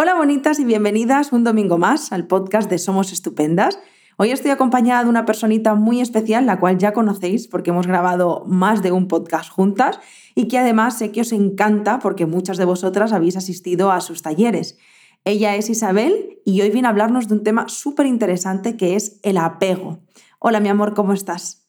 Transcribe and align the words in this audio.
Hola 0.00 0.14
bonitas 0.14 0.60
y 0.60 0.64
bienvenidas 0.64 1.32
un 1.32 1.42
domingo 1.42 1.76
más 1.76 2.12
al 2.12 2.28
podcast 2.28 2.70
de 2.70 2.78
Somos 2.78 3.12
Estupendas. 3.12 3.80
Hoy 4.16 4.30
estoy 4.30 4.52
acompañada 4.52 5.02
de 5.02 5.10
una 5.10 5.24
personita 5.24 5.74
muy 5.74 6.00
especial, 6.00 6.46
la 6.46 6.60
cual 6.60 6.78
ya 6.78 6.92
conocéis 6.92 7.48
porque 7.48 7.70
hemos 7.70 7.88
grabado 7.88 8.44
más 8.46 8.80
de 8.80 8.92
un 8.92 9.08
podcast 9.08 9.50
juntas 9.50 9.98
y 10.36 10.46
que 10.46 10.56
además 10.56 10.96
sé 10.96 11.10
que 11.10 11.22
os 11.22 11.32
encanta 11.32 11.98
porque 11.98 12.26
muchas 12.26 12.58
de 12.58 12.64
vosotras 12.64 13.12
habéis 13.12 13.36
asistido 13.36 13.90
a 13.90 14.00
sus 14.00 14.22
talleres. 14.22 14.78
Ella 15.24 15.56
es 15.56 15.68
Isabel 15.68 16.38
y 16.44 16.60
hoy 16.60 16.70
viene 16.70 16.86
a 16.86 16.92
hablarnos 16.92 17.26
de 17.26 17.34
un 17.34 17.42
tema 17.42 17.68
súper 17.68 18.06
interesante 18.06 18.76
que 18.76 18.94
es 18.94 19.18
el 19.24 19.36
apego. 19.36 19.98
Hola 20.38 20.60
mi 20.60 20.68
amor, 20.68 20.94
¿cómo 20.94 21.12
estás? 21.12 21.67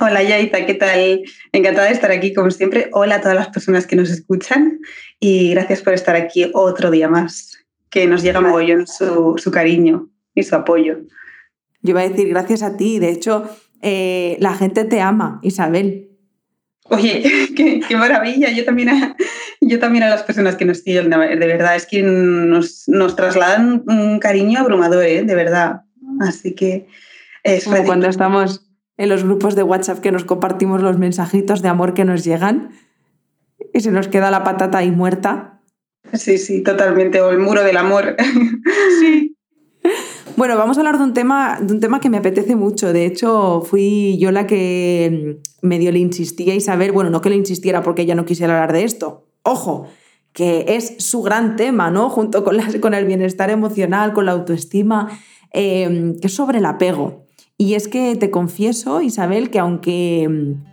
Hola 0.00 0.22
Yaita, 0.22 0.64
¿qué 0.66 0.74
tal? 0.74 1.22
Encantada 1.52 1.86
de 1.86 1.92
estar 1.92 2.10
aquí 2.10 2.32
como 2.32 2.50
siempre. 2.50 2.88
Hola 2.92 3.16
a 3.16 3.20
todas 3.20 3.36
las 3.36 3.48
personas 3.48 3.86
que 3.86 3.96
nos 3.96 4.10
escuchan 4.10 4.80
y 5.20 5.50
gracias 5.50 5.82
por 5.82 5.92
estar 5.92 6.16
aquí 6.16 6.50
otro 6.54 6.90
día 6.90 7.08
más, 7.08 7.58
que 7.90 8.06
nos 8.06 8.22
llega 8.22 8.40
mogollón 8.40 8.86
su, 8.86 9.34
su 9.36 9.50
cariño 9.50 10.08
y 10.34 10.42
su 10.44 10.54
apoyo. 10.54 10.98
Yo 11.82 11.90
iba 11.90 12.00
a 12.00 12.08
decir 12.08 12.28
gracias 12.28 12.62
a 12.62 12.76
ti, 12.76 12.98
de 12.98 13.10
hecho 13.10 13.48
eh, 13.82 14.36
la 14.40 14.54
gente 14.54 14.84
te 14.84 15.00
ama, 15.00 15.40
Isabel. 15.42 16.08
Oye, 16.84 17.22
qué, 17.56 17.96
maravilla. 17.96 18.50
Yo 18.50 18.64
también, 18.64 18.88
a, 18.88 19.16
yo 19.60 19.78
también 19.78 20.04
a 20.04 20.10
las 20.10 20.22
personas 20.22 20.56
que 20.56 20.64
nos 20.64 20.78
siguen, 20.78 21.10
de 21.10 21.16
verdad, 21.16 21.76
es 21.76 21.86
que 21.86 22.02
nos, 22.02 22.88
nos 22.88 23.16
trasladan 23.16 23.84
un 23.86 24.18
cariño 24.18 24.60
abrumador, 24.60 25.04
¿eh? 25.04 25.22
de 25.22 25.34
verdad. 25.34 25.82
Así 26.20 26.54
que 26.54 26.86
es 27.42 27.64
Como 27.64 27.84
cuando 27.84 28.08
estamos 28.08 28.61
en 28.96 29.08
los 29.08 29.24
grupos 29.24 29.54
de 29.54 29.62
WhatsApp 29.62 30.00
que 30.00 30.12
nos 30.12 30.24
compartimos 30.24 30.82
los 30.82 30.98
mensajitos 30.98 31.62
de 31.62 31.68
amor 31.68 31.94
que 31.94 32.04
nos 32.04 32.24
llegan 32.24 32.70
y 33.72 33.80
se 33.80 33.90
nos 33.90 34.08
queda 34.08 34.30
la 34.30 34.44
patata 34.44 34.78
ahí 34.78 34.90
muerta. 34.90 35.60
Sí, 36.12 36.38
sí, 36.38 36.62
totalmente. 36.62 37.20
O 37.20 37.30
el 37.30 37.38
muro 37.38 37.62
del 37.62 37.76
amor. 37.76 38.16
Sí. 39.00 39.36
Bueno, 40.36 40.56
vamos 40.56 40.76
a 40.76 40.80
hablar 40.80 40.98
de 40.98 41.04
un 41.04 41.12
tema, 41.12 41.58
de 41.60 41.74
un 41.74 41.80
tema 41.80 41.98
que 42.00 42.08
me 42.08 42.16
apetece 42.16 42.54
mucho. 42.54 42.92
De 42.92 43.04
hecho, 43.04 43.62
fui 43.62 44.16
yo 44.18 44.30
la 44.30 44.46
que 44.46 45.40
medio 45.60 45.90
le 45.90 45.98
insistía 45.98 46.52
a 46.52 46.56
Isabel, 46.56 46.92
bueno, 46.92 47.10
no 47.10 47.20
que 47.20 47.30
le 47.30 47.36
insistiera 47.36 47.82
porque 47.82 48.02
ella 48.02 48.14
no 48.14 48.24
quisiera 48.24 48.54
hablar 48.54 48.72
de 48.72 48.84
esto. 48.84 49.26
Ojo, 49.42 49.88
que 50.32 50.64
es 50.68 50.94
su 50.98 51.22
gran 51.22 51.56
tema, 51.56 51.90
¿no? 51.90 52.10
Junto 52.10 52.44
con, 52.44 52.58
con 52.80 52.94
el 52.94 53.04
bienestar 53.06 53.50
emocional, 53.50 54.12
con 54.12 54.26
la 54.26 54.32
autoestima, 54.32 55.08
eh, 55.52 56.14
que 56.20 56.28
es 56.28 56.34
sobre 56.34 56.58
el 56.58 56.66
apego. 56.66 57.26
Y 57.62 57.74
es 57.74 57.86
que 57.86 58.16
te 58.16 58.32
confieso, 58.32 59.02
Isabel, 59.02 59.48
que 59.48 59.60
aunque 59.60 60.28
mm, 60.28 60.64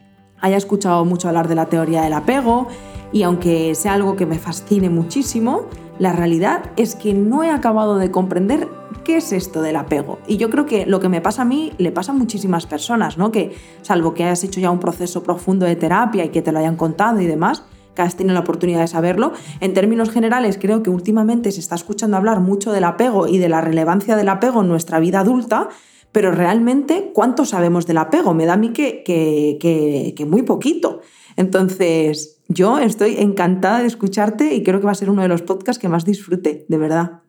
haya 0.41 0.57
escuchado 0.57 1.05
mucho 1.05 1.27
hablar 1.27 1.47
de 1.47 1.53
la 1.53 1.67
teoría 1.67 2.01
del 2.01 2.13
apego 2.13 2.67
y 3.11 3.21
aunque 3.21 3.75
sea 3.75 3.93
algo 3.93 4.15
que 4.15 4.25
me 4.25 4.39
fascine 4.39 4.89
muchísimo, 4.89 5.67
la 5.99 6.13
realidad 6.13 6.71
es 6.77 6.95
que 6.95 7.13
no 7.13 7.43
he 7.43 7.51
acabado 7.51 7.99
de 7.99 8.09
comprender 8.09 8.67
qué 9.03 9.17
es 9.17 9.33
esto 9.33 9.61
del 9.61 9.75
apego. 9.75 10.17
Y 10.25 10.37
yo 10.37 10.49
creo 10.49 10.65
que 10.65 10.87
lo 10.87 10.99
que 10.99 11.09
me 11.09 11.21
pasa 11.21 11.43
a 11.43 11.45
mí 11.45 11.73
le 11.77 11.91
pasa 11.91 12.11
a 12.11 12.15
muchísimas 12.15 12.65
personas, 12.65 13.19
¿no? 13.19 13.31
Que 13.31 13.55
salvo 13.83 14.15
que 14.15 14.23
hayas 14.23 14.43
hecho 14.43 14.59
ya 14.59 14.71
un 14.71 14.79
proceso 14.79 15.21
profundo 15.21 15.67
de 15.67 15.75
terapia 15.75 16.25
y 16.25 16.29
que 16.29 16.41
te 16.41 16.51
lo 16.51 16.57
hayan 16.57 16.75
contado 16.75 17.21
y 17.21 17.27
demás, 17.27 17.65
que 17.93 18.01
has 18.01 18.15
tenido 18.15 18.33
la 18.33 18.39
oportunidad 18.39 18.79
de 18.79 18.87
saberlo, 18.87 19.33
en 19.59 19.75
términos 19.75 20.09
generales 20.09 20.57
creo 20.59 20.81
que 20.81 20.89
últimamente 20.89 21.51
se 21.51 21.59
está 21.59 21.75
escuchando 21.75 22.17
hablar 22.17 22.39
mucho 22.39 22.71
del 22.71 22.85
apego 22.85 23.27
y 23.27 23.37
de 23.37 23.47
la 23.47 23.61
relevancia 23.61 24.15
del 24.15 24.29
apego 24.29 24.61
en 24.61 24.69
nuestra 24.69 24.99
vida 24.99 25.19
adulta, 25.19 25.69
pero 26.11 26.31
realmente, 26.31 27.11
¿cuánto 27.13 27.45
sabemos 27.45 27.85
del 27.85 27.97
apego? 27.97 28.33
Me 28.33 28.45
da 28.45 28.53
a 28.53 28.57
mí 28.57 28.73
que, 28.73 30.25
muy 30.27 30.43
poquito. 30.43 31.01
Entonces, 31.35 32.41
yo 32.47 32.79
estoy 32.79 33.17
encantada 33.17 33.81
de 33.81 33.87
escucharte 33.87 34.53
y 34.53 34.63
creo 34.63 34.79
que 34.79 34.85
va 34.85 34.91
a 34.91 34.95
ser 34.95 35.09
uno 35.09 35.21
de 35.21 35.27
los 35.27 35.43
podcasts 35.43 35.79
que 35.79 35.89
más 35.89 36.05
disfrute, 36.05 36.65
de 36.67 36.77
verdad. 36.77 37.21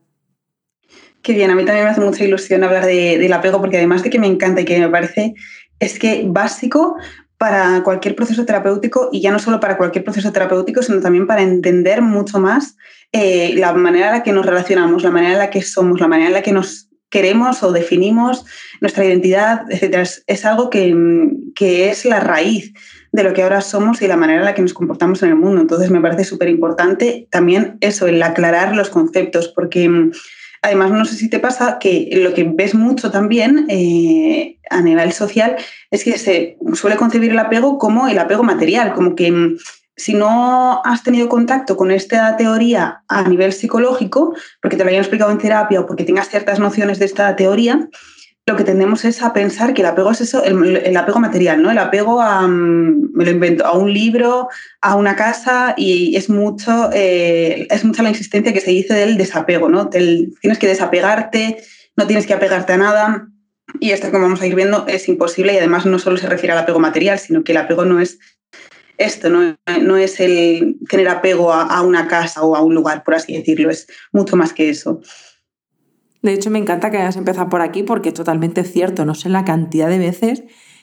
Qué 1.22 1.34
bien, 1.34 1.50
a 1.50 1.54
mí 1.54 1.64
también 1.64 1.84
me 1.84 1.90
hace 1.90 2.00
mucha 2.00 2.24
ilusión 2.24 2.64
hablar 2.64 2.86
del 2.86 3.32
apego 3.32 3.60
porque 3.60 3.76
además 3.76 4.02
de 4.02 4.08
que 4.08 4.18
me 4.18 4.26
encanta 4.26 4.62
y 4.62 4.64
que 4.64 4.78
me 4.78 4.88
parece 4.88 5.34
es 5.78 5.98
que 5.98 6.24
básico 6.26 6.96
para 7.36 7.82
cualquier 7.82 8.14
proceso 8.16 8.44
terapéutico 8.44 9.08
y 9.12 9.20
ya 9.20 9.30
no 9.30 9.38
solo 9.38 9.60
para 9.60 9.78
cualquier 9.78 10.04
proceso 10.04 10.32
terapéutico, 10.32 10.82
sino 10.82 11.00
también 11.00 11.26
para 11.26 11.42
entender 11.42 12.02
mucho 12.02 12.38
más 12.38 12.76
eh, 13.12 13.54
la 13.56 13.72
manera 13.72 14.08
en 14.08 14.12
la 14.12 14.22
que 14.22 14.32
nos 14.32 14.44
relacionamos, 14.44 15.02
la 15.02 15.10
manera 15.10 15.32
en 15.32 15.38
la 15.38 15.50
que 15.50 15.62
somos, 15.62 16.00
la 16.00 16.08
manera 16.08 16.28
en 16.28 16.34
la 16.34 16.42
que 16.42 16.52
nos 16.52 16.89
queremos 17.10 17.62
o 17.62 17.72
definimos 17.72 18.46
nuestra 18.80 19.04
identidad, 19.04 19.70
etc. 19.70 20.08
Es, 20.26 20.44
algo 20.44 20.70
que, 20.70 20.96
que, 21.54 21.90
es 21.90 22.04
la 22.04 22.20
raíz 22.20 22.72
de 23.12 23.24
lo 23.24 23.34
que 23.34 23.42
ahora 23.42 23.60
somos 23.60 24.00
y 24.00 24.06
la 24.06 24.16
manera 24.16 24.38
en 24.38 24.44
la 24.46 24.54
que 24.54 24.62
nos 24.62 24.72
comportamos 24.72 25.22
en 25.22 25.30
el 25.30 25.36
mundo. 25.36 25.60
Entonces 25.60 25.90
me 25.90 26.00
parece 26.00 26.24
súper 26.24 26.48
importante 26.48 27.26
también 27.30 27.76
eso, 27.80 28.06
el 28.06 28.22
aclarar 28.22 28.74
los 28.74 28.88
conceptos, 28.88 29.48
porque 29.48 29.88
mm, 29.88 30.12
además 30.62 30.92
no 30.92 31.04
sé 31.04 31.16
si 31.16 31.28
te 31.28 31.40
pasa 31.40 31.78
que 31.80 32.08
lo 32.12 32.32
que 32.32 32.44
ves 32.44 32.74
mucho 32.74 33.10
también 33.10 33.66
eh, 33.68 34.58
a 34.70 34.80
nivel 34.80 35.12
social 35.12 35.56
es 35.90 36.04
que 36.04 36.16
se 36.18 36.56
suele 36.74 36.96
concebir 36.96 37.32
el 37.32 37.38
apego 37.38 37.78
como 37.78 38.08
el 38.08 38.18
apego 38.18 38.44
material, 38.44 38.94
como 38.94 39.16
que 39.16 39.30
mm, 39.32 39.56
si 40.00 40.14
no 40.14 40.80
has 40.84 41.02
tenido 41.02 41.28
contacto 41.28 41.76
con 41.76 41.90
esta 41.90 42.36
teoría 42.36 43.02
a 43.08 43.28
nivel 43.28 43.52
psicológico, 43.52 44.34
porque 44.62 44.76
te 44.76 44.84
lo 44.84 44.88
hayan 44.88 45.02
explicado 45.02 45.30
en 45.30 45.38
terapia 45.38 45.80
o 45.80 45.86
porque 45.86 46.04
tengas 46.04 46.28
ciertas 46.28 46.58
nociones 46.58 46.98
de 46.98 47.04
esta 47.04 47.36
teoría, 47.36 47.88
lo 48.46 48.56
que 48.56 48.64
tendemos 48.64 49.04
es 49.04 49.22
a 49.22 49.32
pensar 49.32 49.74
que 49.74 49.82
el 49.82 49.88
apego 49.88 50.10
es 50.10 50.22
eso, 50.22 50.42
el, 50.42 50.96
apego 50.96 51.20
material, 51.20 51.62
¿no? 51.62 51.70
El 51.70 51.78
apego 51.78 52.20
a, 52.20 52.48
mm, 52.48 53.12
me 53.12 53.24
lo 53.24 53.30
invento, 53.30 53.66
a 53.66 53.76
un 53.76 53.92
libro, 53.92 54.48
a 54.80 54.96
una 54.96 55.14
casa, 55.14 55.74
y 55.76 56.16
es 56.16 56.30
mucho, 56.30 56.90
eh, 56.92 57.68
es 57.70 57.84
mucha 57.84 58.02
la 58.02 58.08
insistencia 58.08 58.52
que 58.52 58.60
se 58.60 58.70
dice 58.70 58.94
del 58.94 59.18
desapego, 59.18 59.68
¿no? 59.68 59.88
tienes 59.90 60.58
que 60.58 60.66
desapegarte, 60.66 61.58
no 61.96 62.06
tienes 62.06 62.26
que 62.26 62.32
apegarte 62.32 62.72
a 62.72 62.78
nada. 62.78 63.28
Y 63.78 63.90
esto, 63.90 64.10
como 64.10 64.24
vamos 64.24 64.40
a 64.40 64.46
ir 64.46 64.54
viendo, 64.56 64.84
es 64.88 65.08
imposible 65.08 65.52
y 65.52 65.58
además 65.58 65.86
no 65.86 65.98
solo 65.98 66.16
se 66.16 66.26
refiere 66.26 66.52
al 66.52 66.58
apego 66.58 66.80
material, 66.80 67.18
sino 67.18 67.44
que 67.44 67.52
el 67.52 67.58
apego 67.58 67.84
no 67.84 68.00
es 68.00 68.18
esto, 69.00 69.30
no, 69.30 69.56
no 69.80 69.96
es 69.96 70.20
el 70.20 70.76
tener 70.88 71.08
apego 71.08 71.52
a, 71.52 71.80
una 71.82 72.06
casa 72.06 72.42
o 72.42 72.54
a 72.54 72.60
un 72.60 72.74
lugar, 72.74 73.02
por 73.02 73.14
así 73.14 73.32
decirlo, 73.34 73.70
es 73.70 73.86
mucho 74.12 74.36
más 74.36 74.52
que 74.52 74.68
eso. 74.68 75.00
De 76.20 76.34
hecho, 76.34 76.50
me 76.50 76.58
encanta 76.58 76.90
que 76.90 76.98
hayas 76.98 77.16
empezado 77.16 77.48
por 77.48 77.62
aquí 77.62 77.82
porque 77.82 78.10
es 78.10 78.14
totalmente 78.14 78.62
cierto. 78.62 79.06
No 79.06 79.14
sé 79.14 79.30
la 79.30 79.46
cantidad 79.46 79.88
de 79.88 79.98
veces 79.98 80.42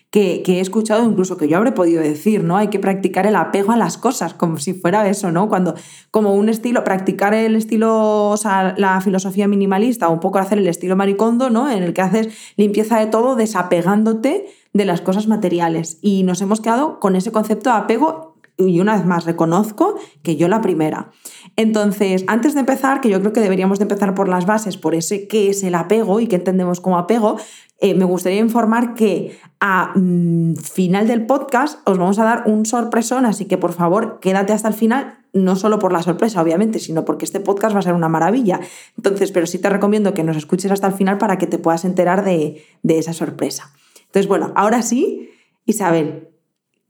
que, 0.10 0.42
he 0.48 0.60
escuchado, 0.60 1.08
incluso 1.08 1.38
que 1.38 1.48
yo 1.48 1.58
habré 1.58 1.74
podido 1.74 2.02
decir, 2.02 2.44
¿no? 2.44 2.58
Hay 2.58 2.70
que 2.70 2.80
practicar 2.80 3.28
el 3.28 3.36
apego 3.36 3.72
a 3.72 3.78
las 3.78 4.00
cosas, 4.00 4.34
como 4.34 4.58
si 4.58 4.74
fuera 4.74 5.08
eso, 5.08 5.32
¿no? 5.32 5.48
Cuando, 5.48 5.76
como 6.10 6.34
un 6.34 6.50
estilo, 6.50 6.84
practicar 6.84 7.36
el 7.36 7.56
estilo, 7.56 8.30
o 8.30 8.38
sea, 8.38 8.74
la 8.78 9.00
filosofía 9.02 9.48
minimalista, 9.48 10.10
o 10.10 10.14
un 10.14 10.20
poco 10.20 10.40
hacer 10.40 10.58
el 10.58 10.68
estilo 10.68 10.96
maricondo, 10.96 11.52
¿no? 11.52 11.70
En 11.70 11.84
el 11.84 11.94
que 11.94 12.02
haces 12.02 12.30
limpieza 12.56 13.00
de 13.00 13.06
todo 13.06 13.36
desapegándote 13.36 14.48
de 14.74 14.86
las 14.86 15.02
cosas 15.02 15.28
materiales. 15.28 16.00
Y 16.02 16.24
nos 16.24 16.42
hemos 16.42 16.62
quedado 16.62 17.00
con 17.00 17.16
ese 17.16 17.32
concepto 17.32 17.70
de 17.70 17.78
apego 17.78 18.38
y 18.58 18.80
una 18.80 18.96
vez 18.96 19.06
más 19.06 19.26
reconozco 19.26 19.96
que 20.24 20.36
yo 20.36 20.48
la 20.48 20.62
primera. 20.62 21.12
Entonces, 21.56 22.24
antes 22.28 22.56
de 22.56 22.62
empezar, 22.62 23.02
que 23.02 23.10
yo 23.10 23.20
creo 23.20 23.34
que 23.34 23.40
deberíamos 23.40 23.78
de 23.78 23.84
empezar 23.84 24.16
por 24.16 24.28
las 24.28 24.46
bases, 24.46 24.78
por 24.78 24.96
ese 24.96 25.28
qué 25.28 25.50
es 25.50 25.64
el 25.64 25.76
apego 25.76 26.20
y 26.20 26.28
qué 26.28 26.38
entendemos 26.38 26.82
como 26.82 26.98
apego, 26.98 27.38
eh, 27.80 27.94
me 27.94 28.06
gustaría 28.06 28.40
informar 28.40 28.96
que 28.96 29.40
a 29.60 29.92
mm, 29.96 30.56
final 30.56 31.08
del 31.08 31.28
podcast 31.28 31.88
os 31.88 32.00
vamos 32.00 32.18
a 32.18 32.24
dar 32.24 32.44
un 32.48 32.66
sorpresón, 32.66 33.26
así 33.28 33.46
que 33.46 33.60
por 33.60 33.74
favor 33.74 34.20
quédate 34.20 34.54
hasta 34.54 34.68
el 34.70 34.74
final, 34.74 35.20
no 35.34 35.56
solo 35.56 35.78
por 35.78 35.94
la 35.94 36.02
sorpresa, 36.02 36.42
obviamente, 36.42 36.80
sino 36.80 37.06
porque 37.06 37.26
este 37.26 37.40
podcast 37.40 37.76
va 37.76 37.80
a 37.80 37.84
ser 37.84 37.94
una 37.94 38.10
maravilla. 38.10 38.60
Entonces, 38.98 39.32
pero 39.32 39.46
sí 39.46 39.60
te 39.60 39.70
recomiendo 39.70 40.16
que 40.16 40.24
nos 40.24 40.38
escuches 40.38 40.72
hasta 40.72 40.88
el 40.88 40.94
final 40.94 41.20
para 41.20 41.38
que 41.38 41.46
te 41.46 41.60
puedas 41.60 41.86
enterar 41.86 42.26
de, 42.26 42.66
de 42.82 42.98
esa 42.98 43.14
sorpresa. 43.14 43.72
Entonces, 44.18 44.30
bueno, 44.30 44.52
ahora 44.56 44.82
sí, 44.82 45.30
Isabel, 45.68 46.30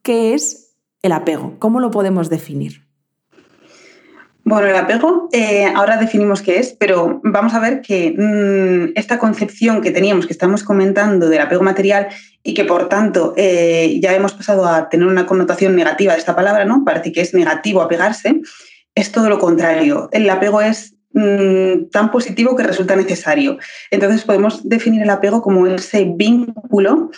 ¿qué 0.01 0.33
es 0.33 0.77
el 1.01 1.11
apego? 1.11 1.55
¿Cómo 1.59 1.81
lo 1.81 1.91
podemos 1.91 2.29
definir? 2.29 2.87
Bueno, 4.45 4.69
el 4.69 4.75
apego, 4.77 5.27
eh, 5.33 5.65
ahora 5.65 5.97
definimos 5.97 6.41
qué 6.41 6.59
es, 6.59 6.71
pero 6.79 7.19
vamos 7.25 7.53
a 7.53 7.59
ver 7.59 7.81
que 7.81 8.15
mm, 8.17 8.97
esta 8.97 9.19
concepción 9.19 9.81
que 9.81 9.91
teníamos, 9.91 10.25
que 10.25 10.31
estamos 10.31 10.63
comentando 10.63 11.27
del 11.27 11.41
apego 11.41 11.63
material 11.63 12.07
y 12.43 12.53
que 12.53 12.63
por 12.63 12.87
tanto 12.87 13.33
eh, 13.35 13.99
ya 14.01 14.13
hemos 14.13 14.31
pasado 14.31 14.65
a 14.65 14.87
tener 14.87 15.05
una 15.05 15.25
connotación 15.25 15.75
negativa 15.75 16.13
de 16.13 16.19
esta 16.19 16.33
palabra, 16.33 16.63
¿no? 16.63 16.85
Parece 16.85 17.11
que 17.11 17.19
es 17.19 17.33
negativo 17.33 17.81
apegarse, 17.81 18.39
es 18.95 19.11
todo 19.11 19.27
lo 19.27 19.37
contrario. 19.37 20.07
El 20.13 20.29
apego 20.29 20.61
es 20.61 20.96
mm, 21.17 21.89
tan 21.91 22.11
positivo 22.11 22.55
que 22.55 22.63
resulta 22.63 22.95
necesario. 22.95 23.57
Entonces 23.91 24.23
podemos 24.23 24.67
definir 24.67 25.01
el 25.01 25.09
apego 25.09 25.41
como 25.41 25.67
ese 25.67 26.05
vínculo 26.05 27.09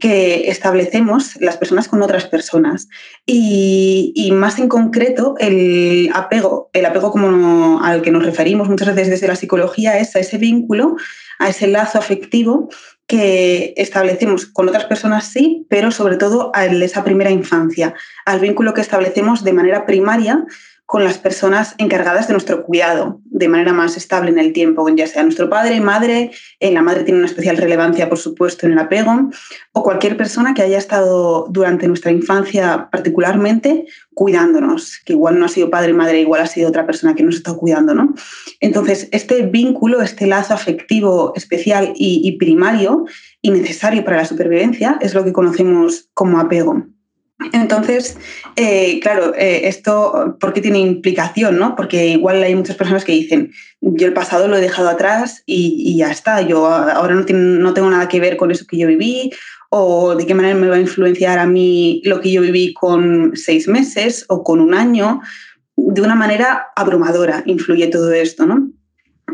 que 0.00 0.50
establecemos 0.50 1.36
las 1.40 1.56
personas 1.56 1.88
con 1.88 2.02
otras 2.02 2.26
personas. 2.26 2.88
Y, 3.26 4.30
más 4.32 4.58
en 4.58 4.68
concreto, 4.68 5.36
el 5.38 6.10
apego, 6.12 6.68
el 6.72 6.84
apego 6.84 7.12
como 7.12 7.80
al 7.82 8.02
que 8.02 8.10
nos 8.10 8.24
referimos 8.24 8.68
muchas 8.68 8.88
veces 8.88 9.10
desde 9.10 9.28
la 9.28 9.36
psicología 9.36 9.98
es 9.98 10.16
a 10.16 10.20
ese 10.20 10.38
vínculo, 10.38 10.96
a 11.38 11.48
ese 11.48 11.68
lazo 11.68 11.98
afectivo 11.98 12.68
que 13.06 13.74
establecemos 13.76 14.46
con 14.46 14.68
otras 14.68 14.86
personas, 14.86 15.26
sí, 15.26 15.66
pero 15.68 15.90
sobre 15.90 16.16
todo 16.16 16.50
a 16.54 16.64
esa 16.66 17.04
primera 17.04 17.30
infancia, 17.30 17.94
al 18.24 18.40
vínculo 18.40 18.72
que 18.72 18.80
establecemos 18.80 19.44
de 19.44 19.52
manera 19.52 19.84
primaria 19.84 20.44
con 20.94 21.02
las 21.02 21.18
personas 21.18 21.74
encargadas 21.78 22.28
de 22.28 22.34
nuestro 22.34 22.62
cuidado 22.62 23.20
de 23.24 23.48
manera 23.48 23.72
más 23.72 23.96
estable 23.96 24.30
en 24.30 24.38
el 24.38 24.52
tiempo, 24.52 24.88
ya 24.90 25.08
sea 25.08 25.24
nuestro 25.24 25.50
padre, 25.50 25.80
madre, 25.80 26.30
eh, 26.60 26.70
la 26.70 26.82
madre 26.82 27.02
tiene 27.02 27.18
una 27.18 27.26
especial 27.26 27.56
relevancia, 27.56 28.08
por 28.08 28.18
supuesto, 28.18 28.64
en 28.64 28.74
el 28.74 28.78
apego, 28.78 29.28
o 29.72 29.82
cualquier 29.82 30.16
persona 30.16 30.54
que 30.54 30.62
haya 30.62 30.78
estado 30.78 31.48
durante 31.50 31.88
nuestra 31.88 32.12
infancia 32.12 32.90
particularmente 32.92 33.86
cuidándonos, 34.14 35.00
que 35.04 35.14
igual 35.14 35.36
no 35.36 35.46
ha 35.46 35.48
sido 35.48 35.68
padre, 35.68 35.92
madre, 35.92 36.20
igual 36.20 36.42
ha 36.42 36.46
sido 36.46 36.68
otra 36.68 36.86
persona 36.86 37.16
que 37.16 37.24
nos 37.24 37.34
está 37.34 37.54
cuidando, 37.54 37.92
¿no? 37.92 38.14
Entonces, 38.60 39.08
este 39.10 39.42
vínculo, 39.42 40.00
este 40.00 40.28
lazo 40.28 40.54
afectivo 40.54 41.32
especial 41.34 41.92
y, 41.96 42.20
y 42.22 42.38
primario 42.38 43.04
y 43.42 43.50
necesario 43.50 44.04
para 44.04 44.18
la 44.18 44.26
supervivencia 44.26 44.96
es 45.00 45.12
lo 45.12 45.24
que 45.24 45.32
conocemos 45.32 46.08
como 46.14 46.38
apego. 46.38 46.86
Entonces, 47.52 48.16
eh, 48.56 49.00
claro, 49.00 49.34
eh, 49.34 49.62
esto, 49.64 50.36
¿por 50.40 50.52
qué 50.52 50.60
tiene 50.60 50.78
implicación? 50.78 51.58
¿no? 51.58 51.76
Porque 51.76 52.08
igual 52.08 52.42
hay 52.42 52.54
muchas 52.54 52.76
personas 52.76 53.04
que 53.04 53.12
dicen, 53.12 53.52
yo 53.80 54.06
el 54.06 54.12
pasado 54.12 54.48
lo 54.48 54.56
he 54.56 54.60
dejado 54.60 54.88
atrás 54.88 55.42
y, 55.46 55.96
ya 55.96 56.10
está, 56.10 56.40
yo 56.42 56.66
ahora 56.66 57.14
no, 57.14 57.24
no, 57.28 57.74
tengo 57.74 57.90
nada 57.90 58.08
que 58.08 58.20
ver 58.20 58.36
con 58.36 58.50
eso 58.50 58.66
que 58.68 58.78
yo 58.78 58.88
viví, 58.88 59.30
o 59.70 60.14
de 60.14 60.26
qué 60.26 60.34
manera 60.34 60.54
me 60.54 60.68
va 60.68 60.76
a 60.76 60.80
influenciar 60.80 61.38
a 61.38 61.46
mí 61.46 62.00
lo 62.04 62.20
que 62.20 62.30
yo 62.30 62.42
viví 62.42 62.72
con 62.74 63.32
seis 63.34 63.66
meses 63.66 64.24
o 64.28 64.44
con 64.44 64.60
un 64.60 64.74
año. 64.74 65.20
De 65.76 66.00
una 66.00 66.14
manera 66.14 66.68
abrumadora 66.76 67.42
influye 67.46 67.88
todo 67.88 68.12
esto, 68.12 68.46
¿no? 68.46 68.70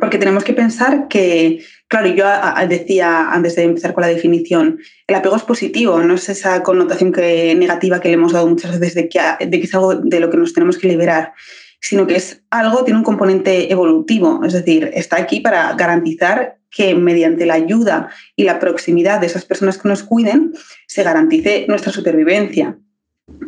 Porque 0.00 0.19
tenemos 0.19 0.44
que 0.44 0.55
pensar 0.55 1.08
que, 1.08 1.62
claro, 1.87 2.08
yo 2.08 2.25
decía 2.69 3.31
antes 3.31 3.55
de 3.56 3.64
empezar 3.64 3.93
con 3.93 4.02
la 4.02 4.08
definición, 4.08 4.79
el 5.06 5.14
apego 5.14 5.37
es 5.37 5.43
positivo, 5.43 6.00
no 6.00 6.14
es 6.14 6.29
esa 6.29 6.62
connotación 6.62 7.12
que, 7.12 7.55
negativa 7.55 8.00
que 8.00 8.08
le 8.08 8.14
hemos 8.14 8.32
dado 8.32 8.47
muchas 8.47 8.79
veces 8.79 8.94
de 8.94 9.08
que, 9.08 9.20
de 9.47 9.61
que 9.61 9.67
es 9.67 9.75
algo 9.75 9.94
de 9.94 10.20
lo 10.20 10.31
que 10.31 10.38
nos 10.38 10.55
tenemos 10.55 10.79
que 10.79 10.88
liberar, 10.88 11.35
sino 11.81 12.06
que 12.06 12.17
es 12.17 12.43
algo, 12.50 12.85
tiene 12.85 12.99
un 12.99 13.05
componente 13.05 13.70
evolutivo, 13.70 14.41
es 14.44 14.52
decir, 14.52 14.91
está 14.94 15.17
aquí 15.17 15.41
para 15.41 15.75
garantizar 15.75 16.56
que 16.70 16.94
mediante 16.94 17.47
la 17.47 17.55
ayuda 17.55 18.11
y 18.37 18.44
la 18.44 18.58
proximidad 18.58 19.20
de 19.20 19.26
esas 19.26 19.44
personas 19.44 19.76
que 19.76 19.88
nos 19.88 20.02
cuiden, 20.02 20.52
se 20.87 21.02
garantice 21.02 21.67
nuestra 21.69 21.93
supervivencia. 21.93 22.79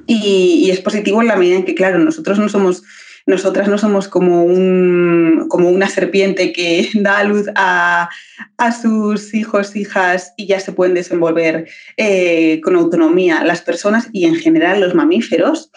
Y, 0.07 0.65
y 0.65 0.71
es 0.71 0.81
positivo 0.81 1.23
en 1.23 1.29
la 1.29 1.37
medida 1.37 1.57
en 1.57 1.65
que, 1.65 1.75
claro, 1.75 1.99
nosotros 1.99 2.39
no 2.39 2.49
somos 2.49 2.83
nosotras 3.27 3.69
no 3.69 3.79
somos 3.79 4.09
como, 4.09 4.45
un, 4.45 5.47
como 5.49 5.71
una 5.71 5.89
serpiente 5.89 6.53
que 6.53 6.89
da 6.95 7.19
a 7.19 7.25
luz 7.25 7.47
a, 7.55 8.09
sus 8.81 9.35
hijos, 9.35 9.75
hijas 9.75 10.33
y 10.37 10.47
ya 10.47 10.61
se 10.61 10.73
pueden 10.73 10.95
desenvolver 10.95 11.69
eh, 11.97 12.61
con 12.63 12.77
autonomía. 12.77 13.45
Las 13.45 13.61
personas 13.61 14.09
y 14.13 14.25
en 14.25 14.37
general 14.37 14.81
los 14.81 14.95
mamíferos 14.95 15.73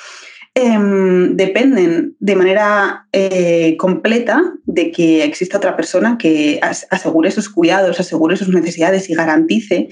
em, 0.54 1.36
dependen 1.36 2.16
de 2.20 2.36
manera 2.36 3.08
eh, 3.12 3.76
completa 3.78 4.54
de 4.66 4.92
que 4.92 5.24
exista 5.24 5.58
otra 5.58 5.76
persona 5.76 6.18
que 6.20 6.60
asegure 6.62 7.32
sus 7.32 7.50
cuidados, 7.50 8.00
asegure 8.00 8.38
sus 8.38 8.50
necesidades 8.50 9.10
y 9.10 9.16
garantice 9.16 9.90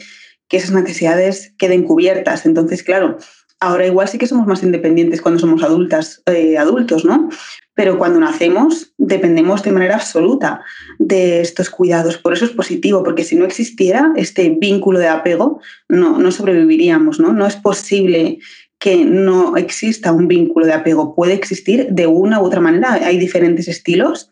que 0.48 0.58
esas 0.58 0.72
necesidades 0.72 1.54
queden 1.58 1.84
cubiertas. 1.84 2.46
Entonces, 2.46 2.84
claro, 2.84 3.18
Ahora 3.64 3.88
igual 3.88 4.10
sí 4.10 4.18
que 4.18 4.28
somos 4.28 4.46
más 4.46 4.62
independientes 4.62 5.22
cuando 5.22 5.40
somos 5.40 5.64
adultas, 5.64 6.22
eh, 6.26 6.58
adultos, 6.58 7.06
¿no? 7.06 7.30
Pero 7.74 7.98
cuando 7.98 8.20
nacemos 8.20 8.94
dependemos 8.98 9.64
de 9.64 9.72
manera 9.72 9.96
absoluta 9.96 10.62
de 11.00 11.40
estos 11.40 11.70
cuidados. 11.70 12.18
Por 12.18 12.34
eso 12.34 12.44
es 12.44 12.52
positivo, 12.52 13.04
porque 13.04 13.24
si 13.24 13.38
no 13.38 13.46
existiera 13.46 14.12
este 14.18 14.50
vínculo 14.60 15.00
de 15.00 15.08
apego, 15.08 15.62
no, 15.88 16.20
no 16.20 16.30
sobreviviríamos, 16.32 17.22
¿no? 17.22 17.32
No 17.32 17.48
es 17.48 17.56
posible 17.56 18.40
que 18.80 19.06
no 19.06 19.56
exista 19.56 20.12
un 20.12 20.28
vínculo 20.28 20.66
de 20.66 20.74
apego. 20.74 21.16
Puede 21.16 21.32
existir 21.32 21.88
de 21.90 22.06
una 22.06 22.42
u 22.42 22.46
otra 22.46 22.60
manera. 22.60 22.96
Hay 22.96 23.18
diferentes 23.18 23.70
estilos, 23.70 24.30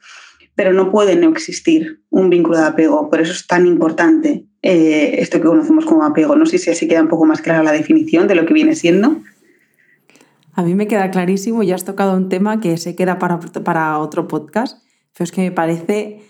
pero 0.56 0.74
no 0.74 0.92
puede 0.92 1.16
no 1.16 1.30
existir 1.30 2.02
un 2.10 2.30
vínculo 2.30 2.58
de 2.58 2.66
apego. 2.66 3.10
Por 3.10 3.22
eso 3.22 3.32
es 3.32 3.48
tan 3.48 3.66
importante 3.66 4.46
eh, 4.62 5.16
esto 5.20 5.40
que 5.40 5.48
conocemos 5.48 5.86
como 5.86 6.04
apego. 6.04 6.36
No 6.36 6.46
sé 6.46 6.58
si 6.58 6.70
así 6.70 6.88
queda 6.88 7.02
un 7.02 7.08
poco 7.08 7.26
más 7.26 7.42
clara 7.42 7.64
la 7.64 7.72
definición 7.72 8.28
de 8.28 8.36
lo 8.36 8.46
que 8.46 8.54
viene 8.54 8.76
siendo. 8.76 9.22
A 10.54 10.64
mí 10.64 10.76
me 10.76 10.88
queda 10.88 11.12
clarísimo, 11.12 11.64
ya 11.64 11.76
has 11.76 11.86
tocado 11.86 12.16
un 12.16 12.30
tema 12.30 12.60
que 12.60 12.78
se 12.78 12.96
queda 12.96 13.20
para, 13.20 13.40
para 13.40 13.98
otro 14.00 14.28
podcast, 14.28 14.84
pero 15.14 15.24
es 15.24 15.32
que 15.32 15.42
me 15.42 15.52
parece 15.52 16.22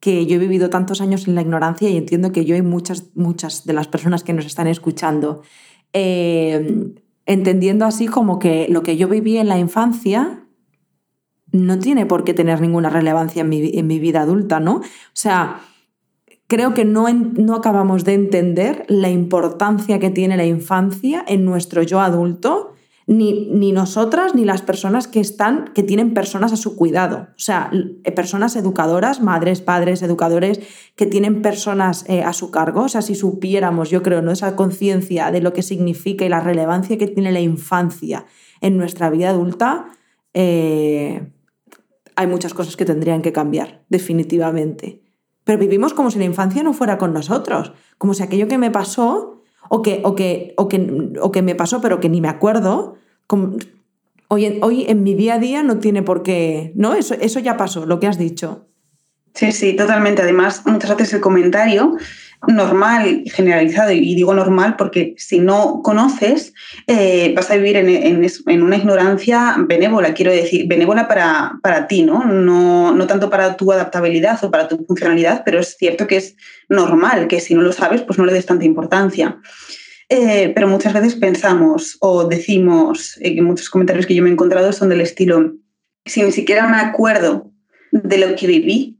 que 0.00 0.26
yo 0.26 0.36
he 0.36 0.38
vivido 0.38 0.70
tantos 0.70 1.00
años 1.00 1.26
en 1.28 1.34
la 1.34 1.42
ignorancia 1.42 1.88
y 1.88 1.96
entiendo 1.96 2.32
que 2.32 2.44
yo 2.44 2.56
y 2.56 2.62
muchas, 2.62 3.10
muchas 3.14 3.64
de 3.64 3.72
las 3.72 3.88
personas 3.88 4.22
que 4.22 4.32
nos 4.32 4.46
están 4.46 4.66
escuchando, 4.66 5.42
eh, 5.92 6.92
entendiendo 7.26 7.84
así 7.84 8.06
como 8.06 8.38
que 8.38 8.66
lo 8.68 8.82
que 8.82 8.96
yo 8.96 9.08
viví 9.08 9.36
en 9.38 9.48
la 9.48 9.58
infancia 9.58 10.44
no 11.52 11.78
tiene 11.78 12.06
por 12.06 12.24
qué 12.24 12.32
tener 12.32 12.60
ninguna 12.60 12.90
relevancia 12.90 13.42
en 13.42 13.48
mi, 13.48 13.70
en 13.74 13.86
mi 13.86 13.98
vida 13.98 14.22
adulta, 14.22 14.60
¿no? 14.60 14.76
O 14.76 14.82
sea, 15.12 15.60
creo 16.50 16.74
que 16.74 16.84
no, 16.84 17.06
no 17.08 17.54
acabamos 17.54 18.04
de 18.04 18.14
entender 18.14 18.84
la 18.88 19.08
importancia 19.08 20.00
que 20.00 20.10
tiene 20.10 20.36
la 20.36 20.44
infancia 20.44 21.24
en 21.28 21.44
nuestro 21.44 21.82
yo 21.82 22.00
adulto, 22.00 22.74
ni, 23.06 23.48
ni, 23.50 23.70
nosotras 23.70 24.34
ni 24.34 24.44
las 24.44 24.60
personas 24.60 25.06
que 25.06 25.20
están, 25.20 25.70
que 25.74 25.84
tienen 25.84 26.12
personas 26.12 26.52
a 26.52 26.56
su 26.56 26.74
cuidado. 26.74 27.28
O 27.30 27.38
sea, 27.38 27.70
eh, 28.02 28.10
personas 28.10 28.56
educadoras, 28.56 29.22
madres, 29.22 29.60
padres, 29.60 30.02
educadores, 30.02 30.60
que 30.96 31.06
tienen 31.06 31.40
personas 31.40 32.04
eh, 32.08 32.22
a 32.24 32.32
su 32.32 32.50
cargo. 32.50 32.82
O 32.82 32.88
sea, 32.88 33.02
si 33.02 33.14
supiéramos, 33.14 33.88
yo 33.88 34.02
creo, 34.02 34.20
¿no? 34.20 34.32
esa 34.32 34.56
conciencia 34.56 35.30
de 35.30 35.40
lo 35.40 35.52
que 35.52 35.62
significa 35.62 36.24
y 36.24 36.28
la 36.28 36.40
relevancia 36.40 36.98
que 36.98 37.06
tiene 37.06 37.30
la 37.30 37.40
infancia 37.40 38.26
en 38.60 38.76
nuestra 38.76 39.08
vida 39.08 39.30
adulta, 39.30 39.86
eh, 40.34 41.30
hay 42.16 42.26
muchas 42.26 42.54
cosas 42.54 42.76
que 42.76 42.84
tendrían 42.84 43.22
que 43.22 43.32
cambiar, 43.32 43.84
definitivamente. 43.88 45.09
Pero 45.44 45.58
vivimos 45.58 45.94
como 45.94 46.10
si 46.10 46.18
la 46.18 46.24
infancia 46.24 46.62
no 46.62 46.72
fuera 46.72 46.98
con 46.98 47.12
nosotros, 47.12 47.72
como 47.98 48.14
si 48.14 48.22
aquello 48.22 48.48
que 48.48 48.58
me 48.58 48.70
pasó, 48.70 49.42
o 49.68 49.82
que, 49.82 50.00
o 50.04 50.14
que, 50.14 50.54
o 50.56 50.68
que, 50.68 51.12
o 51.20 51.32
que 51.32 51.42
me 51.42 51.54
pasó 51.54 51.80
pero 51.80 52.00
que 52.00 52.08
ni 52.08 52.20
me 52.20 52.28
acuerdo, 52.28 52.96
hoy, 54.28 54.44
en, 54.44 54.62
hoy 54.64 54.84
en 54.88 55.02
mi 55.02 55.14
día 55.14 55.34
a 55.34 55.38
día 55.38 55.62
no 55.62 55.78
tiene 55.78 56.02
por 56.02 56.22
qué, 56.22 56.72
¿no? 56.74 56.94
Eso, 56.94 57.14
eso 57.14 57.40
ya 57.40 57.56
pasó, 57.56 57.86
lo 57.86 58.00
que 58.00 58.06
has 58.06 58.18
dicho. 58.18 58.66
Sí, 59.34 59.52
sí, 59.52 59.76
totalmente. 59.76 60.22
Además, 60.22 60.62
muchas 60.66 60.96
veces 60.96 61.14
el 61.14 61.20
comentario 61.20 61.96
normal, 62.48 63.22
generalizado, 63.26 63.92
y 63.92 64.14
digo 64.14 64.34
normal 64.34 64.76
porque 64.76 65.14
si 65.18 65.40
no 65.40 65.82
conoces, 65.82 66.54
eh, 66.86 67.32
vas 67.36 67.50
a 67.50 67.56
vivir 67.56 67.76
en, 67.76 68.62
una 68.62 68.76
ignorancia 68.76 69.56
benévola, 69.58 70.14
quiero 70.14 70.32
decir, 70.32 70.66
benévola 70.66 71.06
para, 71.06 71.58
para 71.62 71.86
ti, 71.86 72.02
¿no? 72.02 72.24
¿no? 72.24 72.94
No 72.94 73.06
tanto 73.06 73.28
para 73.28 73.56
tu 73.56 73.70
adaptabilidad 73.72 74.42
o 74.42 74.50
para 74.50 74.68
tu 74.68 74.84
funcionalidad, 74.86 75.42
pero 75.44 75.60
es 75.60 75.76
cierto 75.76 76.06
que 76.06 76.16
es 76.16 76.36
normal 76.68 77.28
que 77.28 77.40
si 77.40 77.54
no 77.54 77.62
lo 77.62 77.72
sabes, 77.72 78.02
pues 78.02 78.18
no 78.18 78.24
le 78.24 78.32
des 78.32 78.46
tanta 78.46 78.64
importancia. 78.64 79.38
Eh, 80.08 80.50
pero 80.54 80.66
muchas 80.66 80.92
veces 80.92 81.14
pensamos 81.14 81.96
o 82.00 82.24
decimos, 82.26 83.16
eh, 83.20 83.40
muchos 83.42 83.70
comentarios 83.70 84.06
que 84.06 84.14
yo 84.14 84.22
me 84.22 84.30
he 84.30 84.32
encontrado 84.32 84.72
son 84.72 84.88
del 84.88 85.02
estilo, 85.02 85.54
si 86.04 86.22
ni 86.22 86.32
siquiera 86.32 86.66
me 86.66 86.78
acuerdo 86.78 87.52
de 87.92 88.18
lo 88.18 88.34
que 88.34 88.46
viví, 88.46 88.99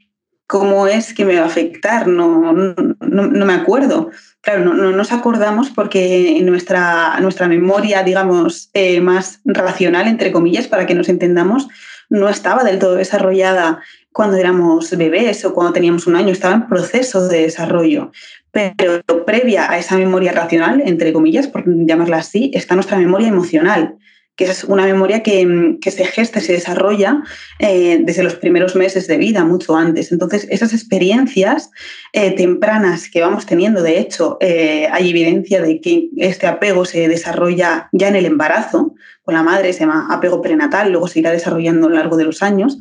¿cómo 0.50 0.88
es 0.88 1.14
que 1.14 1.25
me 1.25 1.37
va 1.37 1.45
a 1.45 1.47
afectar? 1.47 2.09
No, 2.09 2.52
no, 2.52 3.47
me 3.47 3.52
acuerdo. 3.52 4.11
Claro, 4.40 4.64
no, 4.64 4.90
nos 4.90 5.12
acordamos 5.12 5.71
porque 5.71 6.40
nuestra, 6.42 7.21
nuestra 7.21 7.47
memoria, 7.47 8.02
digamos, 8.02 8.69
eh, 8.75 9.00
más 9.00 9.40
racional, 9.45 10.09
entre 10.09 10.33
comillas, 10.33 10.66
para 10.66 10.87
que 10.87 10.97
nos 10.97 11.09
entendamos, 11.09 11.69
no 12.09 12.28
estaba 12.28 12.64
del 12.64 12.80
todo 12.80 12.97
desarrollada 12.97 13.80
cuando 14.11 14.38
éramos 14.38 14.90
bebés 14.97 15.45
o 15.45 15.54
cuando 15.54 15.73
teníamos 15.73 16.09
un 16.09 16.16
año, 16.16 16.33
estaba 16.33 16.54
en 16.54 16.66
proceso 16.66 17.28
de 17.28 17.42
desarrollo. 17.42 18.11
Pero 18.50 19.25
previa 19.25 19.71
a 19.71 19.78
esa 19.78 19.97
memoria 19.97 20.33
racional, 20.33 20.83
entre 20.85 21.12
comillas, 21.12 21.47
por 21.47 21.62
llamarla 21.64 22.16
así, 22.16 22.50
está 22.54 22.75
nuestra 22.75 22.99
memoria 22.99 23.28
emocional 23.28 23.95
que 24.41 24.47
es 24.47 24.65
una 24.65 24.87
memoria 24.87 25.23
que, 25.23 25.79
se 25.83 26.05
gesta 26.07 26.41
se 26.41 26.55
desarrolla 26.55 27.23
eh, 27.59 28.01
desde 28.03 28.23
los 28.23 28.37
primeros 28.37 28.75
meses 28.75 29.07
de 29.07 29.19
vida, 29.19 29.45
mucho 29.45 29.77
antes. 29.77 30.13
Entonces, 30.13 30.47
esas 30.49 30.73
experiencias 30.73 31.71
eh, 32.15 32.35
tempranas 32.35 33.11
que 33.11 33.21
vamos 33.21 33.45
teniendo, 33.45 33.83
de 33.83 33.99
hecho, 33.99 34.39
eh, 34.41 34.89
hay 34.91 35.11
evidencia 35.11 35.61
de 35.61 35.83
que 35.83 36.09
este 36.17 36.47
apego 36.47 36.87
se 36.87 37.07
desarrolla 37.07 37.91
ya 37.93 38.09
en 38.09 38.17
el 38.17 38.25
embarazo, 38.25 38.95
con 39.21 39.35
la 39.35 39.43
madre 39.43 39.75
se 39.75 39.81
llama 39.81 40.09
apego 40.11 40.41
prenatal, 40.41 40.91
luego 40.91 41.07
se 41.07 41.19
irá 41.19 41.33
desarrollando 41.33 41.89
a 41.89 41.91
lo 41.91 41.97
largo 41.97 42.17
de 42.17 42.25
los 42.25 42.43
años, 42.43 42.79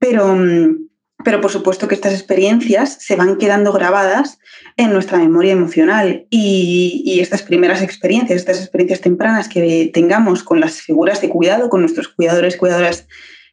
pero 0.00 0.34
mm, 0.34 0.88
pero 1.24 1.40
por 1.40 1.50
supuesto 1.50 1.88
que 1.88 1.94
estas 1.94 2.12
experiencias 2.12 2.98
se 3.00 3.16
van 3.16 3.36
quedando 3.36 3.72
grabadas 3.72 4.38
en 4.76 4.92
nuestra 4.92 5.18
memoria 5.18 5.52
emocional 5.52 6.26
y, 6.30 7.18
estas 7.20 7.42
primeras 7.42 7.82
experiencias, 7.82 8.36
estas 8.38 8.60
experiencias 8.60 9.00
tempranas 9.00 9.48
que 9.48 9.90
tengamos 9.92 10.42
con 10.42 10.60
las 10.60 10.80
figuras 10.80 11.20
de 11.20 11.28
cuidado, 11.28 11.68
con 11.68 11.80
nuestros 11.80 12.08
cuidadores, 12.08 12.56
cuidadoras 12.56 13.06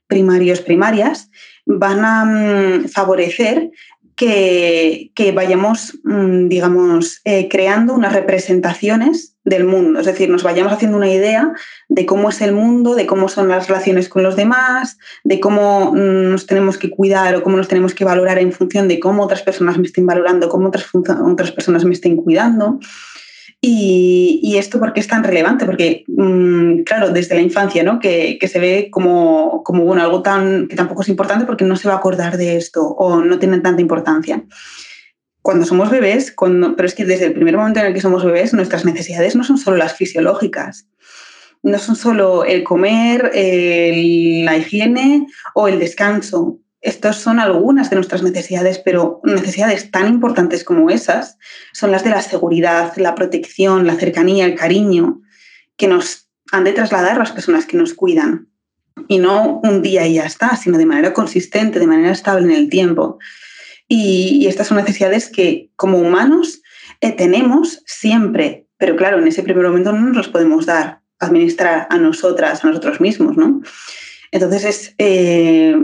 primarios, 0.08 0.62
primarias, 0.62 1.30
van 1.66 2.04
a 2.04 2.26
mm, 2.26 2.88
favorecer 2.90 3.70
que, 4.20 5.32
vayamos, 5.34 5.98
mm, 6.04 6.50
digamos, 6.50 7.22
eh, 7.24 7.48
creando 7.48 7.94
unas 7.94 8.12
representaciones 8.12 9.38
del 9.46 9.64
mundo, 9.64 10.02
es 10.02 10.06
decir, 10.06 10.30
nos 10.30 10.44
vayamos 10.44 10.74
haciendo 10.74 10.98
una 10.98 11.10
idea 11.10 11.54
de 11.88 12.06
cómo 12.06 12.28
es 12.28 12.42
el 12.42 12.52
mundo, 12.52 12.96
de 12.96 13.08
cómo 13.08 13.30
son 13.30 13.48
las 13.48 13.70
relaciones 13.70 14.10
con 14.10 14.22
los 14.22 14.36
demás, 14.36 14.98
de 15.24 15.40
cómo 15.40 15.94
mm, 15.94 16.32
nos 16.32 16.46
tenemos 16.48 16.78
que 16.78 16.90
cuidar 16.90 17.34
o 17.36 17.44
cómo 17.44 17.56
nos 17.56 17.70
tenemos 17.70 17.94
que 17.94 18.04
valorar 18.04 18.40
en 18.40 18.52
función 18.52 18.90
de 18.90 19.00
cómo 19.00 19.24
otras 19.24 19.42
personas 19.42 19.78
me 19.78 19.88
estén 19.88 20.06
valorando, 20.06 20.50
cómo 20.50 20.68
otras, 20.68 20.86
otras 20.94 21.52
personas 21.54 21.86
me 21.86 21.94
estén 21.94 22.18
cuidando. 22.18 22.80
Y, 23.62 24.56
esto 24.58 24.80
por 24.80 24.94
qué 24.94 25.02
es 25.02 25.08
tan 25.08 25.24
relevante? 25.24 25.66
Porque, 25.66 26.06
mm, 26.08 26.84
claro, 26.84 27.10
desde 27.10 27.36
la 27.36 27.42
infancia, 27.42 27.84
¿no? 27.84 28.00
Que, 28.00 28.40
se 28.42 28.60
ve 28.60 28.90
como, 28.90 29.64
como 29.64 29.84
bueno, 29.84 30.02
algo 30.02 30.22
tan, 30.22 30.68
que 30.68 30.76
tampoco 30.76 31.02
es 31.02 31.10
importante 31.10 31.46
porque 31.46 31.66
no 31.66 31.76
se 31.76 31.88
va 31.88 31.96
a 31.96 31.98
acordar 31.98 32.38
de 32.38 32.56
esto 32.56 32.86
o 32.88 33.22
no 33.22 33.38
tiene 33.38 33.60
tanta 33.60 33.82
importancia. 33.82 34.44
Cuando 35.42 35.66
somos 35.66 35.90
bebés, 35.90 36.34
pero 36.38 36.86
es 36.86 36.96
que 36.96 37.06
desde 37.06 37.26
el 37.26 37.34
primer 37.34 37.58
momento 37.58 37.80
en 37.80 37.88
el 37.88 37.94
que 37.94 38.02
somos 38.02 38.24
bebés, 38.24 38.54
nuestras 38.54 38.86
necesidades 38.86 39.36
no 39.36 39.44
son 39.44 39.58
solo 39.58 39.78
las 39.78 39.96
fisiológicas, 39.96 40.88
no 41.64 41.78
son 41.80 41.96
solo 41.96 42.46
el 42.46 42.64
comer, 42.64 43.32
la 43.34 44.58
higiene 44.58 45.28
o 45.54 45.68
el 45.68 45.80
descanso 45.80 46.60
estas 46.82 47.18
son 47.18 47.40
algunas 47.40 47.90
de 47.90 47.98
nuestras 47.98 48.24
necesidades, 48.24 48.80
pero 48.80 49.20
necesidades 49.24 49.92
tan 49.92 50.08
importantes 50.08 50.64
como 50.64 50.90
esas 50.90 51.38
son 51.74 51.92
las 51.92 52.04
de 52.04 52.12
la 52.12 52.22
seguridad, 52.22 52.94
la 52.96 53.16
protección, 53.16 53.86
la 53.86 53.96
cercanía, 53.96 54.46
el 54.46 54.56
cariño, 54.56 55.22
que 55.76 55.88
nos 55.88 56.30
han 56.52 56.64
de 56.64 56.72
trasladar 56.72 57.18
las 57.18 57.32
personas 57.32 57.66
que 57.66 57.78
nos 57.78 57.94
cuidan. 57.94 58.48
Y 59.08 59.18
no 59.18 59.60
un 59.64 59.82
día 59.82 60.08
y 60.08 60.16
ya 60.16 60.26
está, 60.26 60.56
sino 60.56 60.78
de 60.78 60.86
manera 60.86 61.14
consistente, 61.14 61.80
de 61.80 61.88
manera 61.88 62.12
estable 62.12 62.46
en 62.46 62.58
el 62.58 62.70
tiempo. 62.70 63.20
Y, 63.88 64.46
estas 64.48 64.68
son 64.68 64.78
necesidades 64.78 65.30
que 65.30 65.72
como 65.76 65.98
humanos 65.98 66.62
eh, 67.02 67.12
tenemos 67.12 67.82
siempre, 67.86 68.68
pero 68.78 68.96
claro, 68.96 69.20
en 69.20 69.28
ese 69.28 69.44
primer 69.44 69.68
momento 69.68 69.92
no 69.92 70.00
nos 70.00 70.18
las 70.18 70.28
podemos 70.28 70.66
dar, 70.66 71.02
administrar 71.20 71.88
a 71.90 71.98
nosotras, 71.98 72.64
a 72.64 72.68
nosotros 72.68 73.02
mismos, 73.02 73.36
¿no? 73.36 73.62
Entonces 74.32 74.64
es... 74.64 74.96
Eh, 74.98 75.76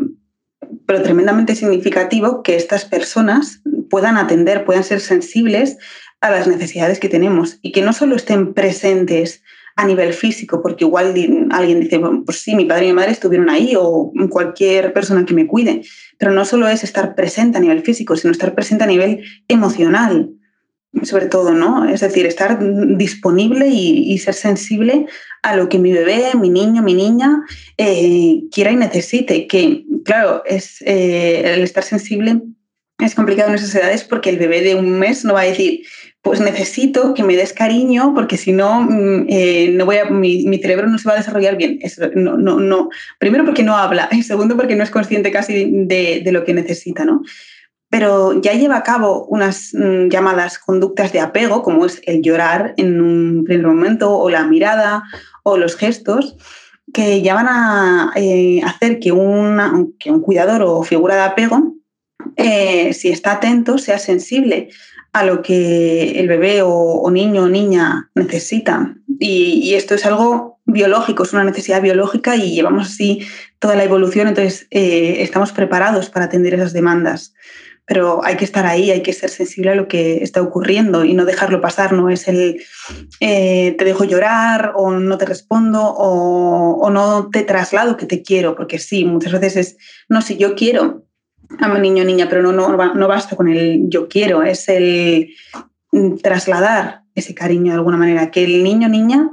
pero 0.85 1.01
tremendamente 1.01 1.55
significativo 1.55 2.43
que 2.43 2.55
estas 2.55 2.85
personas 2.85 3.61
puedan 3.89 4.17
atender, 4.17 4.65
puedan 4.65 4.83
ser 4.83 4.99
sensibles 4.99 5.77
a 6.21 6.31
las 6.31 6.47
necesidades 6.47 6.99
que 6.99 7.09
tenemos 7.09 7.59
y 7.61 7.71
que 7.71 7.81
no 7.81 7.93
solo 7.93 8.15
estén 8.15 8.53
presentes 8.53 9.43
a 9.75 9.85
nivel 9.85 10.13
físico, 10.13 10.61
porque 10.61 10.85
igual 10.85 11.13
alguien 11.51 11.81
dice, 11.81 11.99
pues 12.25 12.41
sí, 12.41 12.55
mi 12.55 12.65
padre 12.65 12.85
y 12.85 12.87
mi 12.87 12.93
madre 12.93 13.11
estuvieron 13.11 13.49
ahí 13.49 13.73
o 13.77 14.11
cualquier 14.29 14.93
persona 14.93 15.25
que 15.25 15.33
me 15.33 15.47
cuide, 15.47 15.81
pero 16.17 16.31
no 16.31 16.45
solo 16.45 16.67
es 16.69 16.83
estar 16.83 17.13
presente 17.13 17.57
a 17.57 17.61
nivel 17.61 17.81
físico, 17.81 18.15
sino 18.15 18.31
estar 18.31 18.55
presente 18.55 18.85
a 18.85 18.87
nivel 18.87 19.23
emocional, 19.49 20.31
sobre 21.03 21.27
todo, 21.27 21.53
¿no? 21.53 21.87
Es 21.87 22.01
decir, 22.01 22.25
estar 22.25 22.59
disponible 22.97 23.67
y, 23.67 24.17
ser 24.17 24.33
sensible 24.33 25.05
a 25.43 25.55
lo 25.55 25.69
que 25.69 25.79
mi 25.79 25.91
bebé, 25.91 26.31
mi 26.39 26.49
niño, 26.49 26.81
mi 26.81 26.93
niña 26.93 27.43
eh, 27.77 28.41
quiera 28.51 28.71
y 28.71 28.75
necesite. 28.75 29.47
Que, 29.47 29.83
claro, 30.03 30.43
es, 30.45 30.81
eh, 30.81 31.53
el 31.53 31.63
estar 31.63 31.83
sensible 31.83 32.41
es 32.99 33.13
complicado 33.13 33.49
en 33.49 33.55
esas 33.55 33.75
edades 33.75 34.03
porque 34.03 34.29
el 34.29 34.37
bebé 34.37 34.61
de 34.61 34.75
un 34.75 34.89
mes 34.97 35.25
no 35.25 35.33
va 35.33 35.41
a 35.41 35.45
decir, 35.45 35.81
pues 36.21 36.39
necesito 36.39 37.13
que 37.13 37.23
me 37.23 37.35
des 37.35 37.51
cariño 37.51 38.13
porque 38.15 38.37
si 38.37 38.51
no, 38.51 38.81
mm, 38.81 39.25
eh, 39.29 39.69
no 39.73 39.85
voy 39.85 39.97
a, 39.97 40.05
mi, 40.05 40.57
cerebro 40.59 40.87
no 40.87 40.97
se 40.97 41.07
va 41.07 41.15
a 41.15 41.17
desarrollar 41.17 41.57
bien. 41.57 41.79
no, 42.15 42.37
no, 42.37 42.59
no. 42.59 42.89
Primero 43.19 43.43
porque 43.43 43.63
no 43.63 43.75
habla 43.75 44.09
y 44.11 44.23
segundo 44.23 44.55
porque 44.55 44.75
no 44.75 44.83
es 44.83 44.91
consciente 44.91 45.31
casi 45.31 45.69
de, 45.85 46.21
de 46.23 46.31
lo 46.31 46.45
que 46.45 46.53
necesita, 46.53 47.03
¿no? 47.05 47.21
Pero 47.97 48.41
ya 48.41 48.51
lleva 48.51 48.75
a 48.75 48.83
cabo 48.83 49.25
unas 49.29 49.73
mm, 49.73 50.09
llamadas 50.09 50.59
conductas 50.59 51.13
de 51.13 51.21
apego, 51.21 51.63
como 51.63 51.85
es 51.85 52.01
el 52.05 52.21
llorar 52.21 52.73
en 52.75 52.99
un 52.99 53.45
primer 53.45 53.67
momento, 53.67 54.17
o 54.17 54.29
la 54.29 54.43
mirada, 54.43 55.03
o 55.43 55.55
los 55.55 55.77
gestos, 55.77 56.35
que 56.93 57.21
ya 57.21 57.35
van 57.35 57.47
a 57.47 58.11
eh, 58.17 58.59
hacer 58.65 58.99
que, 58.99 59.13
que, 59.97 60.11
un 60.11 60.21
cuidador 60.21 60.61
o 60.63 60.83
figura 60.83 61.15
de 61.15 61.21
apego, 61.21 61.75
eh, 62.35 62.91
si 62.93 63.11
está 63.11 63.31
atento, 63.31 63.77
sea 63.77 63.97
sensible 63.97 64.67
a 65.13 65.23
lo 65.23 65.41
que 65.41 66.19
el 66.19 66.27
bebé 66.27 66.63
o, 66.65 67.09
niño 67.09 67.43
o 67.43 67.47
niña 67.47 68.11
necesita. 68.13 68.93
Y, 69.19 69.73
esto 69.73 69.95
es 69.95 70.05
algo 70.05 70.59
biológico, 70.65 71.23
es 71.23 71.31
una 71.31 71.45
necesidad 71.45 71.81
biológica 71.81 72.35
y 72.35 72.55
llevamos 72.55 72.87
así 72.87 73.25
toda 73.59 73.77
la 73.77 73.85
evolución, 73.85 74.27
entonces 74.27 74.67
eh, 74.71 75.19
estamos 75.19 75.53
preparados 75.53 76.09
para 76.09 76.25
atender 76.25 76.55
esas 76.55 76.73
demandas 76.73 77.33
pero 77.85 78.23
hay 78.23 78.35
que 78.35 78.45
estar 78.45 78.65
ahí, 78.65 78.89
hay 78.89 79.03
que 79.03 79.13
ser 79.13 79.29
sensible 79.29 79.71
a 79.71 79.75
lo 79.75 79.87
que 79.87 80.23
está 80.23 80.41
ocurriendo 80.41 81.05
y 81.05 81.13
no 81.13 81.25
dejarlo 81.25 81.61
pasar, 81.61 81.93
no 81.93 82.09
es 82.09 82.27
el 82.27 82.61
eh, 83.19 83.75
te 83.77 83.85
dejo 83.85 84.03
llorar 84.03 84.73
o 84.75 84.91
no 84.91 85.17
te 85.17 85.25
respondo 85.25 85.81
o, 85.83 86.89
no 86.89 87.29
te 87.29 87.43
traslado 87.43 87.97
que 87.97 88.05
te 88.05 88.23
quiero, 88.23 88.55
porque 88.55 88.79
sí, 88.79 89.05
muchas 89.05 89.33
veces 89.33 89.55
es, 89.55 89.77
no, 90.09 90.21
si 90.21 90.37
yo 90.37 90.55
quiero 90.55 91.05
a 91.59 91.67
mi 91.67 91.79
niño 91.79 92.03
o 92.03 92.05
niña, 92.05 92.27
pero 92.29 92.41
no, 92.41 92.51
no, 92.51 92.93
no 92.93 93.07
basta 93.07 93.35
con 93.35 93.49
el 93.49 93.89
yo 93.89 94.07
quiero, 94.07 94.41
es 94.43 94.67
el 94.69 95.29
trasladar 96.23 97.03
ese 97.13 97.35
cariño 97.35 97.71
de 97.71 97.77
alguna 97.77 97.97
manera, 97.97 98.31
que 98.31 98.43
el 98.43 98.63
niño 98.63 98.87
o 98.87 98.89
niña 98.89 99.29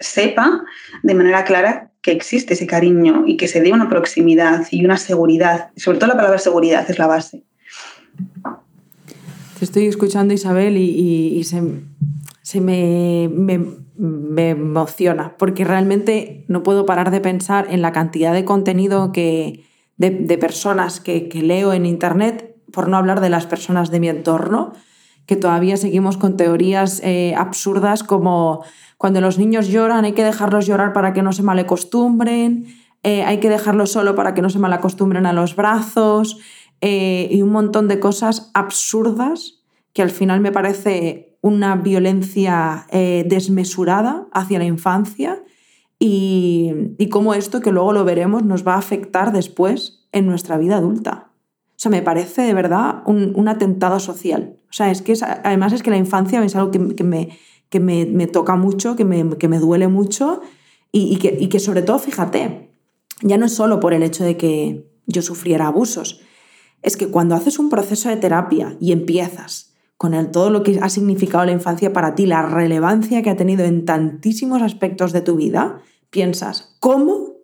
sepa 0.00 0.64
de 1.02 1.14
manera 1.14 1.44
clara 1.44 1.92
que 2.02 2.10
existe 2.10 2.54
ese 2.54 2.66
cariño 2.66 3.24
y 3.26 3.36
que 3.36 3.46
se 3.46 3.60
dé 3.60 3.72
una 3.72 3.88
proximidad 3.88 4.66
y 4.70 4.84
una 4.84 4.96
seguridad. 4.96 5.70
Sobre 5.76 5.98
todo 5.98 6.08
la 6.08 6.16
palabra 6.16 6.38
seguridad 6.38 6.84
es 6.90 6.98
la 6.98 7.06
base. 7.06 7.44
Estoy 9.62 9.86
escuchando, 9.86 10.34
Isabel, 10.34 10.76
y, 10.76 11.44
se, 11.44 12.60
me, 12.60 13.24
emociona, 14.50 15.36
porque 15.38 15.64
realmente 15.64 16.44
no 16.48 16.64
puedo 16.64 16.84
parar 16.84 17.12
de 17.12 17.20
pensar 17.20 17.68
en 17.70 17.80
la 17.80 17.92
cantidad 17.92 18.32
de 18.32 18.44
contenido 18.44 19.12
que, 19.12 19.64
de, 19.98 20.38
personas 20.38 20.98
que, 20.98 21.28
leo 21.32 21.72
en 21.72 21.86
Internet, 21.86 22.56
por 22.72 22.88
no 22.88 22.96
hablar 22.96 23.20
de 23.20 23.30
las 23.30 23.46
personas 23.46 23.92
de 23.92 24.00
mi 24.00 24.08
entorno, 24.08 24.72
que 25.26 25.36
todavía 25.36 25.76
seguimos 25.76 26.16
con 26.16 26.36
teorías 26.36 27.00
eh, 27.04 27.34
absurdas 27.36 28.02
como 28.02 28.64
cuando 28.98 29.20
los 29.20 29.38
niños 29.38 29.68
lloran 29.68 30.04
hay 30.04 30.12
que 30.12 30.24
dejarlos 30.24 30.66
llorar 30.66 30.92
para 30.92 31.12
que 31.12 31.22
no 31.22 31.32
se 31.32 31.44
malacostumbren, 31.44 32.66
eh, 33.04 33.22
hay 33.24 33.38
que 33.38 33.48
dejarlos 33.48 33.92
solo 33.92 34.14
para 34.16 34.34
que 34.34 34.42
no 34.42 34.50
se 34.50 34.58
malacostumbren 34.58 35.26
a 35.26 35.32
los 35.32 35.54
brazos. 35.54 36.38
Eh, 36.82 37.28
y 37.30 37.40
un 37.42 37.50
montón 37.50 37.88
de 37.88 38.00
cosas 38.00 38.50
absurdas 38.54 39.62
que 39.94 40.02
al 40.02 40.10
final 40.10 40.40
me 40.40 40.52
parece 40.52 41.38
una 41.40 41.76
violencia 41.76 42.86
eh, 42.90 43.24
desmesurada 43.26 44.26
hacia 44.32 44.58
la 44.58 44.64
infancia 44.64 45.42
y, 45.98 46.72
y 46.98 47.08
cómo 47.08 47.34
esto, 47.34 47.60
que 47.60 47.72
luego 47.72 47.92
lo 47.92 48.04
veremos, 48.04 48.42
nos 48.42 48.66
va 48.66 48.74
a 48.74 48.78
afectar 48.78 49.32
después 49.32 50.08
en 50.10 50.26
nuestra 50.26 50.58
vida 50.58 50.76
adulta. 50.76 51.30
O 51.82 51.82
sea, 51.82 51.90
me 51.90 52.02
parece 52.02 52.42
de 52.42 52.54
verdad 52.54 53.02
un, 53.06 53.48
atentado 53.48 53.98
social. 53.98 54.56
O 54.70 54.72
sea, 54.72 54.90
es 54.90 55.02
que 55.02 55.14
además 55.42 55.72
es 55.72 55.82
que 55.82 55.90
la 55.90 55.96
infancia 55.96 56.42
es 56.44 56.54
algo 56.54 56.70
que, 56.70 56.78
me, 56.78 57.30
que 57.68 57.80
me, 57.80 58.26
toca 58.28 58.54
mucho, 58.54 58.94
que 58.94 59.04
me, 59.04 59.36
que 59.36 59.48
me 59.48 59.58
duele 59.58 59.88
mucho 59.88 60.42
y, 60.92 61.16
que, 61.16 61.36
y 61.40 61.48
que 61.48 61.58
sobre 61.58 61.82
todo, 61.82 61.98
fíjate, 61.98 62.70
ya 63.22 63.36
no 63.36 63.46
es 63.46 63.54
solo 63.54 63.80
por 63.80 63.94
el 63.94 64.04
hecho 64.04 64.22
de 64.22 64.36
que 64.36 64.86
yo 65.06 65.22
sufriera 65.22 65.66
abusos, 65.66 66.20
es 66.82 66.96
que 66.96 67.08
cuando 67.08 67.34
haces 67.34 67.58
un 67.58 67.70
proceso 67.70 68.08
de 68.08 68.16
terapia 68.16 68.76
y 68.80 68.92
empiezas 68.92 69.72
con 69.96 70.14
el, 70.14 70.32
todo 70.32 70.50
lo 70.50 70.64
que 70.64 70.80
ha 70.82 70.88
significado 70.88 71.44
la 71.44 71.52
infancia 71.52 71.92
para 71.92 72.14
ti, 72.14 72.26
la 72.26 72.42
relevancia 72.42 73.22
que 73.22 73.30
ha 73.30 73.36
tenido 73.36 73.64
en 73.64 73.84
tantísimos 73.84 74.60
aspectos 74.60 75.12
de 75.12 75.20
tu 75.20 75.36
vida, 75.36 75.80
piensas, 76.10 76.76
¿cómo, 76.80 77.34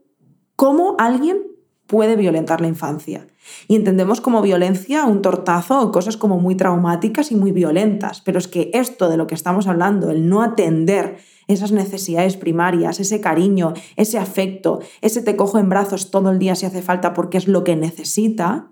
cómo 0.57 0.97
alguien 0.99 1.39
puede 1.87 2.17
violentar 2.17 2.61
la 2.61 2.67
infancia? 2.67 3.29
Y 3.69 3.77
entendemos 3.77 4.21
como 4.21 4.43
violencia 4.43 5.05
un 5.05 5.23
tortazo 5.23 5.81
o 5.81 5.93
cosas 5.93 6.17
como 6.17 6.39
muy 6.39 6.57
traumáticas 6.57 7.31
y 7.31 7.37
muy 7.37 7.53
violentas, 7.53 8.21
pero 8.23 8.39
es 8.39 8.49
que 8.49 8.71
esto 8.75 9.09
de 9.09 9.17
lo 9.17 9.29
que 9.29 9.37
estamos 9.37 9.69
hablando, 9.69 10.11
el 10.11 10.29
no 10.29 10.43
atender 10.43 11.19
esas 11.47 11.73
necesidades 11.73 12.37
primarias, 12.37 13.01
ese 13.01 13.21
cariño, 13.21 13.73
ese 13.97 14.19
afecto, 14.19 14.81
ese 15.01 15.23
te 15.23 15.37
cojo 15.37 15.59
en 15.59 15.69
brazos 15.69 16.11
todo 16.11 16.31
el 16.31 16.39
día 16.39 16.57
si 16.57 16.67
hace 16.67 16.83
falta 16.83 17.15
porque 17.15 17.39
es 17.39 17.49
lo 17.49 17.65
que 17.65 17.77
necesita, 17.77 18.71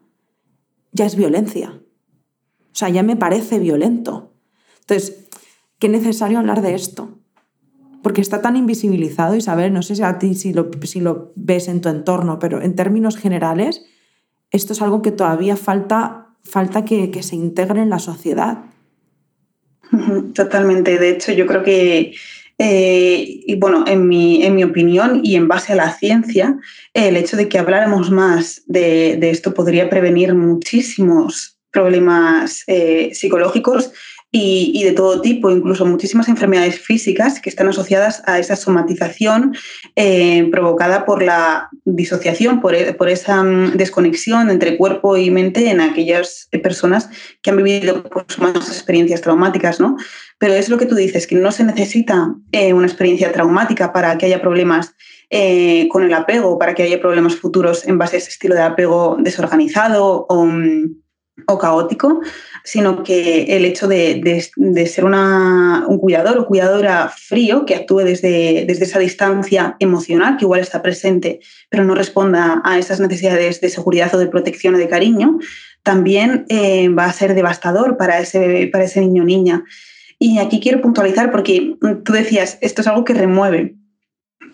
ya 0.96 1.06
es 1.06 1.14
violencia. 1.14 1.80
O 2.72 2.78
sea, 2.78 2.88
ya 2.88 3.02
me 3.02 3.16
parece 3.16 3.58
violento. 3.58 4.32
Entonces, 4.80 5.28
qué 5.78 5.88
necesario 5.88 6.38
hablar 6.38 6.62
de 6.62 6.74
esto. 6.74 7.18
Porque 8.02 8.20
está 8.20 8.40
tan 8.40 8.56
invisibilizado, 8.56 9.34
Isabel, 9.34 9.72
no 9.72 9.82
sé 9.82 9.96
si 9.96 10.02
a 10.02 10.18
ti 10.18 10.34
si 10.34 10.52
lo, 10.52 10.70
si 10.82 11.00
lo 11.00 11.32
ves 11.34 11.68
en 11.68 11.80
tu 11.80 11.88
entorno, 11.88 12.38
pero 12.38 12.62
en 12.62 12.74
términos 12.74 13.16
generales, 13.16 13.84
esto 14.50 14.72
es 14.72 14.82
algo 14.82 15.02
que 15.02 15.10
todavía 15.10 15.56
falta, 15.56 16.36
falta 16.44 16.84
que, 16.84 17.10
que 17.10 17.22
se 17.22 17.36
integre 17.36 17.82
en 17.82 17.90
la 17.90 17.98
sociedad. 17.98 18.64
Totalmente. 20.34 20.98
De 20.98 21.10
hecho, 21.10 21.32
yo 21.32 21.46
creo 21.46 21.62
que 21.62 22.14
eh, 22.58 23.24
y 23.46 23.54
bueno, 23.56 23.84
en 23.86 24.08
mi, 24.08 24.42
en 24.44 24.54
mi, 24.54 24.64
opinión 24.64 25.20
y 25.22 25.36
en 25.36 25.46
base 25.46 25.72
a 25.72 25.76
la 25.76 25.92
ciencia, 25.92 26.58
el 26.94 27.16
hecho 27.16 27.36
de 27.36 27.48
que 27.48 27.58
habláramos 27.58 28.10
más 28.10 28.62
de, 28.66 29.18
esto 29.30 29.52
podría 29.52 29.90
prevenir 29.90 30.34
muchísimos 30.34 31.58
problemas 31.70 32.62
eh, 32.66 33.10
psicológicos 33.12 33.92
y, 34.38 34.82
de 34.84 34.92
todo 34.92 35.22
tipo, 35.22 35.50
incluso 35.50 35.86
muchísimas 35.86 36.28
enfermedades 36.28 36.78
físicas 36.78 37.40
que 37.40 37.48
están 37.48 37.68
asociadas 37.68 38.22
a 38.26 38.38
esa 38.38 38.54
somatización 38.56 39.56
eh, 39.94 40.48
provocada 40.50 41.06
por 41.06 41.22
la 41.22 41.70
disociación, 41.84 42.60
por, 42.60 42.74
e, 42.74 42.92
por, 42.92 43.08
esa 43.08 43.42
mm, 43.42 43.76
desconexión 43.76 44.50
entre 44.50 44.76
cuerpo 44.76 45.16
y 45.16 45.30
mente 45.30 45.70
en 45.70 45.80
aquellas 45.80 46.48
personas 46.62 47.08
que 47.40 47.50
han 47.50 47.56
vivido 47.56 48.02
pues, 48.02 48.38
más 48.38 48.68
experiencias 48.68 49.22
traumáticas, 49.22 49.80
¿no? 49.80 49.96
Pero 50.38 50.54
es 50.54 50.68
lo 50.68 50.76
que 50.76 50.86
tú 50.86 50.94
dices, 50.94 51.26
que 51.26 51.36
no 51.36 51.50
se 51.50 51.64
necesita 51.64 52.34
eh, 52.52 52.72
una 52.72 52.86
experiencia 52.86 53.32
traumática 53.32 53.92
para 53.92 54.18
que 54.18 54.26
haya 54.26 54.40
problemas 54.40 54.94
eh, 55.30 55.88
con 55.90 56.02
el 56.02 56.12
apego, 56.12 56.58
para 56.58 56.74
que 56.74 56.82
haya 56.82 57.00
problemas 57.00 57.36
futuros 57.36 57.86
en 57.86 57.98
base 57.98 58.16
a 58.16 58.18
ese 58.18 58.30
estilo 58.30 58.54
de 58.54 58.62
apego 58.62 59.16
desorganizado 59.18 60.26
o, 60.28 60.44
mm, 60.44 60.96
o 61.46 61.58
caótico, 61.58 62.20
sino 62.64 63.02
que 63.02 63.56
el 63.56 63.64
hecho 63.64 63.86
de, 63.86 64.42
ser 64.86 65.04
un 65.04 65.98
cuidador 65.98 66.38
o 66.38 66.46
cuidadora 66.46 67.12
frío 67.14 67.66
que 67.66 67.74
actúe 67.74 67.98
desde, 67.98 68.64
desde, 68.66 68.84
esa 68.84 68.98
distancia 68.98 69.76
emocional, 69.78 70.36
que 70.36 70.44
igual 70.44 70.60
está 70.60 70.82
presente, 70.82 71.40
pero 71.68 71.84
no 71.84 71.94
responda 71.94 72.62
a 72.64 72.78
esas 72.78 73.00
necesidades 73.00 73.60
de 73.60 73.68
seguridad 73.68 74.14
o 74.14 74.18
de 74.18 74.26
protección 74.26 74.74
o 74.74 74.78
de 74.78 74.88
cariño, 74.88 75.38
también 75.82 76.46
eh, 76.48 76.88
va 76.88 77.04
a 77.04 77.12
ser 77.12 77.34
devastador 77.34 77.96
para 77.96 78.18
ese, 78.18 78.68
para 78.72 78.84
ese 78.84 79.00
niño 79.00 79.22
o 79.22 79.26
niña. 79.26 79.64
Y 80.18 80.38
aquí 80.38 80.60
quiero 80.60 80.80
puntualizar 80.80 81.30
porque 81.30 81.76
tú 82.04 82.12
decías, 82.12 82.58
esto 82.60 82.80
es 82.80 82.86
algo 82.86 83.04
que 83.04 83.14
remueve. 83.14 83.76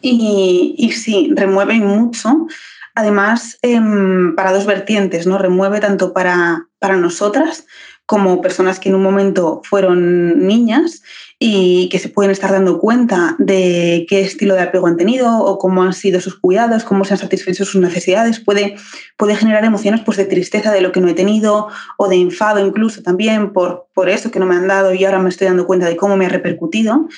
Y, 0.00 0.74
y 0.76 0.92
sí, 0.92 1.30
remueve 1.34 1.74
mucho, 1.74 2.46
además 2.94 3.58
em, 3.62 4.34
para 4.34 4.52
dos 4.52 4.66
vertientes, 4.66 5.26
¿no? 5.26 5.38
Remueve 5.38 5.80
tanto 5.80 6.12
para, 6.12 6.68
para 6.78 6.96
nosotras 6.96 7.66
como 8.06 8.40
personas 8.40 8.78
que 8.78 8.88
en 8.88 8.94
un 8.94 9.02
momento 9.02 9.62
fueron 9.64 10.46
niñas 10.46 11.02
y 11.38 11.88
que 11.88 11.98
se 11.98 12.08
pueden 12.08 12.30
estar 12.30 12.52
dando 12.52 12.78
cuenta 12.78 13.34
de 13.38 14.06
qué 14.08 14.20
estilo 14.20 14.54
de 14.54 14.62
apego 14.62 14.86
han 14.86 14.96
tenido 14.96 15.38
o 15.40 15.58
cómo 15.58 15.82
han 15.82 15.92
sido 15.92 16.20
sus 16.20 16.38
cuidados, 16.38 16.84
cómo 16.84 17.04
se 17.04 17.14
han 17.14 17.18
satisfecho 17.18 17.64
sus 17.64 17.80
necesidades, 17.80 18.38
puede, 18.38 18.76
puede 19.16 19.34
generar 19.34 19.64
emociones 19.64 20.02
pues, 20.04 20.18
de 20.18 20.24
tristeza 20.24 20.72
de 20.72 20.80
lo 20.80 20.92
que 20.92 21.00
no 21.00 21.08
he 21.08 21.14
tenido 21.14 21.68
o 21.96 22.08
de 22.08 22.16
enfado 22.16 22.64
incluso 22.64 23.02
también 23.02 23.52
por, 23.52 23.86
por 23.94 24.08
eso 24.08 24.30
que 24.30 24.38
no 24.38 24.46
me 24.46 24.54
han 24.54 24.68
dado 24.68 24.94
y 24.94 25.04
ahora 25.04 25.18
me 25.18 25.30
estoy 25.30 25.48
dando 25.48 25.66
cuenta 25.66 25.88
de 25.88 25.96
cómo 25.96 26.16
me 26.16 26.26
ha 26.26 26.28
repercutido, 26.28 27.08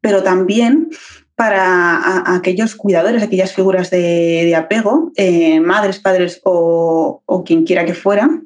pero 0.00 0.22
también 0.22 0.90
para 1.34 2.36
aquellos 2.36 2.76
cuidadores, 2.76 3.22
aquellas 3.22 3.52
figuras 3.52 3.90
de, 3.90 4.54
apego, 4.54 5.10
eh, 5.16 5.60
madres, 5.60 5.98
padres 5.98 6.40
o, 6.44 7.22
o 7.24 7.42
quien 7.42 7.64
quiera 7.64 7.84
que 7.84 7.94
fuera, 7.94 8.42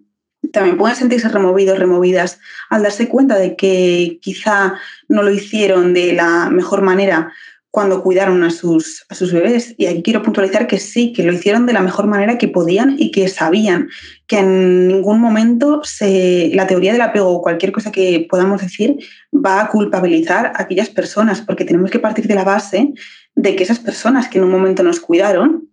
también 0.57 0.79
pueden 0.79 0.97
sentirse 0.97 1.29
removidos, 1.29 1.79
removidas, 1.79 2.41
al 2.71 2.83
darse 2.83 3.11
cuenta 3.11 3.37
de 3.37 3.57
que 3.57 4.19
quizá 4.23 4.73
no 5.07 5.23
lo 5.23 5.31
hicieron 5.31 5.93
de 5.93 6.15
la 6.15 6.49
mejor 6.49 6.81
manera 6.81 7.31
cuando 7.71 8.03
cuidaron 8.03 8.43
a 8.43 8.49
sus, 8.49 9.05
a 9.11 9.15
sus 9.15 9.35
bebés. 9.35 9.75
Y 9.77 9.85
aquí 9.85 10.03
quiero 10.03 10.23
puntualizar 10.23 10.67
que 10.67 10.79
sí, 10.79 11.13
que 11.13 11.25
lo 11.25 11.35
hicieron 11.35 11.67
de 11.67 11.75
la 11.75 11.83
mejor 11.83 12.07
manera 12.07 12.39
que 12.39 12.49
podían 12.49 12.97
y 12.99 13.11
que 13.11 13.29
sabían 13.29 13.91
que 14.27 14.39
en 14.39 14.89
ningún 14.89 15.21
momento 15.21 15.83
la 16.01 16.67
teoría 16.67 16.95
del 16.95 17.03
apego 17.03 17.29
o 17.29 17.43
cualquier 17.43 17.73
cosa 17.73 17.93
que 17.93 18.27
podamos 18.31 18.63
decir 18.63 18.97
va 19.35 19.61
a 19.61 19.69
culpabilizar 19.69 20.47
a 20.47 20.63
aquellas 20.63 20.89
personas, 20.89 21.43
porque 21.43 21.67
tenemos 21.67 21.91
que 21.91 21.99
partir 21.99 22.27
de 22.27 22.35
la 22.35 22.45
base 22.45 22.95
de 23.35 23.57
que 23.57 23.65
esas 23.65 23.79
personas 23.79 24.29
que 24.29 24.39
en 24.39 24.45
un 24.45 24.51
momento 24.51 24.83
nos 24.83 25.01
cuidaron 25.01 25.69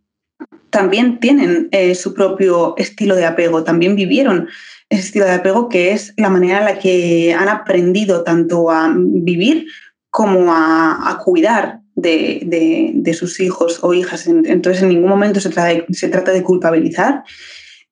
también 0.71 1.21
tienen 1.21 1.69
eh, 1.71 1.95
su 1.95 2.13
propio 2.13 2.73
estilo 2.77 3.15
de 3.15 3.25
apego, 3.25 3.63
también 3.63 3.95
vivieron 3.95 4.49
ese 4.93 5.07
estilo 5.07 5.25
de 5.25 5.33
apego 5.33 5.69
que 5.69 5.91
es 5.91 6.13
la 6.17 6.29
manera 6.29 6.59
en 6.59 6.65
la 6.65 6.79
que 6.79 7.33
han 7.33 7.49
aprendido 7.49 8.23
tanto 8.23 8.69
a 8.69 8.93
vivir 8.95 9.67
como 10.09 10.53
a, 10.53 11.19
cuidar 11.23 11.79
de, 11.95 13.15
sus 13.17 13.39
hijos 13.39 13.79
o 13.81 13.93
hijas. 13.93 14.27
Entonces 14.27 14.83
en 14.83 14.89
ningún 14.89 15.09
momento 15.09 15.39
se 15.39 15.49
trata 15.49 15.69
de, 15.69 15.85
se 15.91 16.09
trata 16.09 16.31
de 16.31 16.43
culpabilizar, 16.43 17.23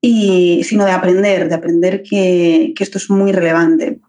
y, 0.01 0.63
sino 0.63 0.85
de 0.85 0.91
aprender, 0.91 1.47
de 1.47 1.55
aprender 1.55 2.03
que, 2.03 2.73
que 2.75 2.83
esto 2.83 2.97
es 2.97 3.09
muy 3.09 3.31
relevante. 3.31 3.99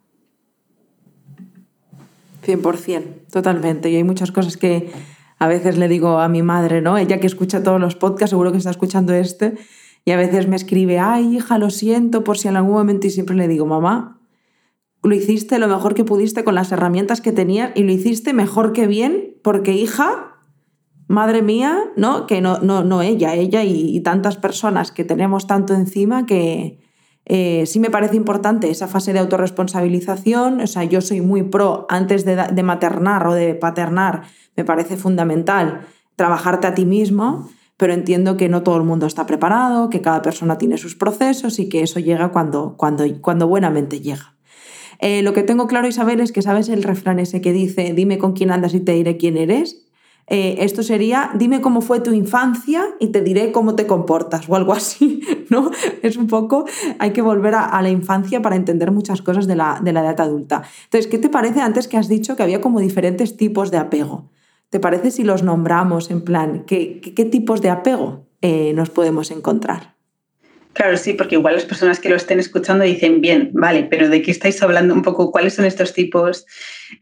100%, 2.46 3.02
totalmente. 3.30 3.90
Y 3.90 3.96
hay 3.96 4.04
muchas 4.04 4.32
cosas 4.32 4.56
que 4.56 4.90
a 5.38 5.46
veces 5.46 5.76
le 5.76 5.88
digo 5.88 6.18
a 6.18 6.28
mi 6.28 6.42
madre, 6.42 6.80
¿no? 6.80 6.98
Ella 6.98 7.20
que 7.20 7.26
escucha 7.26 7.62
todos 7.62 7.80
los 7.80 7.94
podcasts, 7.94 8.30
seguro 8.30 8.52
que 8.52 8.58
está 8.58 8.70
escuchando 8.70 9.12
este, 9.12 9.54
y 10.04 10.10
a 10.10 10.16
veces 10.16 10.48
me 10.48 10.56
escribe, 10.56 10.98
ay, 10.98 11.36
hija, 11.36 11.58
lo 11.58 11.70
siento 11.70 12.24
por 12.24 12.38
si 12.38 12.48
en 12.48 12.56
algún 12.56 12.74
momento 12.74 13.06
y 13.06 13.10
siempre 13.10 13.36
le 13.36 13.48
digo, 13.48 13.66
mamá, 13.66 14.20
lo 15.02 15.14
hiciste 15.14 15.58
lo 15.58 15.68
mejor 15.68 15.94
que 15.94 16.04
pudiste 16.04 16.44
con 16.44 16.54
las 16.54 16.72
herramientas 16.72 17.20
que 17.20 17.32
tenías 17.32 17.72
y 17.74 17.82
lo 17.82 17.92
hiciste 17.92 18.32
mejor 18.32 18.72
que 18.72 18.86
bien, 18.86 19.36
porque 19.42 19.72
hija, 19.72 20.36
madre 21.08 21.42
mía, 21.42 21.78
¿no? 21.96 22.26
Que 22.26 22.40
no, 22.40 22.58
no, 22.58 22.84
no 22.84 23.02
ella, 23.02 23.34
ella 23.34 23.64
y, 23.64 24.00
tantas 24.00 24.36
personas 24.36 24.92
que 24.92 25.04
tenemos 25.04 25.46
tanto 25.46 25.74
encima 25.74 26.26
que 26.26 26.80
eh, 27.24 27.64
sí 27.66 27.78
me 27.80 27.90
parece 27.90 28.16
importante 28.16 28.70
esa 28.70 28.88
fase 28.88 29.12
de 29.12 29.18
autorresponsabilización. 29.18 30.60
O 30.60 30.66
sea, 30.66 30.84
yo 30.84 31.00
soy 31.00 31.20
muy 31.20 31.42
pro 31.42 31.86
antes 31.88 32.24
de, 32.24 32.36
de 32.36 32.62
maternar 32.62 33.26
o 33.26 33.34
de 33.34 33.54
paternar, 33.54 34.22
me 34.56 34.64
parece 34.64 34.96
fundamental 34.96 35.86
trabajarte 36.16 36.66
a 36.66 36.74
ti 36.74 36.86
mismo 36.86 37.48
pero 37.82 37.94
entiendo 37.94 38.36
que 38.36 38.48
no 38.48 38.62
todo 38.62 38.76
el 38.76 38.84
mundo 38.84 39.06
está 39.06 39.26
preparado, 39.26 39.90
que 39.90 40.00
cada 40.00 40.22
persona 40.22 40.56
tiene 40.56 40.78
sus 40.78 40.94
procesos 40.94 41.58
y 41.58 41.68
que 41.68 41.82
eso 41.82 41.98
llega 41.98 42.30
cuando, 42.30 42.76
cuando, 42.76 43.04
cuando 43.20 43.48
buenamente 43.48 43.98
llega. 43.98 44.36
Eh, 45.00 45.22
lo 45.22 45.32
que 45.32 45.42
tengo 45.42 45.66
claro, 45.66 45.88
Isabel, 45.88 46.20
es 46.20 46.30
que 46.30 46.42
sabes 46.42 46.68
el 46.68 46.84
refrán 46.84 47.18
ese 47.18 47.40
que 47.40 47.52
dice, 47.52 47.92
dime 47.92 48.18
con 48.18 48.34
quién 48.34 48.52
andas 48.52 48.72
y 48.74 48.78
te 48.78 48.92
diré 48.92 49.16
quién 49.16 49.36
eres. 49.36 49.88
Eh, 50.28 50.58
esto 50.60 50.84
sería, 50.84 51.32
dime 51.34 51.60
cómo 51.60 51.80
fue 51.80 51.98
tu 51.98 52.12
infancia 52.12 52.84
y 53.00 53.08
te 53.08 53.20
diré 53.20 53.50
cómo 53.50 53.74
te 53.74 53.88
comportas 53.88 54.48
o 54.48 54.54
algo 54.54 54.74
así, 54.74 55.20
¿no? 55.50 55.72
Es 56.04 56.16
un 56.16 56.28
poco, 56.28 56.66
hay 57.00 57.10
que 57.10 57.20
volver 57.20 57.56
a, 57.56 57.82
la 57.82 57.90
infancia 57.90 58.42
para 58.42 58.54
entender 58.54 58.92
muchas 58.92 59.22
cosas 59.22 59.48
de 59.48 59.56
la, 59.56 59.80
de 59.82 59.92
la 59.92 60.02
edad 60.02 60.20
adulta. 60.20 60.62
Entonces, 60.84 61.10
¿qué 61.10 61.18
te 61.18 61.30
parece 61.30 61.60
antes 61.62 61.88
que 61.88 61.96
has 61.96 62.06
dicho 62.06 62.36
que 62.36 62.44
había 62.44 62.60
como 62.60 62.78
diferentes 62.78 63.36
tipos 63.36 63.72
de 63.72 63.78
apego? 63.78 64.30
¿Te 64.72 64.80
parece 64.80 65.10
si 65.10 65.22
los 65.22 65.42
nombramos 65.42 66.10
en 66.10 66.22
plan 66.22 66.64
qué, 66.66 66.98
qué, 67.14 67.26
tipos 67.26 67.60
de 67.60 67.68
apego 67.68 68.26
eh, 68.40 68.72
nos 68.74 68.88
podemos 68.88 69.30
encontrar? 69.30 69.96
Claro, 70.72 70.96
sí, 70.96 71.12
porque 71.12 71.34
igual 71.34 71.56
las 71.56 71.66
personas 71.66 72.00
que 72.00 72.08
lo 72.08 72.16
estén 72.16 72.38
escuchando 72.38 72.82
dicen, 72.82 73.20
bien, 73.20 73.50
vale, 73.52 73.86
pero 73.90 74.08
¿de 74.08 74.22
qué 74.22 74.30
estáis 74.30 74.62
hablando 74.62 74.94
un 74.94 75.02
poco? 75.02 75.30
¿Cuáles 75.30 75.52
son 75.52 75.66
estos 75.66 75.92
tipos 75.92 76.46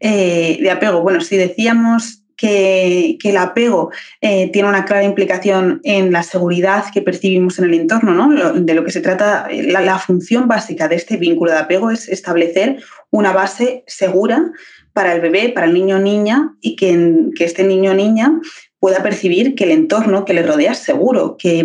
eh, 0.01 0.57
de 0.61 0.69
apego? 0.69 1.01
Bueno, 1.01 1.21
si 1.21 1.37
decíamos 1.37 2.25
que, 2.35 3.17
el 3.23 3.37
apego 3.37 3.91
eh, 4.19 4.49
tiene 4.51 4.67
una 4.67 4.83
clara 4.83 5.05
implicación 5.05 5.79
en 5.85 6.11
la 6.11 6.23
seguridad 6.23 6.83
que 6.93 7.01
percibimos 7.01 7.57
en 7.59 7.65
el 7.65 7.75
entorno, 7.75 8.13
¿no? 8.13 8.53
de 8.53 8.73
lo 8.73 8.83
que 8.83 8.91
se 8.91 8.99
trata, 8.99 9.47
la 9.49 9.97
función 9.97 10.49
básica 10.49 10.89
de 10.89 10.95
este 10.95 11.15
vínculo 11.15 11.51
de 11.51 11.59
apego 11.59 11.89
es 11.89 12.09
establecer 12.09 12.83
una 13.11 13.31
base 13.31 13.85
segura 13.87 14.51
para 14.93 15.13
el 15.13 15.21
bebé, 15.21 15.49
para 15.49 15.67
el 15.67 15.73
niño 15.73 15.97
o 15.97 15.99
niña, 15.99 16.55
y 16.61 16.75
que, 16.75 17.29
que 17.35 17.45
este 17.45 17.63
niño 17.63 17.91
o 17.91 17.93
niña 17.93 18.39
pueda 18.81 19.03
percibir 19.03 19.53
que 19.53 19.65
el 19.65 19.71
entorno 19.71 20.25
que 20.25 20.33
le 20.33 20.41
rodea 20.41 20.71
es 20.71 20.79
seguro, 20.79 21.37
que, 21.37 21.63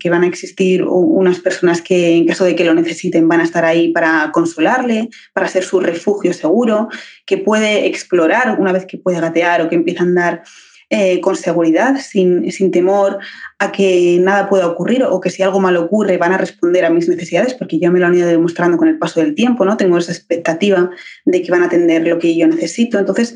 que 0.00 0.10
van 0.10 0.22
a 0.22 0.26
existir 0.26 0.82
unas 0.82 1.40
personas 1.40 1.82
que 1.82 2.16
en 2.16 2.26
caso 2.26 2.46
de 2.46 2.56
que 2.56 2.64
lo 2.64 2.72
necesiten 2.72 3.28
van 3.28 3.40
a 3.40 3.44
estar 3.44 3.66
ahí 3.66 3.92
para 3.92 4.30
consolarle, 4.32 5.10
para 5.34 5.46
ser 5.46 5.62
su 5.62 5.78
refugio 5.78 6.32
seguro, 6.32 6.88
que 7.26 7.36
puede 7.36 7.86
explorar 7.86 8.58
una 8.58 8.72
vez 8.72 8.86
que 8.86 8.96
puede 8.96 9.20
gatear 9.20 9.60
o 9.60 9.68
que 9.68 9.76
empieza 9.76 10.00
a 10.00 10.06
andar 10.06 10.42
eh, 10.90 11.20
con 11.20 11.36
seguridad, 11.36 12.00
sin, 12.00 12.50
sin, 12.50 12.70
temor 12.70 13.18
a 13.58 13.72
que 13.72 14.18
nada 14.22 14.48
pueda 14.48 14.66
ocurrir 14.66 15.02
o 15.02 15.20
que 15.20 15.28
si 15.28 15.42
algo 15.42 15.60
mal 15.60 15.76
ocurre 15.76 16.16
van 16.16 16.32
a 16.32 16.38
responder 16.38 16.86
a 16.86 16.90
mis 16.90 17.06
necesidades, 17.08 17.52
porque 17.52 17.78
yo 17.78 17.92
me 17.92 18.00
lo 18.00 18.06
han 18.06 18.14
ido 18.14 18.26
demostrando 18.26 18.78
con 18.78 18.88
el 18.88 18.98
paso 18.98 19.20
del 19.20 19.34
tiempo, 19.34 19.66
¿no? 19.66 19.76
Tengo 19.76 19.98
esa 19.98 20.12
expectativa 20.12 20.90
de 21.26 21.42
que 21.42 21.50
van 21.50 21.62
a 21.62 21.66
atender 21.66 22.06
lo 22.06 22.18
que 22.18 22.34
yo 22.34 22.46
necesito. 22.46 22.98
Entonces, 22.98 23.34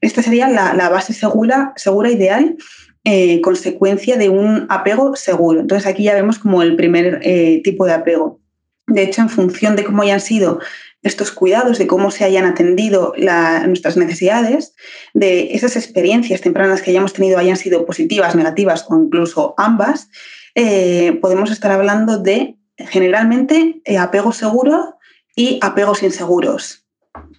esta 0.00 0.22
sería 0.22 0.48
la, 0.48 0.88
base 0.88 1.12
segura, 1.12 1.74
segura 1.76 2.10
ideal, 2.10 2.56
eh, 3.04 3.42
consecuencia 3.42 4.16
de 4.16 4.30
un 4.30 4.66
apego 4.70 5.16
seguro. 5.16 5.60
Entonces, 5.60 5.86
aquí 5.86 6.04
ya 6.04 6.14
vemos 6.14 6.38
como 6.38 6.62
el 6.62 6.76
primer 6.76 7.20
eh, 7.22 7.60
tipo 7.62 7.84
de 7.84 7.92
apego. 7.92 8.40
De 8.86 9.02
hecho, 9.02 9.20
en 9.20 9.28
función 9.28 9.76
de 9.76 9.84
cómo 9.84 10.02
hayan 10.02 10.20
sido 10.20 10.60
estos 11.06 11.30
cuidados, 11.32 11.78
de 11.78 11.86
cómo 11.86 12.10
se 12.10 12.24
hayan 12.24 12.44
atendido 12.44 13.14
nuestras 13.66 13.96
necesidades, 13.96 14.74
de 15.14 15.54
esas 15.54 15.76
experiencias 15.76 16.40
tempranas 16.40 16.82
que 16.82 16.90
hayamos 16.90 17.12
tenido 17.12 17.38
hayan 17.38 17.56
sido 17.56 17.86
positivas, 17.86 18.34
negativas 18.34 18.84
o 18.88 18.96
incluso 18.96 19.54
ambas, 19.56 20.08
eh, 20.54 21.18
podemos 21.20 21.50
estar 21.50 21.70
hablando 21.70 22.18
de 22.18 22.56
generalmente 22.78 23.80
eh, 23.84 23.98
apego 23.98 24.32
seguro 24.32 24.96
y 25.34 25.58
apegos 25.62 26.02
inseguros. 26.02 26.82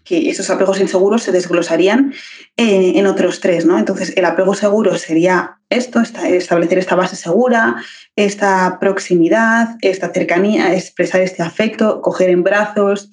que 0.03 0.29
esos 0.29 0.49
apegos 0.49 0.79
inseguros 0.79 1.23
se 1.23 1.31
desglosarían 1.31 2.13
en, 2.55 3.05
otros 3.05 3.41
tres, 3.41 3.65
¿no? 3.65 3.77
Entonces, 3.77 4.13
el 4.15 4.25
apego 4.25 4.55
seguro 4.55 4.97
sería 4.97 5.59
esto, 5.69 6.01
establecer 6.01 6.79
esta 6.79 6.95
base 6.95 7.15
segura, 7.15 7.75
esta 8.15 8.79
proximidad, 8.79 9.75
esta 9.81 10.09
cercanía, 10.09 10.73
expresar 10.73 11.21
este 11.21 11.43
afecto, 11.43 12.01
coger 12.01 12.29
en 12.29 12.43
brazos, 12.43 13.11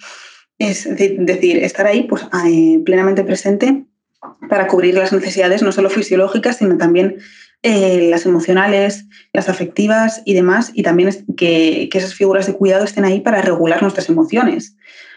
es 0.59 0.89
decir, 0.97 1.59
estar 1.59 1.87
ahí 1.87 2.05
pues, 2.05 2.27
eh, 2.47 2.81
plenamente 2.85 3.25
presente 3.25 3.85
para 4.49 4.69
cubrir 4.69 4.95
las 4.95 5.13
necesidades 5.13 5.63
no 5.63 5.73
solo 5.73 5.91
fisiológicas, 5.91 6.59
sino 6.59 6.79
también 6.79 7.17
eh, 7.63 8.09
las 8.11 8.27
emocionales, 8.27 9.07
las 9.33 9.49
afectivas 9.49 10.23
y 10.25 10.35
demás, 10.35 10.71
y 10.75 10.83
también 10.83 11.11
que, 11.37 11.89
que, 11.91 11.99
esas 11.99 12.15
figuras 12.15 12.47
de 12.47 12.55
cuidado 12.55 12.85
estén 12.85 13.05
ahí 13.05 13.21
para 13.21 13.43
regular 13.43 13.83
nuestras 13.83 14.09
emociones 14.09 14.77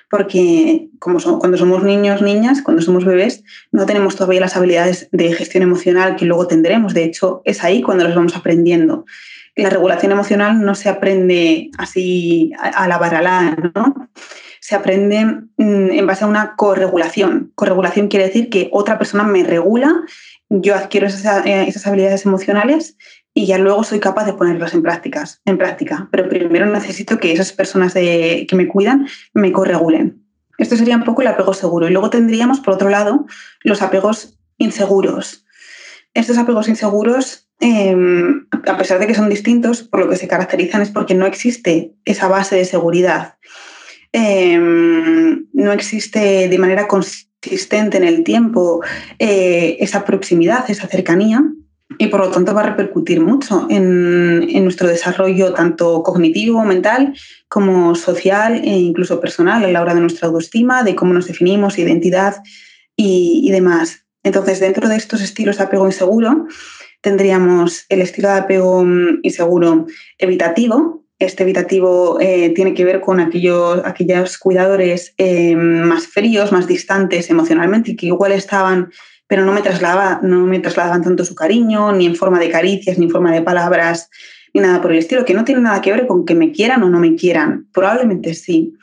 porque 0.10 0.88
como 1.00 1.20
cuando 1.40 1.58
somos 1.58 1.84
niños, 1.84 2.22
niñas, 2.22 2.62
cuando 2.62 2.82
somos 2.82 3.04
bebés, 3.06 3.44
no 3.72 3.86
tenemos 3.86 4.16
todavía 4.16 4.40
las 4.40 4.56
habilidades 4.56 5.10
de 5.12 5.34
gestión 5.34 5.64
emocional 5.64 6.16
que 6.16 6.26
luego 6.26 6.48
tendremos. 6.48 6.94
De 6.94 7.04
hecho, 7.04 7.42
es 7.46 7.64
ahí 7.64 7.82
cuando 7.82 8.06
las 8.06 8.16
vamos 8.16 8.36
aprendiendo. 8.36 9.06
La 9.56 9.70
regulación 9.70 10.12
emocional 10.12 10.62
no 10.62 10.76
se 10.76 10.88
aprende 10.88 11.72
así 11.78 12.52
a 12.60 12.88
la 12.88 12.98
baralá, 12.98 13.58
¿no? 13.76 14.10
Se 14.68 14.76
aprende 14.76 15.24
mm, 15.24 15.92
en 15.92 16.08
base 16.08 16.26
a 16.26 16.28
una 16.28 16.58
corregulación. 16.58 17.54
Corregulación 17.56 18.10
quiere 18.10 18.26
decir 18.26 18.50
que 18.50 18.68
otra 18.74 18.98
persona 18.98 19.24
me 19.24 19.46
regula, 19.46 20.04
yo 20.50 20.76
adquiero 20.76 21.08
esas, 21.08 21.46
eh, 21.46 21.64
esas 21.70 21.88
habilidades 21.88 22.26
emocionales 22.26 22.98
y 23.34 23.46
ya 23.46 23.60
luego 23.60 23.86
soy 23.86 24.02
capaz 24.02 24.26
de 24.26 24.34
ponerlos 24.34 24.74
en, 24.74 24.82
prácticas, 24.82 25.42
en 25.46 25.58
práctica. 25.58 26.10
Pero 26.12 26.28
primero 26.28 26.66
necesito 26.66 27.18
que 27.18 27.32
esas 27.32 27.54
personas 27.54 27.94
que 27.94 28.50
me 28.56 28.68
cuidan 28.68 29.08
me 29.34 29.54
corregulen. 29.54 30.22
Esto 30.58 30.76
sería 30.76 30.98
un 30.98 31.06
poco 31.06 31.22
el 31.22 31.30
apego 31.30 31.54
seguro. 31.54 31.88
Y 31.88 31.92
luego 31.92 32.10
tendríamos, 32.10 32.60
por 32.60 32.74
otro 32.74 32.90
lado, 32.90 33.26
los 33.64 33.82
apegos 33.82 34.38
inseguros. 34.58 35.46
Estos 36.14 36.38
apegos 36.38 36.68
inseguros, 36.68 37.48
em, 37.62 38.48
a 38.68 38.76
pesar 38.76 39.00
de 39.00 39.08
que 39.08 39.16
son 39.16 39.30
distintos, 39.30 39.84
por 39.84 40.02
lo 40.02 40.10
que 40.10 40.18
se 40.18 40.28
caracterizan 40.28 40.82
es 40.82 40.90
porque 40.90 41.16
no 41.16 41.26
existe 41.26 41.94
esa 42.04 42.28
base 42.28 42.58
de 42.58 42.66
seguridad. 42.66 43.36
Em, 44.20 45.46
no 45.54 45.72
existe 45.72 46.50
de 46.50 46.58
manera 46.58 46.88
consistente 46.88 47.98
en 47.98 48.04
el 48.04 48.24
tiempo 48.24 48.82
eh, 49.20 49.78
esa 49.80 50.06
proximidad, 50.06 50.68
esa 50.72 50.88
cercanía 50.88 51.44
y 52.00 52.08
por 52.08 52.22
lo 52.22 52.32
tanto 52.32 52.56
va 52.56 52.62
a 52.62 52.70
repercutir 52.72 53.22
mucho 53.22 53.68
en, 53.70 54.64
nuestro 54.64 54.88
desarrollo 54.88 55.54
tanto 55.54 56.02
cognitivo, 56.02 56.64
mental, 56.64 57.14
como 57.48 57.94
social 57.94 58.56
e 58.56 58.80
incluso 58.80 59.20
personal 59.20 59.64
a 59.64 59.72
la 59.72 59.82
hora 59.84 59.94
de 59.94 60.02
nuestra 60.02 60.30
autoestima, 60.30 60.84
de 60.84 60.96
cómo 60.96 61.14
nos 61.14 61.28
definimos, 61.28 61.78
identidad 61.78 62.38
y, 62.96 63.42
y 63.44 63.52
demás. 63.52 64.04
Entonces, 64.24 64.60
dentro 64.60 64.90
de 64.90 64.96
estos 64.96 65.22
estilos 65.22 65.60
de 65.60 65.66
apego 65.66 65.86
inseguro, 65.86 66.48
tendríamos 67.02 67.86
el 67.90 68.02
estilo 68.02 68.30
de 68.30 68.40
apego 68.40 68.84
mm, 68.84 69.20
inseguro 69.22 69.86
evitativo. 70.18 71.06
Este 71.20 71.44
evitativo 71.44 72.20
eh, 72.20 72.52
tiene 72.56 72.74
que 72.74 72.86
ver 72.86 73.02
con 73.02 73.20
aquellos, 73.20 73.82
aquellos 73.86 74.38
cuidadores 74.38 75.14
eh, 75.18 75.56
más 75.56 76.08
fríos, 76.08 76.52
más 76.52 76.68
distantes 76.68 77.30
emocionalmente, 77.30 77.96
que 77.96 78.08
igual 78.08 78.32
estaban 78.32 78.92
pero 79.28 79.44
no 79.44 79.52
me, 79.52 79.62
trasladaba, 79.62 80.22
no 80.24 80.46
me 80.46 80.60
trasladaban 80.60 81.04
tanto 81.04 81.26
su 81.26 81.36
cariño, 81.36 81.92
ni 81.92 82.06
en 82.06 82.16
forma 82.16 82.40
de 82.40 82.50
caricias, 82.50 82.98
ni 82.98 83.06
en 83.06 83.12
forma 83.12 83.34
de 83.34 83.42
palabras, 83.42 84.10
ni 84.54 84.62
nada 84.62 84.82
por 84.82 84.94
el 84.94 85.00
estilo, 85.00 85.26
que 85.26 85.34
no 85.34 85.44
tiene 85.44 85.62
nada 85.62 85.82
que 85.82 85.92
ver 85.92 86.08
con 86.08 86.26
que 86.26 86.34
me 86.34 86.52
quieran 86.52 86.82
o 86.84 86.90
no 86.90 87.00
me 87.00 87.16
quieran. 87.16 87.68
Probablemente 87.74 88.34
sí, 88.34 88.74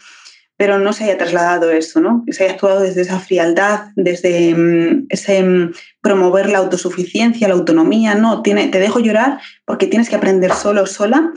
pero 0.57 0.79
no 0.79 0.92
se 0.92 1.05
haya 1.05 1.16
trasladado 1.16 1.70
eso, 1.70 2.01
¿no? 2.01 2.23
Que 2.27 2.35
se 2.35 2.44
haya 2.44 2.53
actuado 2.53 2.81
desde 2.81 3.01
esa 3.01 3.18
frialdad, 3.18 3.87
desde 3.97 4.55
mm, 4.55 5.07
ese 5.09 5.42
mm, 5.42 5.73
promover 6.03 6.51
la 6.51 6.59
autosuficiencia, 6.59 7.49
la 7.49 7.55
autonomía. 7.55 8.14
No, 8.14 8.42
tiene, 8.42 8.68
te 8.68 8.79
dejo 8.79 9.01
llorar 9.01 9.40
porque 9.64 9.87
tienes 9.87 10.11
que 10.11 10.16
aprender 10.16 10.53
solo 10.53 10.87
sola 10.87 11.33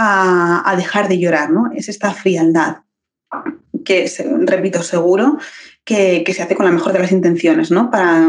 a, 0.00 0.74
dejar 0.76 1.08
de 1.08 1.18
llorar, 1.18 1.50
¿no? 1.50 1.70
Es 1.74 1.88
esta 1.88 2.12
frialdad 2.12 2.78
que, 3.84 4.10
repito, 4.42 4.82
seguro 4.82 5.38
que, 5.84 6.24
se 6.34 6.42
hace 6.42 6.54
con 6.54 6.66
la 6.66 6.72
mejor 6.72 6.92
de 6.92 7.00
las 7.00 7.10
intenciones, 7.10 7.70
¿no? 7.70 7.90
Para, 7.90 8.28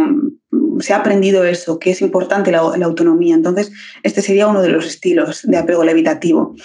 se 0.79 0.93
ha 0.93 0.97
aprendido 0.97 1.43
eso, 1.43 1.77
que 1.77 1.91
es 1.91 2.01
importante 2.01 2.51
la, 2.51 2.59
autonomía. 2.59 3.35
Entonces, 3.35 3.71
este 4.01 4.21
sería 4.21 4.47
uno 4.47 4.61
de 4.61 4.69
los 4.69 4.87
estilos 4.87 5.43
de 5.43 5.57
apego 5.57 5.83
levitativo. 5.83 6.55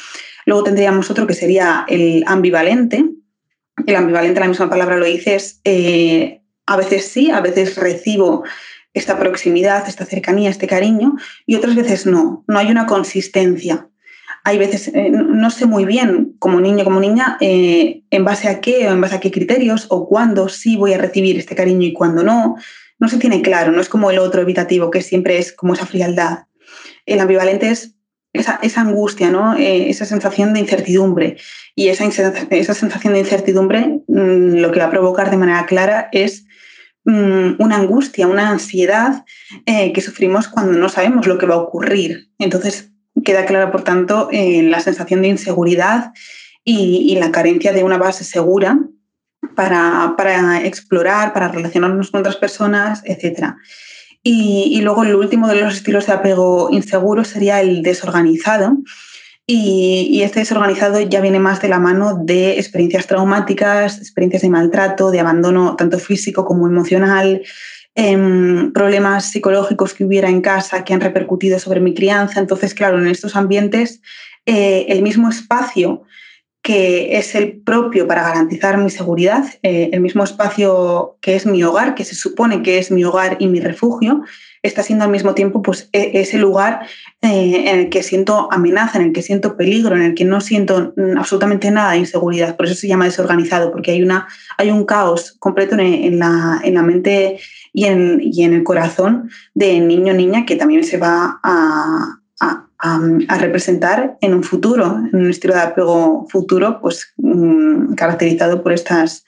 Luego 0.47 0.65
tendríamos 0.65 1.11
otro 1.11 1.27
que 1.27 1.35
sería 1.35 1.85
el 1.89 2.25
ambivalente. 2.27 3.05
El 3.87 3.97
ambivalente, 3.97 4.41
la 4.41 4.49
misma 4.49 4.71
palabra 4.71 4.97
lo 4.97 5.05
dice, 5.05 5.35
es 5.35 5.61
eh, 5.65 6.41
a 6.65 6.77
veces 6.77 7.09
sí, 7.09 7.31
a 7.31 7.41
veces 7.41 7.77
recibo 7.77 8.45
esta 8.95 9.19
proximidad, 9.19 9.87
esta 9.87 10.07
cercanía, 10.07 10.49
este 10.49 10.69
cariño, 10.69 11.17
y 11.45 11.57
otras 11.57 11.75
veces 11.75 12.07
no, 12.07 12.45
no 12.47 12.59
hay 12.59 12.71
una 12.71 12.87
consistencia 12.87 13.91
hay 14.47 14.59
veces, 14.59 14.89
eh, 14.89 15.11
no 15.11 15.51
sé 15.51 15.65
muy 15.65 15.87
bien, 15.87 16.37
como 16.39 16.61
niño, 16.61 16.85
como 16.85 17.01
niña, 17.01 17.39
eh, 17.41 18.03
en 18.11 18.25
base 18.27 18.49
a 18.49 18.61
qué 18.61 18.87
o 18.87 18.93
en 18.93 19.01
base 19.01 19.17
a 19.17 19.21
qué 19.21 19.31
criterios 19.31 19.87
o 19.89 20.07
cuándo 20.07 20.51
sí 20.51 20.77
voy 20.77 20.93
a 20.93 20.99
recibir 20.99 21.39
este 21.39 21.57
cariño 21.57 21.87
y 21.87 21.95
cuándo 21.95 22.23
no. 22.23 22.57
No 22.99 23.09
se 23.09 23.17
tiene 23.17 23.41
claro, 23.41 23.73
no 23.73 23.81
es 23.81 23.89
como 23.89 24.11
el 24.11 24.19
otro 24.19 24.43
evitativo, 24.43 24.91
que 24.91 25.01
siempre 25.01 25.39
es 25.39 25.51
como 25.51 25.73
esa 25.73 25.87
frialdad. 25.87 26.41
El 27.07 27.21
ambivalente 27.21 27.71
es 27.71 27.97
esa, 28.35 28.61
angustia, 28.77 29.31
¿no? 29.31 29.57
Eh, 29.57 29.89
esa 29.89 30.05
sensación 30.05 30.53
de 30.53 30.61
incertidumbre. 30.61 31.39
Y 31.75 31.89
esa, 31.89 32.05
esa 32.05 32.75
sensación 32.75 33.15
de 33.15 33.21
incertidumbre 33.21 34.03
mm, 34.07 34.57
lo 34.57 34.73
que 34.73 34.81
va 34.81 34.87
a 34.87 34.91
provocar 34.91 35.31
de 35.31 35.39
manera 35.39 35.65
clara 35.65 36.11
es 36.13 36.45
mm, 37.07 37.53
una 37.61 37.77
angustia, 37.77 38.27
una 38.27 38.51
ansiedad 38.51 39.25
que 39.65 40.01
sufrimos 40.03 40.49
cuando 40.49 40.79
no 40.79 40.91
sabemos 40.91 41.27
lo 41.27 41.39
que 41.39 41.47
va 41.47 41.55
a 41.55 41.59
ocurrir. 41.59 42.29
Entonces, 42.39 42.94
Queda 43.23 43.45
clara, 43.47 43.71
por 43.71 43.83
tanto, 43.83 44.29
la 44.33 44.81
sensación 44.81 45.23
de 45.23 45.29
inseguridad 45.29 46.13
y, 46.65 47.17
la 47.17 47.31
carencia 47.31 47.73
de 47.73 47.85
una 47.85 47.99
base 47.99 48.25
segura 48.25 48.79
para, 49.55 50.61
explorar, 50.65 51.33
para 51.33 51.49
relacionarnos 51.49 52.11
con 52.11 52.21
otras 52.21 52.37
personas, 52.37 53.03
etc. 53.05 53.55
Y, 54.23 54.81
luego 54.83 55.05
el 55.05 55.15
último 55.15 55.49
de 55.49 55.61
los 55.61 55.75
estilos 55.75 56.07
de 56.07 56.15
apego 56.15 56.69
inseguro 56.71 57.25
sería 57.25 57.61
el 57.61 57.83
desorganizado. 57.83 58.79
Y, 59.47 60.09
y, 60.11 60.23
este 60.23 60.41
desorganizado 60.41 61.01
ya 61.01 61.21
viene 61.21 61.39
más 61.39 61.61
de 61.61 61.69
la 61.69 61.79
mano 61.79 62.19
de 62.25 62.59
experiencias 62.59 63.07
traumáticas, 63.07 63.99
experiencias 63.99 64.43
de 64.43 64.49
maltrato, 64.49 65.11
de 65.11 65.21
abandono 65.21 65.77
tanto 65.77 65.99
físico 65.99 66.47
como 66.47 66.67
emocional, 66.67 67.43
Em, 67.97 68.73
problemas 68.73 69.31
psicológicos 69.31 69.95
que 69.95 70.05
hubiera 70.05 70.29
en 70.29 70.41
casa 70.41 70.83
que 70.83 70.93
han 70.93 71.01
repercutido 71.01 71.61
sobre 71.61 71.81
mi 71.81 71.95
crianza. 71.95 72.41
Entonces, 72.41 72.75
claro, 72.75 72.99
en 72.99 73.07
estos 73.07 73.37
ambientes, 73.37 74.01
eh, 74.47 74.87
el 74.89 75.03
mismo 75.03 75.29
espacio 75.29 76.03
que 76.61 77.19
es 77.19 77.35
el 77.35 77.61
propio 77.61 78.09
para 78.09 78.23
garantizar 78.23 78.79
mi 78.79 78.89
seguridad, 78.89 79.45
eh, 79.63 79.91
el 79.93 80.01
mismo 80.01 80.25
espacio 80.25 81.19
que 81.21 81.37
es 81.37 81.45
mi 81.45 81.63
hogar, 81.63 81.95
que 81.95 82.05
se 82.05 82.15
supone 82.15 82.63
que 82.63 82.79
es 82.79 82.91
mi 82.91 83.05
hogar 83.05 83.37
y 83.39 83.49
mi 83.49 83.61
refugio, 83.61 84.23
está 84.63 84.83
siendo 84.83 85.05
al 85.05 85.11
mismo 85.11 85.35
tiempo 85.35 85.61
pues, 85.61 85.91
e, 85.93 86.13
ese 86.15 86.39
lugar 86.39 86.87
eh, 87.21 87.65
en 87.69 87.79
el 87.81 87.91
que 87.91 88.03
siento 88.03 88.49
amenaza, 88.51 88.99
en 88.99 89.09
el 89.09 89.13
que 89.13 89.21
siento 89.21 89.59
peligro, 89.59 89.95
en 89.95 90.03
el 90.03 90.15
que 90.15 90.25
no 90.25 90.41
siento 90.41 90.95
absolutamente 91.19 91.71
nada 91.71 91.93
de 91.93 91.99
inseguridad. 91.99 92.57
Por 92.57 92.67
eso 92.67 92.75
se 92.75 92.89
llama 92.89 93.05
desorganizado, 93.05 93.71
porque 93.71 93.91
hay, 93.91 94.03
una, 94.03 94.27
hay 94.57 94.71
un 94.71 94.87
caos 94.87 95.37
completo 95.39 95.77
en, 95.79 96.19
la, 96.19 96.61
en 96.65 96.75
la 96.75 96.83
mente 96.83 97.39
y 97.75 97.87
en, 97.87 98.21
y 98.23 98.45
en 98.45 98.55
el 98.55 98.63
corazón 98.63 99.29
de 99.53 99.81
niño 99.81 100.13
o 100.13 100.17
niña 100.17 100.47
que 100.47 100.55
también 100.57 100.85
se 100.85 100.97
va 100.97 101.41
a, 101.43 102.21
a, 102.41 103.39
representar 103.39 104.17
en 104.21 104.35
un 104.35 104.43
futuro, 104.43 105.01
en 105.13 105.19
un 105.19 105.31
estilo 105.31 105.55
de 105.55 105.61
apego 105.61 106.27
futuro, 106.31 106.81
pues 106.81 107.13
mm, 107.17 107.95
caracterizado 107.95 108.63
por 108.63 108.73
estas 108.73 109.25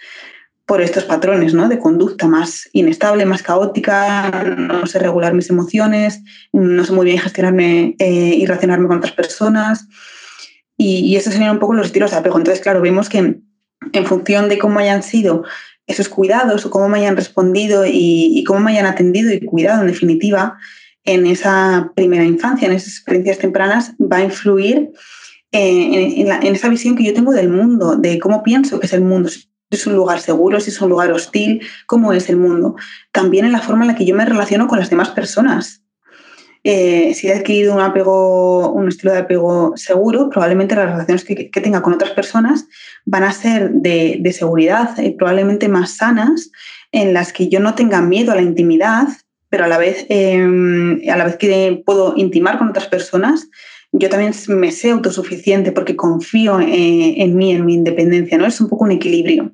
por 0.64 0.80
estos 0.80 1.04
patrones 1.04 1.54
¿no? 1.54 1.68
de 1.68 1.78
conducta 1.78 2.26
más 2.26 2.68
inestable, 2.72 3.24
más 3.24 3.42
caótica, 3.42 4.30
no 4.56 4.84
sé 4.86 4.98
regular 4.98 5.32
mis 5.32 5.48
emociones, 5.48 6.20
no 6.52 6.84
sé 6.84 6.92
muy 6.92 7.06
bien 7.06 7.18
gestionarme 7.18 7.94
eh, 8.00 8.34
y 8.36 8.44
relacionarme 8.46 8.88
con 8.88 8.98
otras 8.98 9.12
personas. 9.12 9.86
Y, 10.76 10.98
y 11.06 11.14
esos 11.14 11.34
serían 11.34 11.52
un 11.52 11.60
poco 11.60 11.74
los 11.74 11.86
estilos 11.86 12.10
de 12.10 12.16
apego. 12.16 12.38
Entonces, 12.38 12.64
claro, 12.64 12.80
vemos 12.80 13.08
que 13.08 13.18
en 13.92 14.06
función 14.06 14.48
de 14.48 14.58
cómo 14.58 14.80
hayan 14.80 15.04
sido 15.04 15.44
esos 15.86 16.08
cuidados 16.08 16.66
o 16.66 16.70
cómo 16.70 16.88
me 16.88 16.98
hayan 16.98 17.16
respondido 17.16 17.84
y, 17.86 18.42
cómo 18.46 18.60
me 18.60 18.72
hayan 18.72 18.86
atendido 18.86 19.32
y 19.32 19.44
cuidado, 19.44 19.82
en 19.82 19.88
definitiva, 19.88 20.58
en 21.04 21.26
esa 21.26 21.92
primera 21.94 22.24
infancia, 22.24 22.66
en 22.66 22.74
esas 22.74 22.94
experiencias 22.94 23.38
tempranas, 23.38 23.92
va 24.00 24.18
a 24.18 24.24
influir 24.24 24.90
en, 25.52 26.28
esa 26.54 26.68
visión 26.68 26.96
que 26.96 27.04
yo 27.04 27.14
tengo 27.14 27.32
del 27.32 27.48
mundo, 27.48 27.96
de 27.96 28.18
cómo 28.18 28.42
pienso 28.42 28.80
que 28.80 28.86
es 28.86 28.92
el 28.92 29.02
mundo, 29.02 29.28
si 29.28 29.48
es 29.70 29.86
un 29.86 29.94
lugar 29.94 30.20
seguro, 30.20 30.60
si 30.60 30.70
es 30.70 30.80
un 30.80 30.90
lugar 30.90 31.12
hostil, 31.12 31.62
cómo 31.86 32.12
es 32.12 32.28
el 32.28 32.36
mundo. 32.36 32.76
También 33.12 33.44
en 33.44 33.52
la 33.52 33.60
forma 33.60 33.84
en 33.84 33.88
la 33.88 33.96
que 33.96 34.04
yo 34.04 34.14
me 34.14 34.24
relaciono 34.24 34.66
con 34.66 34.78
las 34.78 34.90
demás 34.90 35.10
personas. 35.10 35.82
Eh, 36.68 37.14
si 37.14 37.28
he 37.28 37.32
adquirido 37.32 37.72
un 37.72 37.80
apego, 37.80 38.72
un 38.72 38.88
estilo 38.88 39.12
de 39.12 39.20
apego 39.20 39.74
seguro, 39.76 40.28
probablemente 40.30 40.74
las 40.74 40.90
relaciones 40.90 41.22
que, 41.22 41.60
tenga 41.60 41.80
con 41.80 41.94
otras 41.94 42.10
personas 42.10 42.66
van 43.04 43.22
a 43.22 43.30
ser 43.30 43.70
de, 43.70 44.32
seguridad 44.32 44.98
y 44.98 45.10
probablemente 45.10 45.68
más 45.68 45.96
sanas, 45.96 46.50
en 46.90 47.14
las 47.14 47.32
que 47.32 47.48
yo 47.48 47.60
no 47.60 47.76
tenga 47.76 48.00
miedo 48.02 48.32
a 48.32 48.34
la 48.34 48.42
intimidad, 48.42 49.06
pero 49.48 49.62
a 49.62 49.68
la 49.68 49.78
vez, 49.78 50.06
em, 50.08 51.00
a 51.08 51.16
la 51.16 51.26
vez 51.26 51.36
que 51.36 51.84
puedo 51.86 52.14
intimar 52.16 52.58
con 52.58 52.70
otras 52.70 52.88
personas, 52.88 53.48
yo 53.92 54.08
también 54.08 54.32
me 54.48 54.72
sé 54.72 54.90
autosuficiente 54.90 55.70
porque 55.70 55.94
confío 55.94 56.58
eh, 56.58 57.22
en 57.22 57.36
mí, 57.36 57.52
en 57.52 57.64
mi 57.64 57.74
independencia, 57.74 58.38
¿no? 58.38 58.44
Es 58.44 58.60
un 58.60 58.68
poco 58.68 58.86
un 58.86 58.90
equilibrio. 58.90 59.52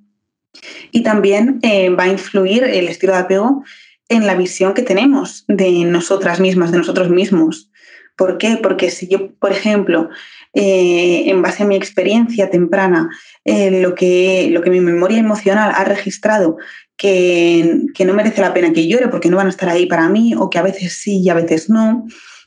Y 0.92 1.02
también 1.02 1.58
eh, 1.60 1.90
va 1.90 2.04
a 2.04 2.08
influir 2.08 2.64
el 2.64 2.88
estilo 2.88 3.12
de 3.12 3.18
apego 3.18 3.64
en 4.12 4.26
la 4.26 4.34
visión 4.34 4.74
que 4.74 4.82
tenemos 4.82 5.44
de 5.48 5.84
nosotras 5.84 6.40
mismas, 6.40 6.72
de 6.72 6.78
nosotros 6.78 7.10
mismos. 7.10 7.70
¿Por 8.16 8.38
qué? 8.38 8.58
Porque 8.62 8.90
si 8.90 9.08
yo, 9.08 9.32
por 9.36 9.52
ejemplo, 9.52 10.10
eh, 10.52 11.24
en 11.26 11.40
base 11.40 11.62
a 11.62 11.66
mi 11.66 11.76
experiencia 11.76 12.50
temprana, 12.50 13.08
lo, 13.44 13.94
que, 13.94 14.48
lo 14.50 14.62
que 14.62 14.70
mi 14.70 14.80
memoria 14.80 15.18
emocional 15.18 15.72
ha 15.74 15.84
registrado 15.84 16.58
que, 16.96 17.82
que, 17.94 18.04
no 18.04 18.12
merece 18.12 18.42
la 18.42 18.52
pena 18.52 18.72
que 18.72 18.86
llore 18.86 19.08
porque 19.08 19.30
no 19.30 19.38
van 19.38 19.46
a 19.46 19.50
estar 19.50 19.68
ahí 19.68 19.86
para 19.86 20.08
mí 20.08 20.34
o 20.36 20.50
que 20.50 20.58
a 20.58 20.62
veces 20.62 20.92
sí 21.00 21.22
y 21.22 21.30
a 21.30 21.34
veces 21.34 21.70
no, 21.70 22.06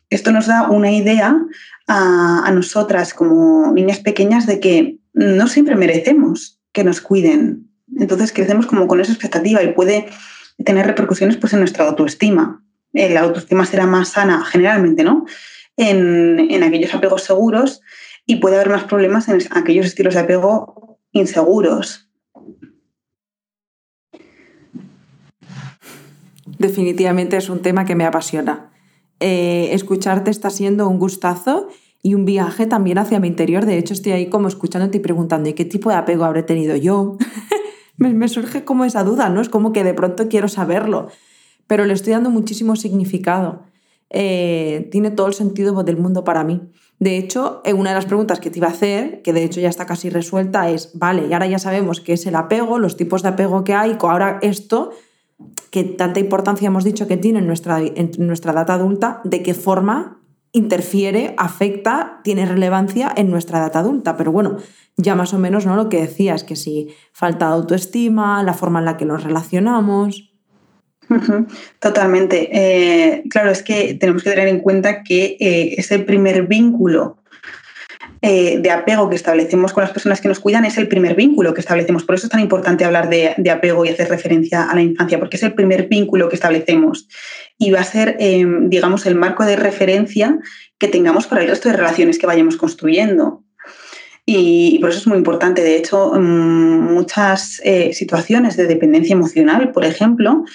esto 0.09 0.31
nos 0.31 0.47
da 0.47 0.69
una 0.69 0.91
idea 0.91 1.35
a, 1.87 2.51
nosotras 2.53 3.13
como 3.13 3.71
niñas 3.73 3.99
pequeñas 3.99 4.45
de 4.45 4.59
que 4.59 4.97
no 5.13 5.47
siempre 5.47 5.75
merecemos 5.75 6.59
que 6.71 6.83
nos 6.83 7.01
cuiden. 7.01 7.69
Entonces 7.97 8.31
crecemos 8.31 8.65
como 8.65 8.87
con 8.87 8.99
esa 8.99 9.11
expectativa 9.11 9.63
y 9.63 9.73
puede 9.73 10.07
tener 10.63 10.85
repercusiones 10.85 11.37
pues, 11.37 11.53
en 11.53 11.59
nuestra 11.59 11.85
autoestima. 11.87 12.63
Eh, 12.93 13.09
la 13.09 13.21
autoestima 13.21 13.65
será 13.65 13.85
más 13.85 14.09
sana 14.09 14.43
generalmente, 14.45 15.03
¿no? 15.03 15.25
En, 15.77 16.39
en, 16.39 16.63
aquellos 16.63 16.93
apegos 16.93 17.23
seguros 17.23 17.81
y 18.25 18.37
puede 18.37 18.55
haber 18.55 18.69
más 18.69 18.85
problemas 18.85 19.27
en 19.27 19.39
aquellos 19.51 19.85
estilos 19.85 20.13
de 20.13 20.21
apego 20.21 20.99
inseguros. 21.11 22.09
Definitivamente 26.57 27.37
es 27.37 27.49
un 27.49 27.61
tema 27.61 27.85
que 27.85 27.95
me 27.95 28.05
apasiona. 28.05 28.71
Eh, 29.19 29.69
escucharte 29.71 30.29
está 30.31 30.49
siendo 30.49 30.87
un 30.87 30.99
gustazo 30.99 31.69
y 32.01 32.13
un 32.13 32.25
viaje 32.25 32.67
también 32.67 32.97
hacia 32.97 33.19
mi 33.19 33.27
interior. 33.27 33.65
De 33.65 33.77
hecho, 33.77 33.93
estoy 33.93 34.11
ahí 34.11 34.29
como 34.29 34.47
escuchándote 34.47 34.97
y 34.97 35.01
preguntando, 35.01 35.49
¿y 35.49 35.53
qué 35.53 35.65
tipo 35.65 35.89
de 35.89 35.95
apego 35.95 36.23
habré 36.23 36.43
tenido 36.43 36.75
yo? 36.75 37.17
Me, 37.97 38.27
surge 38.27 38.65
como 38.65 38.85
esa 38.85 39.03
duda, 39.03 39.29
¿no? 39.29 39.41
Es 39.41 39.49
como 39.49 39.71
que 39.71 39.83
de 39.83 39.93
pronto 39.93 40.27
quiero 40.27 40.47
saberlo, 40.47 41.07
pero 41.67 41.85
le 41.85 41.93
estoy 41.93 42.13
dando 42.13 42.29
muchísimo 42.29 42.75
significado. 42.75 43.63
Eh, 44.09 44.87
tiene 44.91 45.11
todo 45.11 45.27
el 45.27 45.33
sentido 45.33 45.83
del 45.83 45.97
mundo 45.97 46.23
para 46.23 46.43
mí. 46.43 46.61
De 46.99 47.17
hecho, 47.17 47.61
eh, 47.65 47.73
una 47.73 47.89
de 47.89 47.95
las 47.95 48.05
preguntas 48.05 48.39
que 48.39 48.49
te 48.49 48.59
iba 48.59 48.67
a 48.67 48.71
hacer, 48.71 49.21
que 49.21 49.33
de 49.33 49.43
hecho 49.43 49.59
ya 49.59 49.69
está 49.69 49.85
casi 49.85 50.09
resuelta, 50.09 50.69
es, 50.69 50.91
vale, 50.93 51.27
y 51.27 51.33
ahora 51.33 51.47
ya 51.47 51.59
sabemos 51.59 51.99
qué 51.99 52.13
es 52.13 52.25
el 52.25 52.35
apego, 52.35 52.79
los 52.79 52.95
tipos 52.95 53.23
de 53.23 53.29
apego 53.29 53.63
que 53.63 53.73
hay, 53.73 53.97
ahora 53.99 54.39
esto, 54.41 54.91
que 55.71 55.83
tanta 55.83 56.19
importancia 56.19 56.67
hemos 56.67 56.85
dicho 56.85 57.07
que 57.07 57.17
tiene 57.17 57.39
en 57.39 57.47
nuestra, 57.47 57.79
en 57.81 58.11
nuestra 58.19 58.53
edad 58.53 58.71
adulta, 58.71 59.19
de 59.25 59.43
qué 59.43 59.53
forma 59.53 60.21
interfiere, 60.55 61.35
afecta, 61.37 62.21
tiene 62.23 62.45
relevancia 62.45 63.11
en 63.15 63.29
nuestra 63.29 63.59
edad 63.59 63.75
adulta. 63.75 64.15
Pero 64.15 64.31
bueno, 64.31 64.57
ya 64.97 65.13
más 65.13 65.33
o 65.33 65.37
menos 65.37 65.65
¿no? 65.65 65.75
lo 65.75 65.89
que 65.89 66.01
decías, 66.01 66.43
que 66.43 66.55
si 66.55 66.95
falta 67.11 67.47
autoestima, 67.47 68.41
la 68.41 68.53
forma 68.53 68.79
en 68.79 68.85
la 68.85 68.97
que 68.97 69.05
nos 69.05 69.23
relacionamos. 69.23 70.31
Totalmente. 71.79 72.49
Eh, 72.51 73.23
claro, 73.29 73.51
es 73.51 73.63
que 73.63 73.95
tenemos 73.95 74.23
que 74.23 74.29
tener 74.29 74.47
en 74.47 74.61
cuenta 74.61 75.03
que 75.03 75.37
eh, 75.39 75.75
ese 75.77 75.99
primer 75.99 76.47
vínculo 76.47 77.17
eh, 78.21 78.57
de 78.59 78.71
apego 78.71 79.09
que 79.09 79.15
establecemos 79.15 79.73
con 79.73 79.83
las 79.83 79.91
personas 79.91 80.21
que 80.21 80.27
nos 80.27 80.39
cuidan 80.39 80.65
es 80.65 80.77
el 80.77 80.87
primer 80.87 81.15
vínculo 81.15 81.53
que 81.53 81.61
establecemos. 81.61 82.03
Por 82.03 82.15
eso 82.15 82.27
es 82.27 82.31
tan 82.31 82.39
importante 82.39 82.85
hablar 82.85 83.09
de, 83.09 83.35
apego 83.49 83.85
y 83.85 83.89
hacer 83.89 84.09
referencia 84.09 84.63
a 84.63 84.75
la 84.75 84.81
infancia, 84.81 85.19
porque 85.19 85.37
es 85.37 85.43
el 85.43 85.53
primer 85.53 85.87
vínculo 85.87 86.29
que 86.29 86.35
establecemos 86.35 87.07
y 87.57 87.71
va 87.71 87.81
a 87.81 87.83
ser, 87.83 88.15
em, 88.19 88.69
digamos, 88.69 89.05
el 89.05 89.15
marco 89.15 89.45
de 89.45 89.55
referencia 89.55 90.39
que 90.77 90.87
tengamos 90.87 91.27
para 91.27 91.41
el 91.41 91.47
resto 91.47 91.69
de 91.69 91.77
relaciones 91.77 92.17
que 92.17 92.27
vayamos 92.27 92.57
construyendo. 92.57 93.43
Y, 94.25 94.79
por 94.79 94.89
eso 94.89 94.99
es 94.99 95.07
muy 95.07 95.17
importante. 95.17 95.61
De 95.61 95.77
hecho, 95.77 96.13
mm, 96.15 96.93
muchas 96.93 97.61
eh, 97.63 97.93
situaciones 97.93 98.57
de 98.57 98.65
dependencia 98.65 99.13
emocional, 99.13 99.71
por 99.71 99.85
ejemplo, 99.85 100.45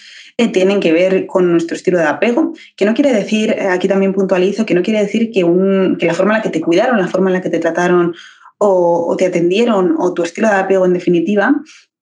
tienen 0.48 0.80
que 0.80 0.92
ver 0.92 1.26
con 1.26 1.50
nuestro 1.50 1.76
estilo 1.76 1.98
de 1.98 2.04
apego, 2.04 2.52
que 2.76 2.84
no 2.84 2.94
quiere 2.94 3.12
decir, 3.12 3.50
eh, 3.50 3.68
aquí 3.68 3.88
también 3.88 4.12
puntualizo, 4.12 4.66
que 4.66 4.74
no 4.74 4.82
quiere 4.82 5.00
decir 5.00 5.30
que, 5.30 5.42
la 5.42 6.14
forma 6.14 6.34
en 6.34 6.38
la 6.38 6.42
que 6.42 6.50
te 6.50 6.60
cuidaron, 6.60 6.98
la 6.98 7.08
forma 7.08 7.30
en 7.30 7.34
la 7.34 7.40
que 7.40 7.50
te 7.50 7.58
trataron 7.58 8.14
o, 8.58 9.14
te 9.18 9.26
atendieron 9.26 9.96
o 9.98 10.12
tu 10.12 10.22
estilo 10.22 10.48
de 10.48 10.54
apego 10.54 10.84
en 10.84 10.92
definitiva 10.92 11.54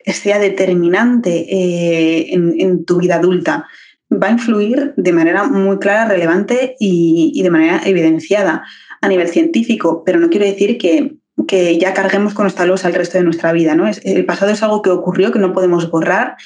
sea 0.05 0.39
determinante 0.39 1.47
eh, 1.49 2.33
en, 2.33 2.85
tu 2.85 2.99
vida 2.99 3.17
adulta. 3.17 3.67
Va 4.11 4.29
a 4.29 4.33
influir 4.33 4.95
de 4.97 5.13
manera 5.13 5.45
muy 5.45 5.79
clara, 5.79 6.09
relevante 6.09 6.77
y, 6.81 7.41
de 7.43 7.51
manera 7.51 7.83
evidenciada 7.85 8.65
a 9.01 9.09
nivel 9.09 9.29
científico, 9.29 10.03
pero 10.05 10.19
no 10.19 10.31
quiere 10.31 10.47
decir 10.47 10.79
que, 10.79 11.17
ya 11.79 11.95
carguemos 11.95 12.35
con 12.35 12.47
esta 12.47 12.67
losa 12.67 12.89
el 12.89 12.95
resto 12.95 13.17
de 13.17 13.25
nuestra 13.25 13.53
vida. 13.53 13.75
¿no? 13.75 13.89
El 14.03 14.25
pasado 14.25 14.51
es 14.51 14.63
algo 14.63 14.83
que 14.83 14.91
ocurrió, 14.91 15.31
que 15.31 15.39
no 15.39 15.53
podemos 15.53 15.91
borrar 15.91 16.37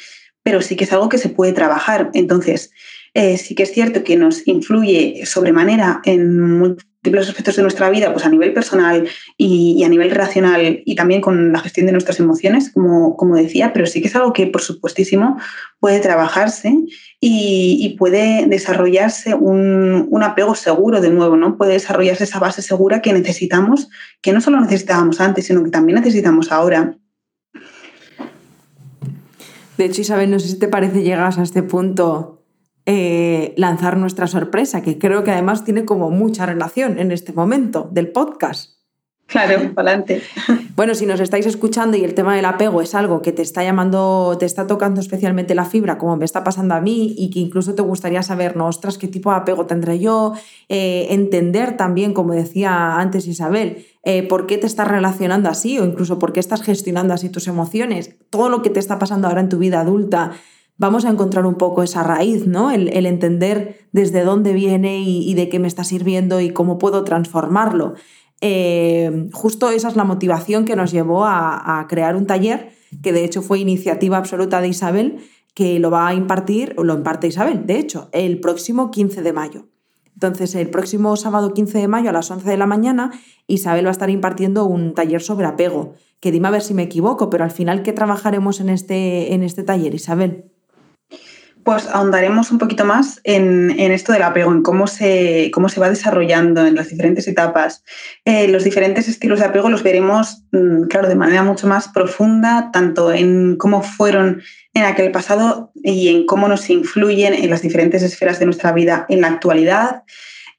pero 0.42 0.60
sí 0.60 0.76
que 0.76 0.84
es 0.84 0.92
algo 0.92 1.08
que 1.08 1.18
se 1.18 1.28
puede 1.28 1.52
trabajar. 1.52 2.10
Entonces, 2.14 2.72
eh, 3.14 3.36
sí 3.36 3.54
que 3.54 3.64
es 3.64 3.72
cierto 3.72 4.04
que 4.04 4.16
nos 4.16 4.46
influye 4.48 5.26
sobremanera 5.26 6.00
en 6.04 6.58
múltiples 6.58 7.28
aspectos 7.28 7.56
de 7.56 7.62
nuestra 7.62 7.90
vida, 7.90 8.12
pues 8.12 8.24
a 8.24 8.30
nivel 8.30 8.54
personal 8.54 9.06
y, 9.36 9.82
a 9.84 9.88
nivel 9.88 10.10
racional 10.12 10.82
y 10.84 10.94
también 10.94 11.20
con 11.20 11.52
la 11.52 11.58
gestión 11.58 11.86
de 11.86 11.92
nuestras 11.92 12.20
emociones, 12.20 12.70
como, 12.70 13.16
como 13.16 13.36
decía, 13.36 13.72
pero 13.72 13.86
sí 13.86 14.00
que 14.00 14.08
es 14.08 14.16
algo 14.16 14.32
que, 14.32 14.46
por 14.46 14.62
supuestísimo, 14.62 15.36
puede 15.78 16.00
trabajarse 16.00 16.74
y, 17.20 17.96
puede 17.98 18.46
desarrollarse 18.46 19.34
un, 19.34 20.06
un, 20.10 20.22
apego 20.22 20.54
seguro 20.54 21.00
de 21.00 21.10
nuevo, 21.10 21.36
¿no? 21.36 21.56
Puede 21.56 21.74
desarrollarse 21.74 22.24
esa 22.24 22.38
base 22.38 22.62
segura 22.62 23.02
que 23.02 23.12
necesitamos, 23.12 23.88
que 24.22 24.32
no 24.32 24.40
solo 24.40 24.60
necesitábamos 24.60 25.20
antes, 25.20 25.46
sino 25.46 25.62
que 25.62 25.70
también 25.70 25.98
necesitamos 25.98 26.50
ahora. 26.50 26.96
De 29.82 29.86
hecho, 29.86 30.02
Isabel, 30.02 30.30
no 30.30 30.38
sé 30.38 30.46
si 30.46 30.60
te 30.60 30.68
parece 30.68 31.02
llegas 31.02 31.38
a 31.38 31.42
este 31.42 31.64
punto 31.64 32.44
eh, 32.86 33.52
lanzar 33.56 33.96
nuestra 33.96 34.28
sorpresa, 34.28 34.80
que 34.80 34.96
creo 34.96 35.24
que 35.24 35.32
además 35.32 35.64
tiene 35.64 35.84
como 35.84 36.08
mucha 36.08 36.46
relación 36.46 37.00
en 37.00 37.10
este 37.10 37.32
momento 37.32 37.88
del 37.90 38.12
podcast. 38.12 38.71
Claro, 39.32 39.72
adelante. 39.76 40.22
Bueno, 40.76 40.94
si 40.94 41.06
nos 41.06 41.18
estáis 41.18 41.46
escuchando 41.46 41.96
y 41.96 42.04
el 42.04 42.14
tema 42.14 42.36
del 42.36 42.44
apego 42.44 42.82
es 42.82 42.94
algo 42.94 43.22
que 43.22 43.32
te 43.32 43.42
está 43.42 43.64
llamando, 43.64 44.36
te 44.38 44.46
está 44.46 44.66
tocando 44.66 45.00
especialmente 45.00 45.54
la 45.54 45.64
fibra, 45.64 45.98
como 45.98 46.16
me 46.16 46.24
está 46.24 46.44
pasando 46.44 46.74
a 46.74 46.80
mí, 46.80 47.14
y 47.16 47.30
que 47.30 47.40
incluso 47.40 47.74
te 47.74 47.82
gustaría 47.82 48.22
saber, 48.22 48.56
no, 48.56 48.66
ostras, 48.66 48.98
qué 48.98 49.08
tipo 49.08 49.30
de 49.30 49.36
apego 49.36 49.66
tendré 49.66 49.98
yo, 49.98 50.34
eh, 50.68 51.08
entender 51.10 51.76
también, 51.76 52.12
como 52.12 52.34
decía 52.34 52.96
antes 52.96 53.26
Isabel, 53.26 53.86
eh, 54.04 54.22
por 54.22 54.46
qué 54.46 54.58
te 54.58 54.66
estás 54.66 54.88
relacionando 54.88 55.48
así 55.48 55.78
o 55.78 55.84
incluso 55.84 56.18
por 56.18 56.32
qué 56.32 56.40
estás 56.40 56.62
gestionando 56.62 57.14
así 57.14 57.30
tus 57.30 57.48
emociones, 57.48 58.16
todo 58.30 58.50
lo 58.50 58.62
que 58.62 58.70
te 58.70 58.80
está 58.80 58.98
pasando 58.98 59.28
ahora 59.28 59.40
en 59.40 59.48
tu 59.48 59.58
vida 59.58 59.80
adulta, 59.80 60.32
vamos 60.78 61.04
a 61.04 61.10
encontrar 61.10 61.46
un 61.46 61.54
poco 61.54 61.82
esa 61.82 62.02
raíz, 62.02 62.46
¿no? 62.46 62.70
El, 62.70 63.06
entender 63.06 63.86
desde 63.92 64.24
dónde 64.24 64.52
viene 64.52 65.00
y, 65.00 65.32
de 65.34 65.48
qué 65.48 65.58
me 65.58 65.68
está 65.68 65.84
sirviendo 65.84 66.40
y 66.40 66.50
cómo 66.50 66.78
puedo 66.78 67.04
transformarlo. 67.04 67.94
Eh, 68.44 69.28
justo 69.32 69.70
esa 69.70 69.88
es 69.88 69.94
la 69.94 70.02
motivación 70.02 70.64
que 70.64 70.74
nos 70.74 70.90
llevó 70.90 71.24
a, 71.24 71.86
crear 71.88 72.16
un 72.16 72.26
taller, 72.26 72.72
que 73.00 73.12
de 73.12 73.24
hecho 73.24 73.40
fue 73.40 73.60
iniciativa 73.60 74.18
absoluta 74.18 74.60
de 74.60 74.68
Isabel, 74.68 75.18
que 75.54 75.78
lo 75.78 75.92
va 75.92 76.08
a 76.08 76.14
impartir, 76.14 76.74
o 76.76 76.82
lo 76.82 76.94
imparte 76.94 77.28
Isabel, 77.28 77.66
de 77.66 77.78
hecho, 77.78 78.08
el 78.12 78.40
próximo 78.40 78.90
15 78.90 79.22
de 79.22 79.32
mayo. 79.32 79.68
Entonces, 80.14 80.54
el 80.56 80.70
próximo 80.70 81.16
sábado 81.16 81.54
15 81.54 81.78
de 81.78 81.88
mayo 81.88 82.10
a 82.10 82.12
las 82.12 82.30
11 82.30 82.48
de 82.50 82.56
la 82.56 82.66
mañana, 82.66 83.12
Isabel 83.46 83.86
va 83.86 83.90
a 83.90 83.92
estar 83.92 84.10
impartiendo 84.10 84.64
un 84.66 84.92
taller 84.94 85.22
sobre 85.22 85.46
apego, 85.46 85.94
que 86.18 86.32
dime 86.32 86.48
a 86.48 86.52
ver 86.52 86.62
si 86.62 86.74
me 86.74 86.82
equivoco, 86.82 87.30
pero 87.30 87.44
al 87.44 87.50
final, 87.52 87.82
¿qué 87.82 87.92
trabajaremos 87.92 88.60
en 88.60 88.70
este, 88.70 89.34
en 89.34 89.44
este 89.44 89.62
taller, 89.62 89.94
Isabel? 89.94 90.51
Pues 91.64 91.86
ahondaremos 91.86 92.50
un 92.50 92.58
poquito 92.58 92.84
más 92.84 93.20
en, 93.22 93.70
esto 93.70 94.12
del 94.12 94.22
apego, 94.22 94.50
en 94.50 94.62
cómo 94.62 94.86
se, 94.86 95.50
cómo 95.52 95.68
se 95.68 95.78
va 95.78 95.88
desarrollando 95.88 96.66
en 96.66 96.74
las 96.74 96.88
diferentes 96.88 97.28
etapas. 97.28 97.84
Eh, 98.24 98.48
los 98.48 98.64
diferentes 98.64 99.06
estilos 99.08 99.38
de 99.38 99.46
apego 99.46 99.70
los 99.70 99.82
veremos, 99.82 100.42
mm, 100.50 100.84
claro, 100.84 101.08
de 101.08 101.14
manera 101.14 101.42
mucho 101.42 101.66
más 101.66 101.88
profunda, 101.88 102.70
tanto 102.72 103.12
en 103.12 103.56
cómo 103.56 103.82
fueron 103.82 104.42
en 104.74 104.84
aquel 104.84 105.12
pasado 105.12 105.70
y 105.74 106.08
en 106.08 106.26
cómo 106.26 106.48
nos 106.48 106.68
influyen 106.68 107.34
en 107.34 107.50
las 107.50 107.62
diferentes 107.62 108.02
esferas 108.02 108.38
de 108.38 108.46
nuestra 108.46 108.72
vida 108.72 109.06
en 109.08 109.20
la 109.20 109.28
actualidad 109.28 110.02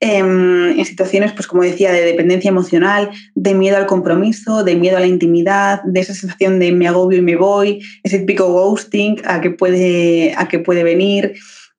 en 0.04 0.84
situaciones, 0.86 1.32
pues 1.32 1.48
como 1.48 1.64
decía, 1.64 1.94
de 1.94 2.04
dependencia 2.04 2.50
emocional, 2.50 3.10
de 3.36 3.54
miedo 3.54 3.78
al 3.78 3.86
compromiso, 3.86 4.66
de 4.66 4.76
miedo 4.76 4.98
a 4.98 5.00
la 5.00 5.08
intimidad, 5.08 5.82
de 5.86 6.02
esa 6.02 6.14
sensación 6.14 6.60
de 6.60 6.74
me 6.74 6.90
agobio 6.90 7.20
y 7.20 7.22
me 7.22 7.38
voy, 7.38 7.82
ese 8.04 8.20
típico 8.20 8.52
ghosting 8.52 9.22
a 9.26 9.40
que 9.40 9.52
puede, 9.52 10.34
a 10.38 10.48
que 10.50 10.60
puede 10.60 10.84
venir. 10.84 11.36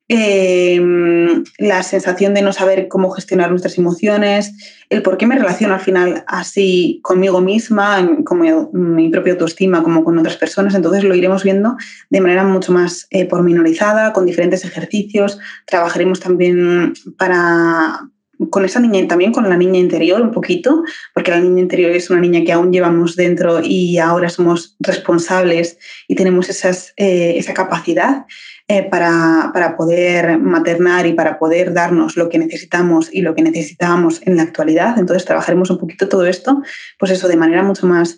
Em, 0.06 1.44
la 1.58 1.82
sensación 1.82 2.34
de 2.34 2.42
no 2.42 2.52
saber 2.52 2.88
cómo 2.88 3.10
gestionar 3.10 3.50
nuestras 3.50 3.78
emociones, 3.78 4.52
el 4.90 5.02
por 5.02 5.16
qué 5.16 5.26
me 5.26 5.34
relaciono 5.34 5.74
al 5.74 5.80
final 5.80 6.24
así 6.26 7.00
conmigo 7.02 7.40
misma, 7.40 8.06
con 8.24 8.40
mi, 8.72 9.08
propia 9.08 9.32
autoestima, 9.32 9.82
como 9.82 10.04
con 10.04 10.18
otras 10.18 10.37
personas. 10.37 10.74
Entonces 10.74 11.04
lo 11.04 11.14
iremos 11.14 11.42
viendo 11.42 11.76
de 12.10 12.20
manera 12.20 12.44
mucho 12.44 12.72
más 12.72 13.06
eh, 13.10 13.26
pormenorizada, 13.26 14.12
con 14.12 14.26
diferentes 14.26 14.64
ejercicios. 14.64 15.38
Trabajaremos 15.66 16.20
también 16.20 16.92
para, 17.16 18.10
con 18.51 18.64
esa 18.64 18.81
niña, 18.81 19.07
también 19.09 19.33
con 19.33 19.49
la 19.49 19.57
niña 19.57 19.79
interior 19.79 20.20
un 20.20 20.31
poquito, 20.31 20.83
porque 21.12 21.31
la 21.31 21.40
niña 21.40 21.62
interior 21.62 21.90
es 21.92 22.11
una 22.11 22.20
niña 22.20 22.44
que 22.44 22.53
aún 22.53 22.73
llevamos 22.73 23.16
dentro 23.16 23.61
y 23.62 23.99
ahora 23.99 24.29
somos 24.29 24.77
responsables 24.81 25.79
y 26.09 26.14
tenemos 26.14 26.49
esas, 26.49 26.92
eh, 26.97 27.35
esa 27.37 27.55
capacidad. 27.55 28.27
Eh, 28.66 28.83
para, 28.83 29.51
para, 29.53 29.77
poder 29.77 30.38
maternar 30.38 31.07
y 31.07 31.12
para 31.12 31.38
poder 31.38 31.75
darnos 31.75 32.16
lo 32.16 32.31
que 32.31 32.38
necesitamos 32.38 33.12
y 33.12 33.20
lo 33.20 33.35
que 33.35 33.42
necesitábamos 33.42 34.23
en 34.27 34.38
la 34.38 34.42
actualidad. 34.42 34.99
Entonces 34.99 35.27
trabajaremos 35.27 35.68
un 35.68 35.77
poquito 35.77 36.09
todo 36.09 36.25
esto, 36.25 36.62
pues 36.99 37.12
eso, 37.12 37.29
de 37.29 37.37
manera 37.37 37.62
mucho 37.62 37.87
más 37.87 38.16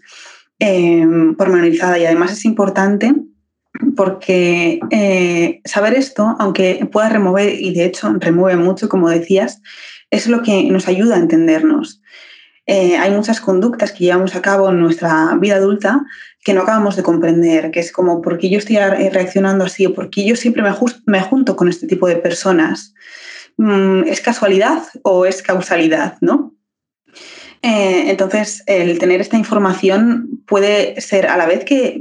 eh, 0.61 1.05
pormenorizada 1.37 1.98
y 1.98 2.07
además 2.07 2.31
es 2.31 2.44
importante 2.44 3.12
porque 3.96 4.81
eh, 4.90 5.61
saber 5.64 5.94
esto, 5.94 6.37
aunque 6.38 6.88
pueda 6.90 7.09
remover, 7.09 7.52
y 7.61 7.74
de 7.74 7.85
hecho 7.85 8.12
remueve 8.18 8.57
mucho, 8.61 8.88
como 8.88 9.11
decías, 9.11 9.61
es 10.16 10.26
lo 10.26 10.42
que 10.42 10.64
nos 10.64 10.88
ayuda 10.88 11.16
a 11.16 11.18
entendernos. 11.18 12.00
Eh, 12.66 12.96
hay 12.96 13.12
muchas 13.12 13.40
conductas 13.40 13.92
que 13.92 14.05
llevamos 14.05 14.35
a 14.35 14.42
cabo 14.42 14.70
en 14.70 14.81
nuestra 14.81 15.37
vida 15.40 15.57
adulta 15.57 16.05
que 16.42 16.52
no 16.52 16.62
acabamos 16.62 16.96
de 16.96 17.02
comprender, 17.02 17.70
que 17.70 17.81
es 17.81 17.92
como, 17.92 18.22
¿por 18.22 18.38
qué 18.38 18.48
yo 18.48 18.59
estoy 18.59 18.76
reaccionando 18.76 19.64
así 19.64 19.87
o 19.87 19.94
por 19.94 20.11
qué 20.11 20.24
yo 20.24 20.37
siempre 20.37 20.62
me, 20.62 20.72
me 21.07 21.20
junto 21.20 21.57
con 21.57 21.68
este 21.68 21.87
tipo 21.87 22.07
de 22.09 22.16
personas? 22.16 22.94
Mm, 23.57 24.05
¿Es 24.07 24.20
casualidad 24.20 24.83
o 25.02 25.26
es 25.26 25.42
causalidad? 25.42 26.16
¿no? 26.20 26.55
Eh, 27.62 28.11
entonces, 28.11 28.62
el 28.66 28.98
tener 28.98 29.20
esta 29.20 29.37
información 29.37 30.42
puede 30.46 31.00
ser 31.00 31.26
a 31.26 31.37
la 31.37 31.46
vez 31.46 31.64
que, 31.64 32.00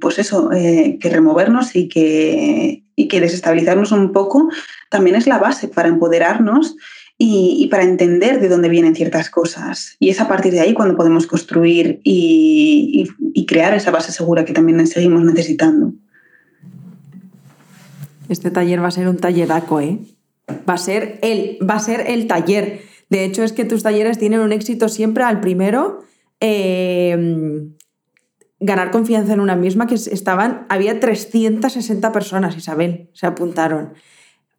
pues 0.00 0.18
eso, 0.18 0.52
eh, 0.52 0.98
que 1.00 1.10
removernos 1.10 1.74
y 1.74 1.88
que, 1.88 2.84
y 2.94 3.08
que 3.08 3.20
desestabilizarnos 3.20 3.90
un 3.90 4.12
poco, 4.12 4.48
también 4.90 5.16
es 5.16 5.26
la 5.26 5.38
base 5.38 5.66
para 5.66 5.88
empoderarnos 5.88 6.76
y, 7.18 7.68
para 7.70 7.84
entender 7.84 8.40
de 8.40 8.48
dónde 8.48 8.68
vienen 8.68 8.94
ciertas 8.94 9.30
cosas. 9.30 9.96
Y 9.98 10.10
es 10.10 10.20
a 10.20 10.28
partir 10.28 10.52
de 10.52 10.60
ahí 10.60 10.74
cuando 10.74 10.96
podemos 10.96 11.26
construir 11.26 12.00
y, 12.04 13.08
crear 13.46 13.74
esa 13.74 13.92
base 13.92 14.10
segura 14.10 14.44
que 14.44 14.52
también 14.52 14.84
seguimos 14.86 15.22
necesitando. 15.24 15.92
Este 18.28 18.50
taller 18.50 18.82
va 18.82 18.88
a 18.88 18.90
ser 18.90 19.08
un 19.08 19.18
talleraco, 19.18 19.80
¿eh? 19.80 20.00
Va 20.68 20.74
a 20.74 20.78
ser 20.78 21.20
el, 21.22 21.58
va 21.68 21.74
a 21.74 21.80
ser 21.80 22.04
el 22.08 22.26
taller. 22.26 22.80
De 23.08 23.24
hecho, 23.24 23.44
es 23.44 23.52
que 23.52 23.64
tus 23.64 23.84
talleres 23.84 24.18
tienen 24.18 24.40
un 24.40 24.52
éxito 24.52 24.88
siempre 24.88 25.22
al 25.22 25.40
primero. 25.40 26.00
Em, 26.40 27.76
ganar 28.58 28.90
confianza 28.90 29.32
en 29.32 29.40
una 29.40 29.54
misma, 29.54 29.86
que 29.86 29.94
estaban, 29.94 30.66
había 30.68 30.98
360 30.98 32.10
personas, 32.10 32.56
Isabel, 32.56 33.10
se 33.12 33.26
apuntaron. 33.26 33.92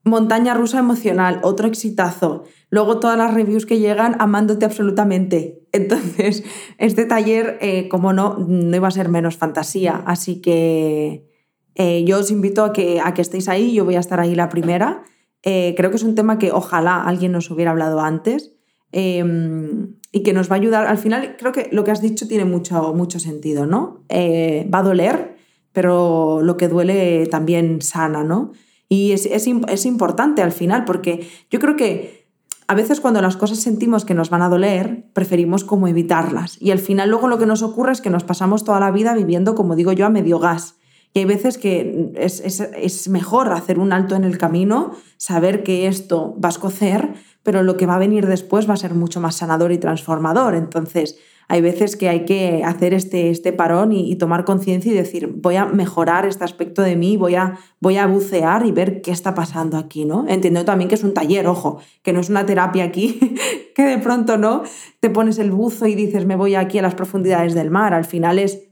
Montaña 0.08 0.54
rusa 0.54 0.80
emocional, 0.80 1.40
otro 1.44 1.68
exitazo. 1.68 2.44
Luego 2.70 3.00
todas 3.00 3.18
las 3.18 3.34
reviews 3.34 3.66
que 3.66 3.80
llegan 3.80 4.16
amándote 4.20 4.66
absolutamente. 4.66 5.64
Entonces, 5.72 6.44
este 6.78 7.06
taller, 7.06 7.58
eh, 7.62 7.88
como 7.90 8.14
no, 8.14 8.38
no 8.40 8.76
iba 8.76 8.88
a 8.88 8.92
ser 8.92 9.10
menos 9.10 9.38
fantasía. 9.38 10.04
Así 10.06 10.42
que 10.42 11.28
eh, 11.76 12.04
yo 12.06 12.20
os 12.20 12.32
invito 12.32 12.64
a 12.64 12.74
que, 12.74 13.00
a 13.04 13.14
que 13.14 13.22
estéis 13.22 13.48
ahí. 13.48 13.74
Yo 13.74 13.86
voy 13.86 13.96
a 13.96 14.00
estar 14.00 14.20
ahí 14.20 14.36
la 14.36 14.50
primera. 14.50 15.04
Eh, 15.44 15.74
creo 15.78 15.90
que 15.90 15.98
es 15.98 16.04
un 16.04 16.16
tema 16.16 16.40
que 16.40 16.52
ojalá 16.52 17.04
alguien 17.04 17.32
nos 17.32 17.50
hubiera 17.52 17.72
hablado 17.72 18.00
antes 18.02 18.54
em, 18.92 19.96
y 20.12 20.24
que 20.24 20.34
nos 20.34 20.50
va 20.50 20.56
a 20.56 20.60
ayudar. 20.60 20.88
Al 20.88 20.98
final, 20.98 21.36
creo 21.38 21.52
que 21.52 21.70
lo 21.72 21.84
que 21.84 21.92
has 21.92 22.02
dicho 22.02 22.28
tiene 22.28 22.46
mucho, 22.46 22.94
mucho 22.94 23.20
sentido, 23.20 23.66
¿no? 23.66 24.04
va 24.10 24.80
a 24.80 24.84
doler, 24.84 25.36
pero 25.72 26.42
lo 26.42 26.58
que 26.58 26.68
duele 26.68 27.28
también 27.28 27.82
sana, 27.82 28.24
¿no? 28.24 28.52
Y 28.90 29.12
es, 29.12 29.26
es, 29.26 29.86
importante 29.86 30.42
al 30.42 30.52
final, 30.52 30.86
porque 30.86 31.28
yo 31.52 31.60
creo 31.60 31.76
que 31.76 32.28
a 32.68 32.76
veces 32.76 33.02
cuando 33.02 33.22
las 33.22 33.38
cosas 33.38 33.60
sentimos 33.60 34.06
que 34.06 34.14
nos 34.14 34.30
van 34.30 34.42
a 34.42 34.50
doler, 34.50 35.06
preferimos 35.14 35.64
como 35.64 35.88
evitarlas. 35.88 36.62
Y 36.62 36.72
al 36.72 36.80
final 36.80 37.10
luego 37.10 37.28
lo 37.28 37.38
que 37.38 37.46
nos 37.46 37.64
ocurre 37.64 37.92
es 37.92 38.02
que 38.02 38.10
nos 38.10 38.24
pasamos 38.24 38.64
toda 38.64 38.80
la 38.80 38.92
vida 38.92 39.14
viviendo, 39.14 39.56
como 39.56 39.76
digo 39.76 39.92
yo, 39.92 40.06
a 40.06 40.10
medio 40.10 40.40
gas. 40.40 40.76
Y 41.14 41.20
hay 41.20 41.26
veces 41.26 41.58
que 41.58 42.12
es, 42.16 42.42
es, 42.42 42.60
es, 42.60 43.08
mejor 43.10 43.52
hacer 43.52 43.80
un 43.80 43.92
alto 43.92 44.16
en 44.16 44.24
el 44.24 44.38
camino, 44.38 44.92
saber 45.18 45.64
que 45.64 45.88
esto 45.88 46.38
va 46.44 46.50
a 46.50 46.52
escocer, 46.52 47.14
pero 47.44 47.64
lo 47.64 47.78
que 47.78 47.86
va 47.86 47.96
a 47.96 48.00
venir 48.00 48.28
después 48.28 48.70
va 48.70 48.74
a 48.74 48.78
ser 48.78 48.94
mucho 48.94 49.20
más 49.22 49.36
sanador 49.36 49.72
y 49.72 49.78
transformador. 49.78 50.54
Entonces, 50.54 51.18
hay 51.50 51.62
veces 51.62 51.96
que 51.96 52.10
hay 52.10 52.26
que 52.26 52.64
hacer 52.66 52.94
este, 52.94 53.30
este 53.30 53.54
parón 53.54 53.94
y, 53.94 54.16
tomar 54.18 54.44
conciencia 54.44 54.92
y 54.92 54.96
decir, 54.96 55.28
voy 55.34 55.56
a 55.56 55.66
mejorar 55.66 56.26
este 56.26 56.44
aspecto 56.44 56.82
de 56.82 56.98
mí, 56.98 57.16
voy 57.16 57.36
a, 57.36 57.58
voy 57.80 57.98
a 57.98 58.06
bucear 58.06 58.66
y 58.66 58.72
ver 58.72 59.02
qué 59.02 59.12
está 59.12 59.34
pasando 59.34 59.78
aquí, 59.78 60.04
¿no? 60.04 60.26
Entiendo 60.28 60.66
también 60.66 60.90
que 60.90 60.96
es 60.96 61.04
un 61.04 61.14
taller, 61.14 61.48
ojo, 61.48 61.80
que 62.04 62.12
no 62.12 62.20
es 62.20 62.30
una 62.30 62.46
terapia 62.46 62.84
aquí, 62.84 63.36
que 63.76 63.84
de 63.84 63.98
pronto 63.98 64.38
no 64.38 64.64
te 65.00 65.10
pones 65.10 65.40
el 65.40 65.52
buzo 65.52 65.88
y 65.88 65.96
dices, 65.96 66.26
me 66.26 66.36
voy 66.36 66.56
aquí 66.56 66.80
a 66.80 66.82
las 66.82 66.96
profundidades 66.96 67.54
del 67.54 67.72
mar. 67.72 67.94
Al 67.94 68.06
final 68.06 68.40
es 68.40 68.68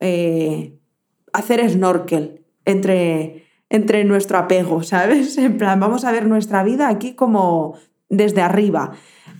eh, 0.00 0.78
hacer 1.34 1.68
snorkel 1.68 2.46
entre, 2.64 3.44
entre 3.68 4.02
nuestro 4.04 4.38
apego, 4.38 4.82
¿sabes? 4.82 5.36
En 5.44 5.58
plan, 5.58 5.78
vamos 5.78 6.04
a 6.04 6.12
ver 6.12 6.26
nuestra 6.26 6.62
vida 6.62 6.88
aquí 6.88 7.14
como 7.14 7.74
desde 8.08 8.40
arriba. 8.40 8.92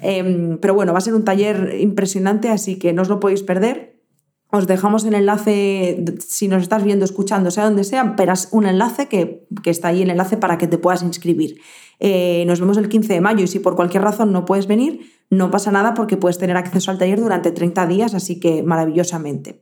Em, 0.05 0.59
pero 0.59 0.75
bueno, 0.75 0.93
va 0.93 0.99
a 0.99 1.01
ser 1.01 1.15
un 1.15 1.25
taller 1.25 1.77
impresionante, 1.81 2.51
así 2.51 2.79
que 2.79 2.93
no 2.93 3.03
os 3.03 3.09
lo 3.09 3.21
podéis 3.21 3.43
perder. 3.43 4.03
Os 4.51 4.67
dejamos 4.67 5.05
el 5.05 5.15
enlace, 5.15 6.05
si 6.19 6.47
nos 6.47 6.63
estás 6.63 6.85
viendo, 6.85 7.07
escuchando, 7.07 7.51
sea 7.51 7.65
donde 7.65 7.83
sea, 7.83 8.05
verás 8.05 8.51
un 8.53 8.67
enlace 8.67 9.09
que, 9.09 9.49
está 9.65 9.89
ahí, 9.89 10.03
el 10.03 10.11
enlace 10.11 10.37
para 10.37 10.59
que 10.59 10.69
te 10.69 10.77
puedas 10.77 11.03
inscribir. 11.03 11.59
Eh, 12.01 12.45
nos 12.47 12.61
vemos 12.61 12.77
el 12.77 12.89
15 12.89 13.15
de 13.15 13.21
mayo 13.23 13.45
y 13.45 13.47
si 13.47 13.59
por 13.59 13.77
cualquier 13.77 14.03
razón 14.03 14.31
no 14.31 14.45
puedes 14.45 14.67
venir, 14.67 15.01
no 15.31 15.51
pasa 15.51 15.73
nada 15.73 15.95
porque 15.95 16.19
puedes 16.19 16.39
tener 16.39 16.57
acceso 16.57 16.91
al 16.91 16.99
taller 16.99 17.21
durante 17.21 17.51
30 17.51 17.87
días, 17.87 18.15
así 18.15 18.39
que 18.39 18.63
maravillosamente. 18.63 19.61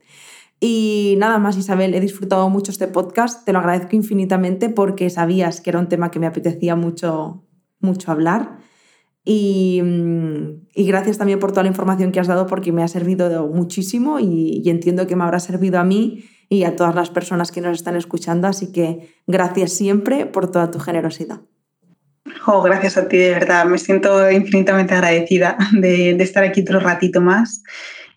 Y 0.59 1.15
nada 1.17 1.39
más, 1.39 1.57
Isabel, 1.57 1.93
he 1.93 1.99
disfrutado 2.01 2.49
mucho 2.49 2.71
este 2.71 2.87
podcast, 2.87 3.45
te 3.45 3.53
lo 3.53 3.59
agradezco 3.59 3.95
infinitamente 3.95 4.69
porque 4.69 5.09
sabías 5.09 5.61
que 5.61 5.69
era 5.69 5.79
un 5.79 5.87
tema 5.87 6.11
que 6.11 6.19
me 6.19 6.27
apetecía 6.27 6.75
mucho, 6.75 7.45
mucho 7.79 8.11
hablar. 8.11 8.57
Mm, 9.25 10.67
y, 10.73 10.85
gracias 10.85 11.17
también 11.17 11.39
por 11.39 11.51
toda 11.51 11.63
la 11.63 11.69
información 11.69 12.11
que 12.11 12.19
has 12.19 12.27
dado 12.27 12.45
porque 12.45 12.71
me 12.71 12.83
ha 12.83 12.87
servido 12.87 13.47
muchísimo 13.47 14.19
y, 14.19 14.61
entiendo 14.69 15.07
que 15.07 15.15
me 15.15 15.23
habrá 15.23 15.39
servido 15.39 15.79
a 15.79 15.83
mí 15.83 16.25
y 16.49 16.65
a 16.65 16.75
todas 16.75 16.93
las 16.93 17.09
personas 17.09 17.51
que 17.51 17.61
nos 17.61 17.77
están 17.77 17.95
escuchando. 17.95 18.47
Así 18.47 18.71
que 18.71 19.13
gracias 19.27 19.73
siempre 19.73 20.25
por 20.25 20.51
toda 20.51 20.71
tu 20.71 20.79
generosidad. 20.79 21.41
Oh, 22.45 22.61
gracias 22.61 22.97
a 22.97 23.07
ti, 23.07 23.17
de 23.17 23.31
verdad. 23.31 23.65
Me 23.65 23.77
siento 23.77 24.29
infinitamente 24.29 24.93
agradecida 24.93 25.57
de, 25.73 26.13
de 26.13 26.23
estar 26.23 26.43
aquí 26.43 26.61
otro 26.61 26.79
ratito 26.79 27.21
más 27.21 27.63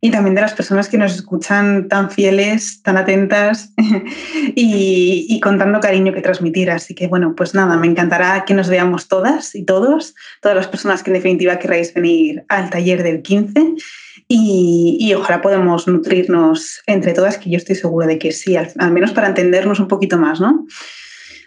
y 0.07 0.11
también 0.13 0.37
de 0.37 0.41
las 0.41 0.55
personas 0.55 0.89
que 0.89 0.99
nos 0.99 1.17
escuchan 1.17 1.89
tan 1.89 2.13
fieles, 2.13 2.81
tan 2.85 2.97
atentas 2.97 3.73
y, 4.55 5.41
con 5.41 5.59
tanto 5.59 5.81
cariño 5.81 6.15
que 6.15 6.21
transmitir. 6.21 6.71
Así 6.71 6.95
que 6.95 7.09
bueno, 7.09 7.35
pues 7.35 7.55
nada, 7.55 7.77
me 7.77 7.89
encantará 7.89 8.45
que 8.45 8.55
nos 8.55 8.69
veamos 8.69 9.09
todas 9.09 9.57
y 9.57 9.65
todos, 9.65 10.15
todas 10.41 10.57
las 10.57 10.69
personas 10.69 11.03
que 11.03 11.11
en 11.11 11.15
definitiva 11.15 11.59
queráis 11.59 11.93
venir 11.93 12.45
al 12.49 12.71
taller 12.71 13.03
del 13.03 13.21
15 13.21 13.75
y, 14.29 15.13
ojalá 15.15 15.43
podamos 15.43 15.89
nutrirnos 15.89 16.83
entre 16.87 17.13
todas, 17.13 17.39
que 17.39 17.51
yo 17.51 17.57
estoy 17.57 17.75
segura 17.75 18.07
de 18.07 18.21
que 18.21 18.31
sí, 18.31 18.55
al, 18.55 18.71
al 18.79 18.93
menos 18.93 19.11
para 19.11 19.27
entendernos 19.27 19.81
un 19.81 19.89
poquito 19.89 20.19
más, 20.19 20.41
¿no? 20.41 20.67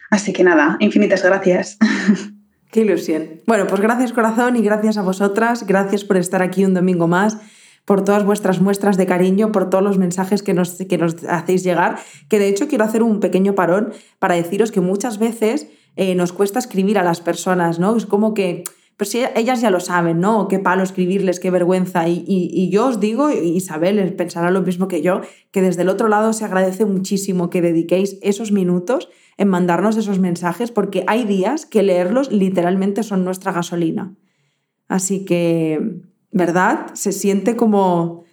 Así 0.10 0.34
que 0.34 0.44
nada, 0.44 0.76
infinitas 0.82 1.24
gracias. 1.24 1.78
Qué 2.72 2.82
ilusión. 2.82 3.42
Bueno, 3.48 3.68
pues 3.68 3.80
gracias 3.80 4.12
corazón 4.12 4.58
y 4.58 4.62
gracias 4.62 4.98
a 4.98 5.02
vosotras, 5.02 5.66
gracias 5.66 6.04
por 6.04 6.18
estar 6.18 6.42
aquí 6.42 6.66
un 6.66 6.74
domingo 6.74 7.08
más 7.08 7.38
por 7.90 8.04
todas 8.04 8.24
vuestras 8.24 8.62
muestras 8.62 8.98
de 8.98 9.08
cariño, 9.08 9.52
por 9.52 9.68
todos 9.72 9.84
los 9.84 9.98
mensajes 9.98 10.44
que 10.44 10.54
nos, 10.54 10.74
que 10.74 11.00
nos 11.00 11.24
hacéis 11.28 11.64
llegar, 11.64 11.98
que 12.28 12.38
de 12.38 12.48
hecho 12.48 12.68
quiero 12.68 12.84
hacer 12.84 13.02
un 13.02 13.20
pequeño 13.20 13.56
parón 13.56 13.94
para 14.20 14.36
deciros 14.36 14.72
que 14.72 14.80
muchas 14.80 15.18
veces 15.18 15.70
eh, 15.96 16.14
nos 16.14 16.32
cuesta 16.32 16.60
escribir 16.60 17.00
a 17.00 17.04
las 17.04 17.20
personas, 17.20 17.80
¿no? 17.80 17.98
Es 17.98 18.06
como 18.06 18.36
que, 18.36 18.64
pues 18.96 19.10
si 19.10 19.24
ellas 19.36 19.62
ya 19.62 19.72
lo 19.72 19.80
saben, 19.80 20.20
¿no? 20.20 20.48
Qué 20.48 20.60
palo 20.60 20.84
escribirles, 20.84 21.40
qué 21.40 21.50
vergüenza. 21.50 22.08
Y, 22.08 22.24
y, 22.28 22.70
yo 22.70 22.86
os 22.86 23.00
digo, 23.00 23.32
Isabel 23.32 24.14
pensará 24.14 24.52
lo 24.52 24.62
mismo 24.62 24.88
que 24.88 25.02
yo, 25.02 25.22
que 25.50 25.64
desde 25.64 25.82
el 25.82 25.90
otro 25.90 26.10
lado 26.10 26.32
se 26.34 26.46
agradece 26.46 26.86
muchísimo 26.86 27.50
que 27.50 27.64
dediquéis 27.64 28.20
esos 28.22 28.52
minutos 28.52 29.10
en 29.38 29.48
mandarnos 29.48 29.98
esos 29.98 30.20
mensajes, 30.20 30.70
porque 30.70 31.06
hay 31.08 31.24
días 31.24 31.66
que 31.66 31.82
leerlos 31.82 32.32
literalmente 32.32 33.02
son 33.02 33.26
nuestra 33.26 33.52
gasolina. 33.52 34.14
Así 34.88 35.26
que 35.26 36.09
¿verdad? 36.32 36.94
Se 36.94 37.12
siente 37.12 37.56
como, 37.56 38.24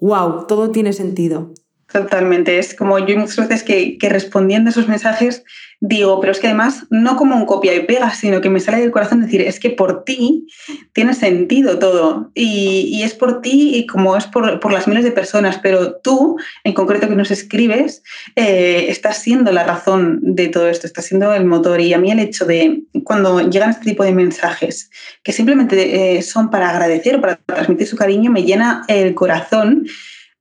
wow, 0.00 0.46
todo 0.46 0.70
tiene 0.70 0.92
sentido. 0.92 1.52
Totalmente. 1.90 2.58
Es 2.58 2.74
como 2.74 2.98
yo 2.98 3.16
muchas 3.16 3.48
veces 3.48 3.62
que, 3.62 3.96
que 3.98 4.08
respondiendo 4.08 4.68
a 4.68 4.72
esos 4.72 4.88
mensajes 4.88 5.44
digo, 5.80 6.20
pero 6.20 6.32
es 6.32 6.38
que 6.38 6.46
además 6.46 6.86
no 6.90 7.16
como 7.16 7.36
un 7.36 7.44
copia 7.44 7.74
y 7.74 7.80
pega, 7.80 8.12
sino 8.14 8.40
que 8.40 8.48
me 8.48 8.60
sale 8.60 8.80
del 8.80 8.90
corazón 8.90 9.20
decir, 9.20 9.42
es 9.42 9.60
que 9.60 9.70
por 9.70 10.04
ti 10.04 10.46
tiene 10.92 11.12
sentido 11.12 11.78
todo 11.78 12.30
y, 12.34 13.02
es 13.02 13.14
por 13.14 13.42
ti 13.42 13.76
y 13.76 13.86
como 13.86 14.16
es 14.16 14.26
por, 14.26 14.72
las 14.72 14.88
miles 14.88 15.04
de 15.04 15.12
personas, 15.12 15.58
pero 15.62 15.96
tú, 15.96 16.36
en 16.64 16.72
concreto 16.72 17.08
que 17.08 17.14
nos 17.14 17.30
escribes, 17.30 18.02
eh, 18.36 18.86
estás 18.88 19.18
siendo 19.18 19.52
la 19.52 19.64
razón 19.64 20.18
de 20.22 20.48
todo 20.48 20.68
esto, 20.68 20.86
estás 20.86 21.06
siendo 21.06 21.32
el 21.34 21.44
motor. 21.44 21.80
Y 21.80 21.92
a 21.92 21.98
mí 21.98 22.10
el 22.10 22.20
hecho 22.20 22.46
de 22.46 22.82
cuando 23.04 23.48
llegan 23.48 23.70
este 23.70 23.84
tipo 23.84 24.02
de 24.02 24.12
mensajes 24.12 24.90
que 25.22 25.32
simplemente 25.32 26.16
eh, 26.16 26.22
son 26.22 26.50
para 26.50 26.70
agradecer, 26.70 27.20
para 27.20 27.36
transmitir 27.36 27.86
su 27.86 27.96
cariño, 27.96 28.30
me 28.30 28.44
llena 28.44 28.84
el 28.88 29.14
corazón 29.14 29.86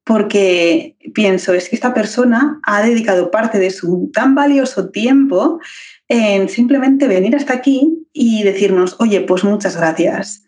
porque 0.05 0.95
pienso, 1.13 1.53
es 1.53 1.67
que 1.67 1.75
esta 1.75 1.93
persona 1.93 2.59
ha 2.63 2.83
dedicado 2.83 3.31
parte 3.31 3.57
de 3.57 3.71
su 3.71 4.11
tan 4.13 4.35
valioso 4.35 4.89
tiempo 4.89 5.59
en 6.07 6.47
simplemente 6.47 7.07
venir 7.07 7.35
hasta 7.35 7.53
aquí 7.53 8.07
y 8.13 8.43
decirnos, 8.43 8.95
oye, 8.99 9.21
pues 9.21 9.43
muchas 9.43 9.75
gracias. 9.75 10.43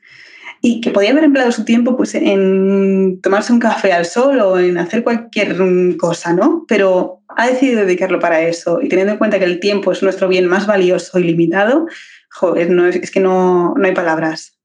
Y 0.62 0.80
que 0.80 0.92
podía 0.92 1.12
haber 1.12 1.24
empleado 1.24 1.52
su 1.52 1.66
tiempo 1.66 1.98
pues, 1.98 2.14
en 2.14 3.20
tomarse 3.22 3.52
un 3.52 3.60
café 3.60 3.94
al 3.94 4.06
sol 4.06 4.40
o 4.42 4.60
en 4.60 4.78
hacer 4.78 5.04
cualquier 5.04 5.58
cosa, 5.98 6.34
¿no? 6.34 6.66
Pero 6.68 7.22
ha 7.28 7.48
decidido 7.48 7.82
dedicarlo 7.82 8.20
para 8.20 8.42
eso 8.42 8.80
y 8.82 8.90
teniendo 8.90 9.14
en 9.14 9.20
cuenta 9.20 9.40
que 9.40 9.46
el 9.46 9.60
tiempo 9.60 9.92
es 9.92 10.04
nuestro 10.04 10.28
bien 10.28 10.48
más 10.48 10.68
valioso 10.68 11.18
y 11.18 11.24
limitado, 11.24 11.88
joder, 12.30 12.70
no, 12.70 12.88
es 12.88 13.12
que 13.12 13.20
no, 13.20 13.74
no 13.76 13.88
hay 13.88 13.94
palabras. 13.94 14.57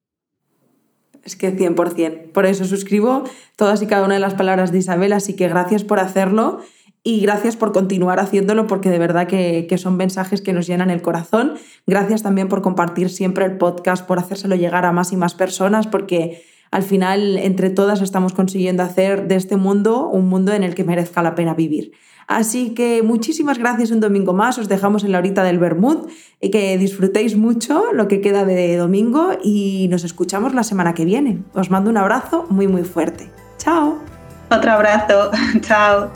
Es 1.25 1.37
que 1.37 1.57
100%. 1.57 2.33
Por 2.33 2.47
eso 2.47 2.65
suscribo 2.65 3.25
todas 3.57 3.83
y 3.83 3.87
cada 3.87 4.05
una 4.05 4.15
de 4.15 4.21
las 4.21 4.35
palabras 4.35 4.73
de 4.73 4.79
Isabel, 4.79 5.13
así 5.13 5.35
que 5.35 5.49
gracias 5.49 5.85
por 5.85 6.01
hacerlo 6.01 6.61
y 7.05 7.21
gracias 7.21 7.57
por 7.57 7.73
continuar 7.73 8.21
haciéndolo 8.21 8.67
porque 8.67 8.91
de 8.91 8.99
verdad 8.99 9.27
que, 9.27 9.67
que, 9.69 9.79
son 9.79 9.97
mensajes 9.97 10.41
que 10.41 10.53
nos 10.53 10.67
llenan 10.67 10.91
el 10.91 11.03
corazón. 11.03 11.55
Gracias 11.87 12.23
también 12.23 12.49
por 12.49 12.63
compartir 12.63 13.11
siempre 13.11 13.45
el 13.45 13.59
podcast, 13.59 14.07
por 14.07 14.19
hacérselo 14.19 14.55
llegar 14.55 14.85
a 14.85 14.93
más 14.93 15.13
y 15.13 15.17
más 15.17 15.35
personas 15.35 15.87
porque 15.87 16.45
al 16.73 16.83
final 16.83 17.37
entre 17.37 17.71
todas 17.71 18.01
estamos 18.01 18.33
consiguiendo 18.33 18.83
hacer 18.83 19.29
de 19.29 19.37
este 19.37 19.57
mundo 19.57 20.09
un 20.09 20.29
mundo 20.29 20.53
en 20.53 20.63
el 20.63 20.75
que 20.75 20.85
merezca 20.85 21.23
la 21.23 21.35
pena 21.35 21.55
vivir. 21.55 21.93
Así 22.27 22.71
que 22.71 23.03
muchísimas 23.03 23.59
gracias 23.59 23.91
un 23.91 24.01
domingo 24.01 24.33
más, 24.33 24.59
os 24.59 24.69
dejamos 24.69 25.05
en 25.05 25.13
la 25.13 25.19
horita 25.19 25.43
del 25.43 25.59
Bermud 25.59 26.09
y 26.41 26.51
que 26.51 26.77
disfrutéis 26.79 27.37
mucho 27.37 27.93
lo 27.93 28.09
que 28.09 28.21
queda 28.21 28.45
de 28.45 28.77
domingo 28.77 29.31
y 29.43 29.89
nos 29.91 30.05
escuchamos 30.05 30.55
la 30.55 30.65
semana 30.65 30.95
que 30.95 31.05
viene. 31.05 31.43
Os 31.55 31.71
mando 31.71 31.91
un 31.91 31.97
abrazo 31.97 32.47
muy 32.49 32.69
muy 32.69 32.85
fuerte. 32.85 33.31
Chao. 33.59 33.99
Otro 34.51 34.73
abrazo. 34.73 35.31
Chao. 35.61 36.11